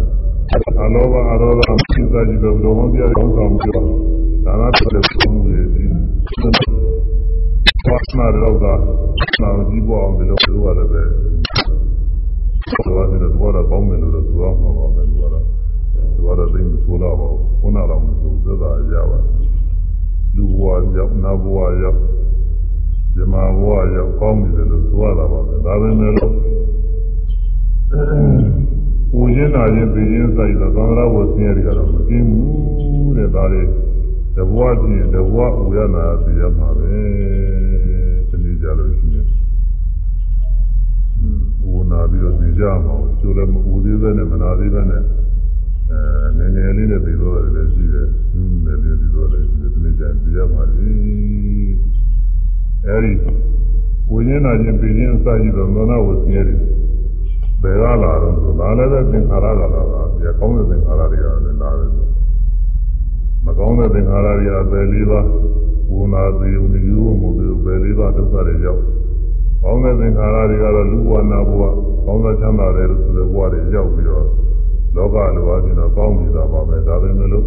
[0.83, 3.81] အလောဘအရောဂစိတ်စားကြည့်တော့ဘုံပြရအောင်ဆောင်ပြော
[4.45, 5.85] ဒါနတော်တဲ့ဘုံတွေဒီ
[7.87, 8.65] ဘာသာတော့က
[9.43, 11.03] နာကြည့်ပေါ်အောင်ဒီလိုလိုရတယ်ပဲ
[12.69, 13.33] ဆိုတော့ဒီတော့
[13.71, 17.17] ဘောင်းမယ်လို့ဆိုတော့မှာပါပဲဒီကတော့ဒီကတော့သိနေဆိုတော့
[17.61, 19.19] ခုနကတော့မဆိုသက်သာရပါ
[20.37, 20.67] လူဘဝ
[20.97, 21.99] ရောက်နတ်ဘဝရောက်
[23.15, 26.35] ဇမဘဝရောက်ကောင်းပြီလို့ဆိုရတာပါပဲဒါပဲလို့
[29.11, 33.63] ပူရင်းနာရင်သိရင်စိုက်တော့သံဃာဝဆင်းရဲတွေကတော့မကင်းဘူးတဲ့ဒါတွေ
[34.37, 36.95] တဘွားကြည့်တဘွားဥရနာသိရမှာပဲ
[38.29, 39.27] ဒီနေ့ကြလို့ရှိရင်
[41.73, 45.03] ဥနာပြီးတော့သိကြမှာကျိုးလည်းမဥသေးပဲနဲ့မနာသေးပဲနဲ့
[45.91, 50.93] အဲငယ်ငယ်လေးနဲ့သိတော့တယ်လည်းရှိတယ်နူးနည်းလေးသိတော့တယ်ဒီနေ့ကြသိရမှာလေ
[52.87, 53.13] အဲဒီ
[54.11, 56.57] ဝိညာဉ်နာခြင်းပြင်းအစရှိတော့သောနာဝဆင်းရဲတွေ
[57.63, 62.14] ဘယ်ကလာတော့ဆိုဒါလည်းပဲသင်္ခါရကလာတာဒီကောင်းတဲ့သင်္ခါရတွေကလည်းလာတယ်
[63.45, 65.21] မကောင်းတဲ့သင်္ခါရတွေကပဲလေးပါ
[65.91, 68.83] ဝုနာသေးဝိညူမှုတွေပဲလေးပါဒုက္ခတွေရောက်
[69.63, 71.63] ကောင်းတဲ့သင်္ခါရတွေကတော့လူဘဝနာဘဝ
[72.05, 74.27] ကောင်းသောချမ်းသာတယ်ဆိုတဲ့ဘဝတွေရောက်ပြီးတော့
[74.97, 77.47] လောကလိုအချင်းတော့ကောင်းနေတာပါပဲဒါပဲမလို့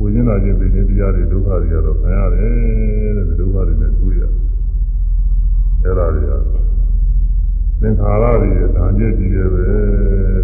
[0.00, 4.22] ဝိညာဉ်နာခြင်းပြင်းတရားတွေဒုက္ခတွေကတော့ခံရတယ်တဲ့ဒုက္ခတွေနဲ့တွေ့ရ
[5.82, 6.32] အဲ့ဒါတွေက
[7.80, 9.62] သင်္ခါရတွေဓာန်ကျက်ကြီးတယ်ပဲ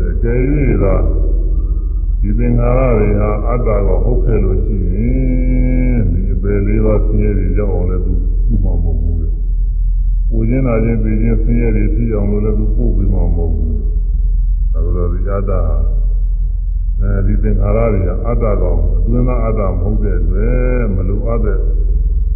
[0.02, 0.94] တဲ့ကျေးရည်သာ
[2.22, 8.12] ဒီသင်္ခါရတွေဟာအတ္တကိုဟုတ်ခဲ့လို့ရှိရင်ဒီအပေလေးပါးဆင်းရဲတွေရောက်အောင်လည်းသူ
[8.47, 9.28] ပြုမှာမဟုတ်ဘူးလေ။
[10.32, 13.74] ဝိညာဉ်နာခြင်းသိခြင်းဆင်းရဲတွေဖြစ်အောင်လို့လည်းသူပို့ပြီးမှာမဟုတ်ဘူး။
[14.72, 15.60] ဒါလိုဒီအတ္တဟာ
[17.01, 21.59] အဲဒီသင်္ခါရတွေဟာအတ္တကောင်အတွင်းသားအတ္တမဟုတ်တဲ့အတွက်မလိုအပ်တဲ့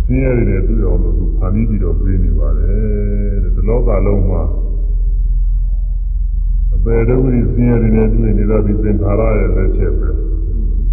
[0.05, 4.43] ဆင်းရဲတွေတွေ့အောင်လို့သူဖန်ပြီးပြီးတော့ပြေးနေပါတယ်တဲ့ဒီလောကလုံးမှာ
[6.85, 10.09] အပေဒုက္ခဆင်းရဲတွေနဲ့တွေ့နေတော့ဒီသင်္ခါရရဲ့လက်ချက်ပဲ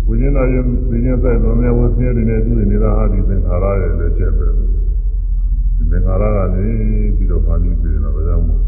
[0.07, 6.67] ဝိညာဉ်တော်ရဲ့ဝိညာဉ်ဆိုင်သောမြတ်ဝဆင်းရဲတွေနဲ့တွေ့နေတာဟာဒီသင်္ခါရရဲ့လက်ချက်ပဲဒီသင်္ခါရကနေ
[7.15, 8.61] ပြီးတော့ဖန်ပြီးပြေးနေတာဒါကြောင့်မို့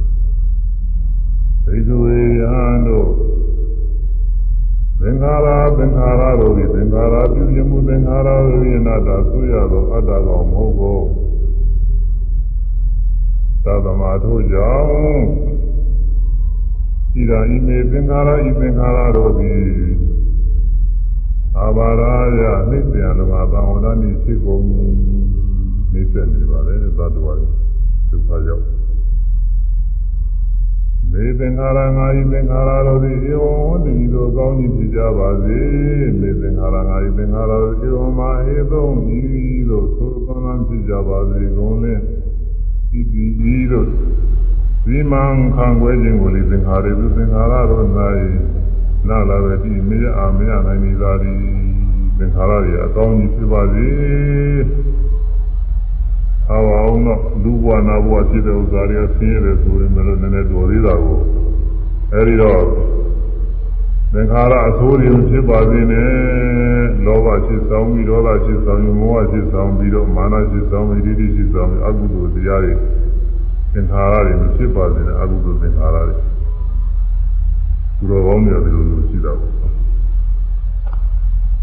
[1.65, 2.55] ဒိဋ္ဌဝေယံ
[2.87, 3.09] တို့
[4.99, 5.47] သင်္ခါရ
[5.77, 11.05] သင်္ခါရတို့ဒီသင်္ခါရပြုမြမှုသင်္ခါရတို့၏အနာတ္တဆိုရသောအတ္တကောင်မဟုတ်ဘူး
[13.65, 15.23] သဗ္ဗမထို့ကြောင့်
[17.21, 19.63] ဤသာဤမေသင်္ခါရဤသင်္ခါရတို့သည်
[21.59, 24.63] အာဘာရာယနှိစ္စယလမသံဝရဏိဖြစ်ကုန်
[25.91, 27.47] နှိစ္စနေပါလေသတ္တဝါတွေ
[28.09, 28.65] ဒုက္ခရောက်
[31.11, 35.59] မေသင်္ခါရငါဤသင်္ခါရတို့သည်ဧဝံတည်သောကောင်းကြီးဖြစ်ကြပါစေ
[36.19, 39.21] မေသင်္ခါရငါဤသင်္ခါရတို့ဧဝံမာဟေသုံးဤ
[39.69, 42.03] သို့သို့ကောင်းဖြစ်ကြပါစေကုန်လင်း
[42.99, 43.89] ဤဒီဤတို့
[44.85, 45.23] ဒီမံ
[45.55, 47.85] ခံွယ်ခြင်းကိုလေသင်္ခါရသူသင်္ခါရတို့၌
[49.07, 51.39] နာလာပဲဒီမေရအာမရနိုင်နေသာသည်
[52.17, 53.87] သင်္ခါရတွေအကောင်းကြီးဖြစ်ပါစေ
[56.47, 61.19] ဟောအောင်တော့လူဘဝနာဘဝဖြစ်တဲ့ဥစ္စာတွေဆင်းရဲတယ်ဆိုရင်လည်းနည်းနည်းတော်သေးတာကို
[62.13, 62.61] အဲဒီတော့
[64.13, 66.11] သင်္ခါရအဆိုးတွေဖြစ်ပါစေနဲ့
[67.05, 72.73] လောဘဖြစ်ဆောင်ပြီးဒေါသဖြစ်ဆောင်ပြီးမောဟဖြစ်ဆောင်ပြီးတော့မာနဖြစ်ဆောင်ပြီးဒိဋ္ဌိဖြစ်ဆောင်ပြီးအကုသိုလ်တရားတွေ
[73.73, 76.15] သင်္ခါရတွေမဖြစ်ပါစေနဲ့အကုသိုလ်သင်္ခါရတွေ
[77.97, 79.53] သူတော်ကောင်းတွေဒီလိုလိုရှိတာပေါ့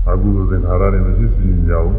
[0.08, 1.98] အကုသိုလ်သင်္ခါရတွေမရှိစီနေကြဘူး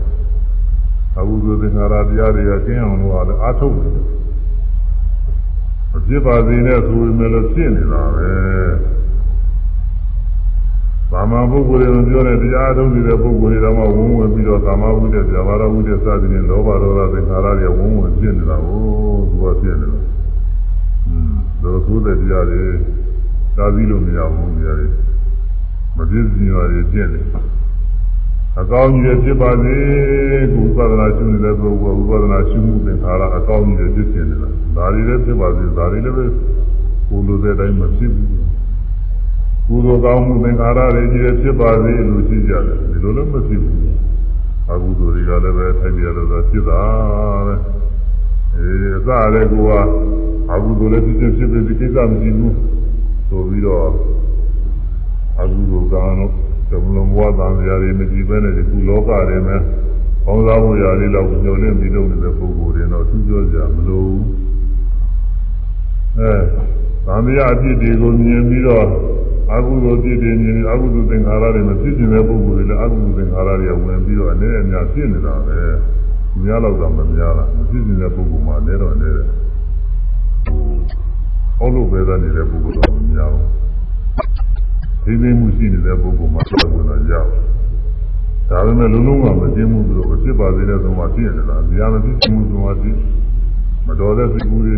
[1.20, 3.92] အကုသိုလ်သင်္ခါရတရားတွေကကျင်းအောင်လို့အားအားထုတ်တယ်
[5.92, 8.30] မဖြစ်ပါစေနဲ့ဆိုပေမဲ့လို့ဖြစ်နေတာပဲ
[11.12, 18.82] သာမန်ပုဂ္ဂိုလ်တွေပြောတဲ့တရားထုတ်နေတဲ့ပုဂ္ဂိုလ်တွေတော့ဝုန်းဝင်ပြီးတော့သာမဝိတ္တဇာဘာရဝိတ္တစသည်ဖြင့်လောဘဒေါသသင်္ခါရတွေဝုန်းဝင်ဖြစ်နေတာကို
[19.30, 20.00] သူကဖြစ်နေတာ
[21.08, 21.32] อืม
[21.62, 22.64] ဒါသို့တဲ့တရားတွေ
[23.58, 24.88] သာပြီးလို့မရဘူးတရားတွေ
[25.98, 27.22] မပြည့်စုံရတွေဖြစ်နေ
[28.60, 29.76] အကောင်းကြီးတွေဖြစ်ပါစေ
[30.54, 36.26] ကုသဒနာရှုနေတဲ့ပုဂ္ဂိုလ်ဥပဒနာရှုမှုသင်္ခါရအကောင်းကြီးတွေဖြစ်နေတာဒါတွေလည်းဖြစ်ပါစေဒါတွေလည်းပဲ
[37.10, 38.41] ကိုလိုတဲ့အတိုင်းမဖြစ်ဘူး
[39.72, 43.78] ကုသိုလ်ကောင်းမှုသင်္ခါရတွေကြီးတွေဖြစ်ပါစေလို့ရှိကြတယ်ဒီလိုလည်းမဖြစ်ဘူး
[44.70, 46.84] အကုသိုလ်တွေကလည်းပဲထိုက်ပြရလို့ဖြစ်တာ
[47.46, 47.56] ပဲ
[48.56, 49.72] အဲအစလည်းကိုက
[50.52, 52.56] အကုသိုလ်လည်းဖြစ်ဖြစ်ဖြစ်ဖြစ်ကိစ္စမရှိဘူး
[53.30, 53.88] ဆိုပြီးတော့
[55.40, 56.34] အကုသိုလ်ကောင်းလို့
[56.70, 59.58] သမလုံးဘဝတန်ရာတွေမကြည့်ပဲနဲ့ဒီကုလောကတွေမှာ
[60.26, 64.16] ကောင်းစားမှုရာလေးတော့ညှို့လင်းပြီးလုပ်နေတဲ့ပုဂ္ဂိုလ်တွေတော့သူပြောကြမလို့
[66.20, 66.32] အဲ
[67.06, 68.86] သံဃာအဖြစ်တွေကိုမြင်ပြီးတော့
[69.54, 75.58] အကုသိုလ်ဖြစ်တယ်မြင်အကုသိုလ်သင်္ခါရတွေမဖြစ်ခြင်းတဲ့ပုဂ္ဂိုလ်တွေလည်းအကုသိုလ်သင်္ခါရတွေဝင်ပြီးတော့အနေနဲ့အများဖြစ်နေတာပဲ
[76.44, 79.24] များတော့တော့မများတာမဖြစ်ခြင်းတဲ့ပုဂ္ဂိုလ်မှလည်းတော့လည်း
[81.58, 83.48] ဟောလို့ပဲသားနေတဲ့ပုဂ္ဂိုလ်တော့မများဘူး
[85.06, 87.30] သိသိမှုရှိနေတဲ့ပုဂ္ဂိုလ်မှတော့ဝင်တော့ကြောက်
[88.50, 92.96] ဒါပေမဲ့လုံးလုံးကမသိမှုဆိုတော့ဖြစ်ပါသေးတဲ့သုံးပါဖြစ်နေတာ။တရားမဖြစ်မှုသုံးပါဖြစ်
[93.88, 94.76] မတော်တဲ့စိတ်ကူးတွေ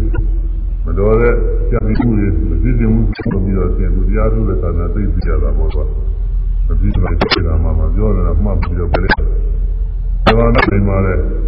[0.86, 1.34] မတော်တဲ့
[1.72, 5.86] ကြာပြီးမှုတွေမသိသိမှုဆိုပြီးတော့ပြင်သူတရားထုတဲ့ခါကျသိသိရတာပေါ့ကွာ။
[6.68, 9.16] မပြီးတော့ဖြစ်တာမှမပြောနေတာမှတ်ပြီးတော့ပြလိုက်။
[10.26, 11.14] ဒီမှာနိုင်ပါလေ။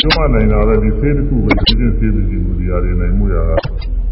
[0.00, 3.56] ကျွမ်းနိုင်တာလည်းဒီသေးတစ်ခုပဲသိသိသိသိမှုတရားတွေနိုင်မှုရတာ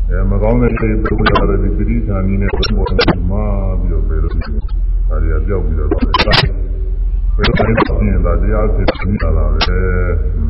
[0.09, 2.89] အဲမကောင်းတဲ့စိတ်ပုဂ္ဂိုလ်ရတယ်ဒီပရိသန္နီနဲ့ဘုံပေါ်
[3.31, 3.45] မှာ
[3.81, 10.50] ပြီးတော့ပဲလို့ဒါတွေကကြောက်ပြီးတော့တယ်ဘယ်လိုတိုင်းဖြစ်နေတာတရားဖြစ်နေတာလားပဲဟင်းပဲလား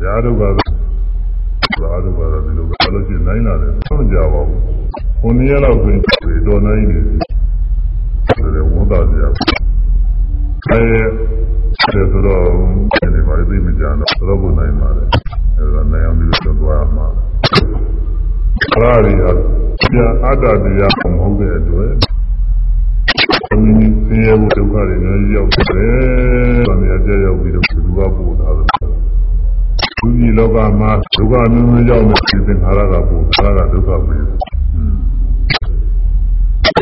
[0.00, 0.60] တရားတို့ကတော့တ
[1.82, 4.62] ရားတို့ကတော့ဒီလိုပဲလို့ရှိရင်နိုင်လာတယ်မကြပါဘူး
[5.20, 6.00] ခုနှစ်ရက်လောက်ဆိုရင်
[6.46, 7.16] တော်နိုင်နေတယ်
[8.54, 9.30] ဒါဝန်သားကြအဲဒါ
[11.80, 12.44] ဆိုတော့
[13.14, 13.96] ဒီမှာသိမကြတော့
[14.28, 15.08] တော့ဘုနိုင်ပါတယ်
[15.58, 17.06] အဲဒါနိုင်အောင်ပြီးတော့သွားမှာ
[18.72, 19.30] ခရာရီဟာ
[19.92, 21.92] ကြာအတ္တတရားမဟုတ်တဲ့အတွက်
[23.46, 25.64] ဆင်းရဲမှုဒုက္ခတွေလည်းရောက်တယ်။
[26.68, 28.64] ဗာမရကြရောက်ပြီးတော့ဘုရားပို့တာပဲ။
[30.02, 32.16] သူကြီးလောကမှာဒုက္ခမျိုးမျိုးရောက်နေ
[32.46, 34.16] သင်္ခါရကပို့ခါရကဒုက္ခပဲ။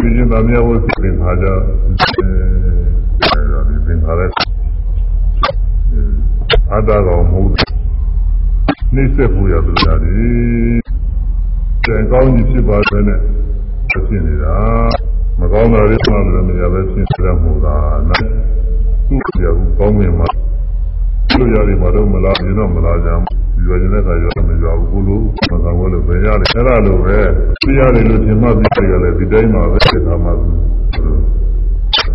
[0.02, 4.22] ဒီကျင်သားများဝတ်သင်္ခါကြအဲဒါဒီသင်္ခါရ
[6.72, 7.50] အတ္တကောင်မဟုတ်
[8.94, 10.12] နှိစ္စဖို့ရတယ်ကြာဒီ။
[11.84, 13.20] ကျန်ကောင်းကြီးဖြစ်ပါစေနဲ့
[13.90, 14.56] ဖြစ်နေတာ
[15.40, 17.76] မကောင်းတာတွေမှလည်းမရပဲဖြစ်ရမှုကနာ
[19.08, 20.28] သူ့ရဘူးကောင်းမြင်မှာ
[21.40, 23.22] လူရတယ်မတော့မလားဒီတော့မလားကြမ်း
[23.64, 25.20] ရွယ်နေတဲ့ခါရောမရွာဘူးကိုလို
[25.50, 27.16] မဆောင်ဘူးလို့ပဲရတယ်အဲ့ဒါလိုပဲ
[27.62, 30.30] သိရတယ်လို့ထင်မှပြီးကြတယ်ဒီတိုင်းမှာပဲသိတာမှ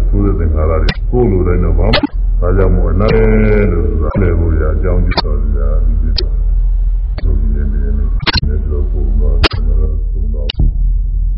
[0.10, 2.00] သူ့တဲ့သင်္ခါရတွေကိုလိုတိုင်းတော့ဘာမှ
[2.42, 6.14] ဒါကြောင့်မို့အနားလို့ဆိုတာလည်းကိုရအကြောင်းကြည့်တော်ကြဒီလို
[7.22, 7.82] ဆိုပြီးနေနေ
[8.48, 10.48] နေတော့ပုံတော့ပုံတော့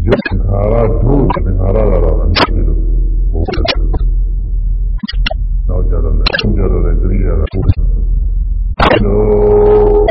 [0.06, 2.80] ယုတ်ခါရဒုသင်္ခါရကတော့အမြင်လို့
[3.32, 3.75] ဘုရား
[5.92, 7.88] နောက်ကြတော့လည်းသုံးကြတော့လည်းသတိရတာဘုရား
[9.04, 10.06] လို့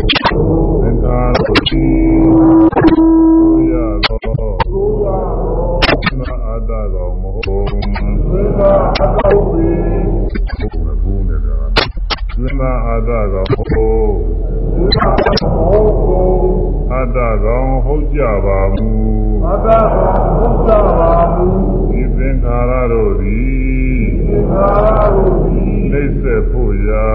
[0.80, 1.82] သင်္ခါရတိ
[3.70, 3.74] ရ
[4.04, 5.26] တော့ဘုရား
[6.18, 9.68] နာအာတကောင်မဟုတ်သင်္ခါအတောဝေ
[10.12, 14.14] ဘုရားဘုရားနေတာသင်္ခါအာတကောင်မဟုတ်
[16.92, 18.88] အတ္တကောင်ဟုတ်ကြပါမူ
[19.46, 21.46] အတ္တကောင်ဟုတ်ကြပါမူ
[21.90, 25.53] ဒီသင်္ခါရတို့သည်သင်္ခါရတို့သည်
[25.94, 27.08] နှိမ့်ဆက်ဖို့ရာ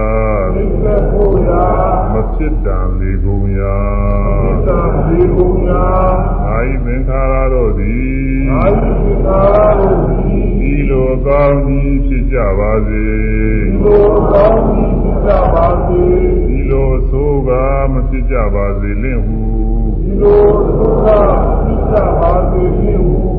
[0.56, 1.66] နှိမ့်ဆက်ဖို့ရာ
[2.14, 3.78] မဖြစ်တန်လေကုန်ရာ
[4.44, 5.86] မဖြစ်တန်လေကုန်ရာ
[6.48, 16.04] အာယသင်္ခါရတို့သည်အာယသင်္ခါရတို့သည်ဒီလိုကောင်းကြီးဖြစ်ကြပါစေဒီလိုကောင်းကြီးဖြစ်ကြပါစေ
[16.48, 17.50] ဒီလိုဆိုက
[17.92, 19.42] မဖြစ်ကြပါစေလင့်ဟု
[20.04, 21.08] ဒီလိုဆိုက
[21.64, 23.39] ဖြစ်ကြပါစေလင့်ဟု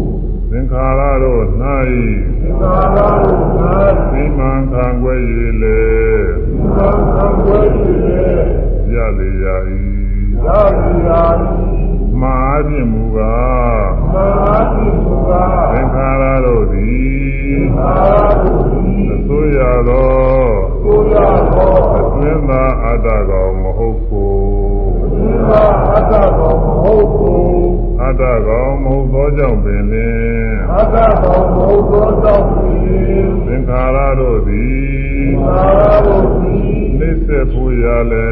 [0.52, 3.44] သင်္ခါရတို့၌သင်္ခါရတို့၌
[4.10, 5.82] သိမှန်ခံွယ်ရည်လေ
[6.47, 8.22] သိမှန်ခံွယ်ရည်လေ
[8.94, 9.56] ရလေရာ၏
[10.44, 10.48] ရ
[10.78, 11.22] လေရာ၏
[12.20, 12.36] မာ
[12.66, 14.27] ဖြင့်မူကားမာ
[14.72, 20.10] ဖြင့်မူကားသင်္ခါရတို့သည်သင်္ခါရတို့သည်အစိုးရသော
[20.72, 21.16] အစိုးရ
[21.52, 24.35] သောအတွင်းသာအတ္တကောင်မဟုတ်ကို
[25.02, 25.62] အတွင်းသာ
[25.93, 27.60] အတ္တကောင်မဟုတ်ကို
[28.11, 28.51] အတ္တက
[29.65, 38.28] ပင်လင်အတ္တဘောဘုံသောတောင်းပြီးသင်္ခါရတို့သည်သာရဘုံသည်နှိစ္စဖို့ရလဲ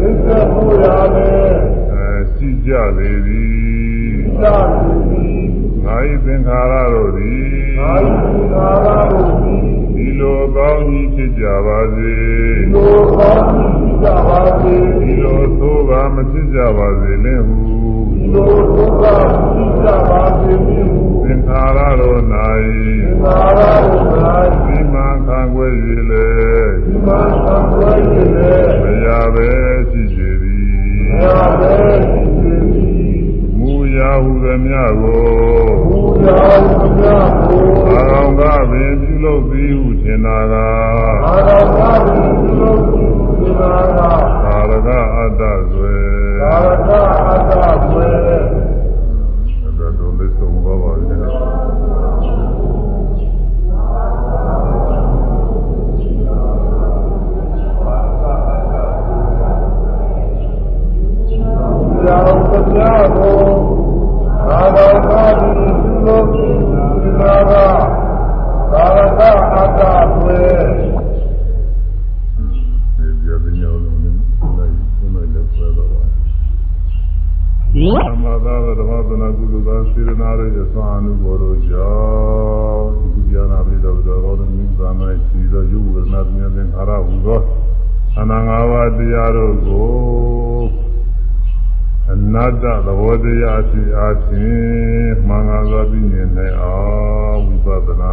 [0.00, 0.84] သစ္စာပူရ
[1.14, 1.32] လေ
[1.92, 4.56] အဲရှိကြလေသည်သာ
[5.08, 5.44] သည်
[5.84, 7.44] ငါ၏သင်္ခါရတို့သည်
[7.78, 8.06] သာယ
[8.52, 9.64] သာရဘုံသည်
[9.94, 12.14] ဒီလိုကောင်းကြီးဖြစ်ကြပါစေ
[12.74, 17.63] လိုကောင်းကြီးကြပါစေဒီလိုသိုးကမဖြစ်ကြပါစေလင်ဟု
[18.34, 19.04] လိုဒုက္ခ
[19.52, 22.48] ကြီးကြပါစေမည်ဟုသင်္ခါရတို့၌သာ
[23.58, 24.02] ရဘုံ၌
[24.64, 25.72] ဒီမှန်ခံွယ်၍
[26.10, 26.28] လေ
[26.84, 28.52] ဒီမှာသံဃာရဲ့လေ
[28.82, 29.48] မရပဲ
[29.90, 30.64] ရှိစေသည်
[31.22, 31.74] သာပဲ
[32.10, 33.16] ဒီသည်
[33.58, 35.22] မူရာဟုသမျှကို
[35.86, 40.54] ဘုရားဘုရားကိုအာရောင်ကပင်ပြုလုပ်သည်ဟုထင်တာက
[41.26, 42.74] အာရသာဘုရားကို
[43.38, 43.98] ဒီနာက
[44.44, 45.83] သာရကအတ္တဆွေ
[46.40, 46.90] သာရက
[47.28, 47.52] အတ္တ
[47.90, 48.06] ဝေ
[49.78, 51.14] ဒါတော့လေးဆုံးပါပါစေ
[62.06, 63.38] ရာဘုရားကို
[64.48, 67.52] အာရသာဘုရားကိုဒီနာက
[68.72, 69.20] သာရက
[69.54, 69.80] အတ္တ
[70.22, 70.93] ဝေ
[78.44, 81.92] သမသာဓမ္မသနာကုလသာစေရနာရဲ့သာအနုဘောတို့ကြော
[82.72, 84.88] င့်ဒီကုသနာပိတော်တော်တော်မြင့်သာ၌
[85.26, 87.40] စီသောယုဝေဒနာမြတ်သင်္ခါရဟူသော
[88.18, 89.88] အနန္တငါးပါးတရားတို့ကို
[92.12, 96.76] အနတ္တသဘောတရားအဖြစ်အချင်းမှန်ကန်စွာသိမြင်နိုင်အော
[97.32, 98.12] င်ဝိပဿနာ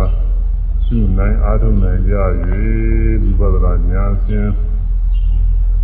[0.86, 2.16] ရှုနိုင်အားထုတ်နိုင်ကြ၍
[3.40, 4.50] ဝိပဿနာဉာဏ်ဖြင့်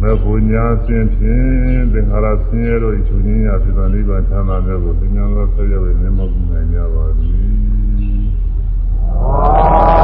[0.01, 7.35] မဘူညာဆင်းဖြင့်သင်္ခါရဆင်းရဲတို့ခြုံငင်းရာပြပန်နိဗ္ဗာန်ချမ်းသာမြတ်ကိုသင်္ညာသောဆက်ရွယ်မြတ်မောကုနိုင်ကြပါသည်။
[9.11, 9.96] အာ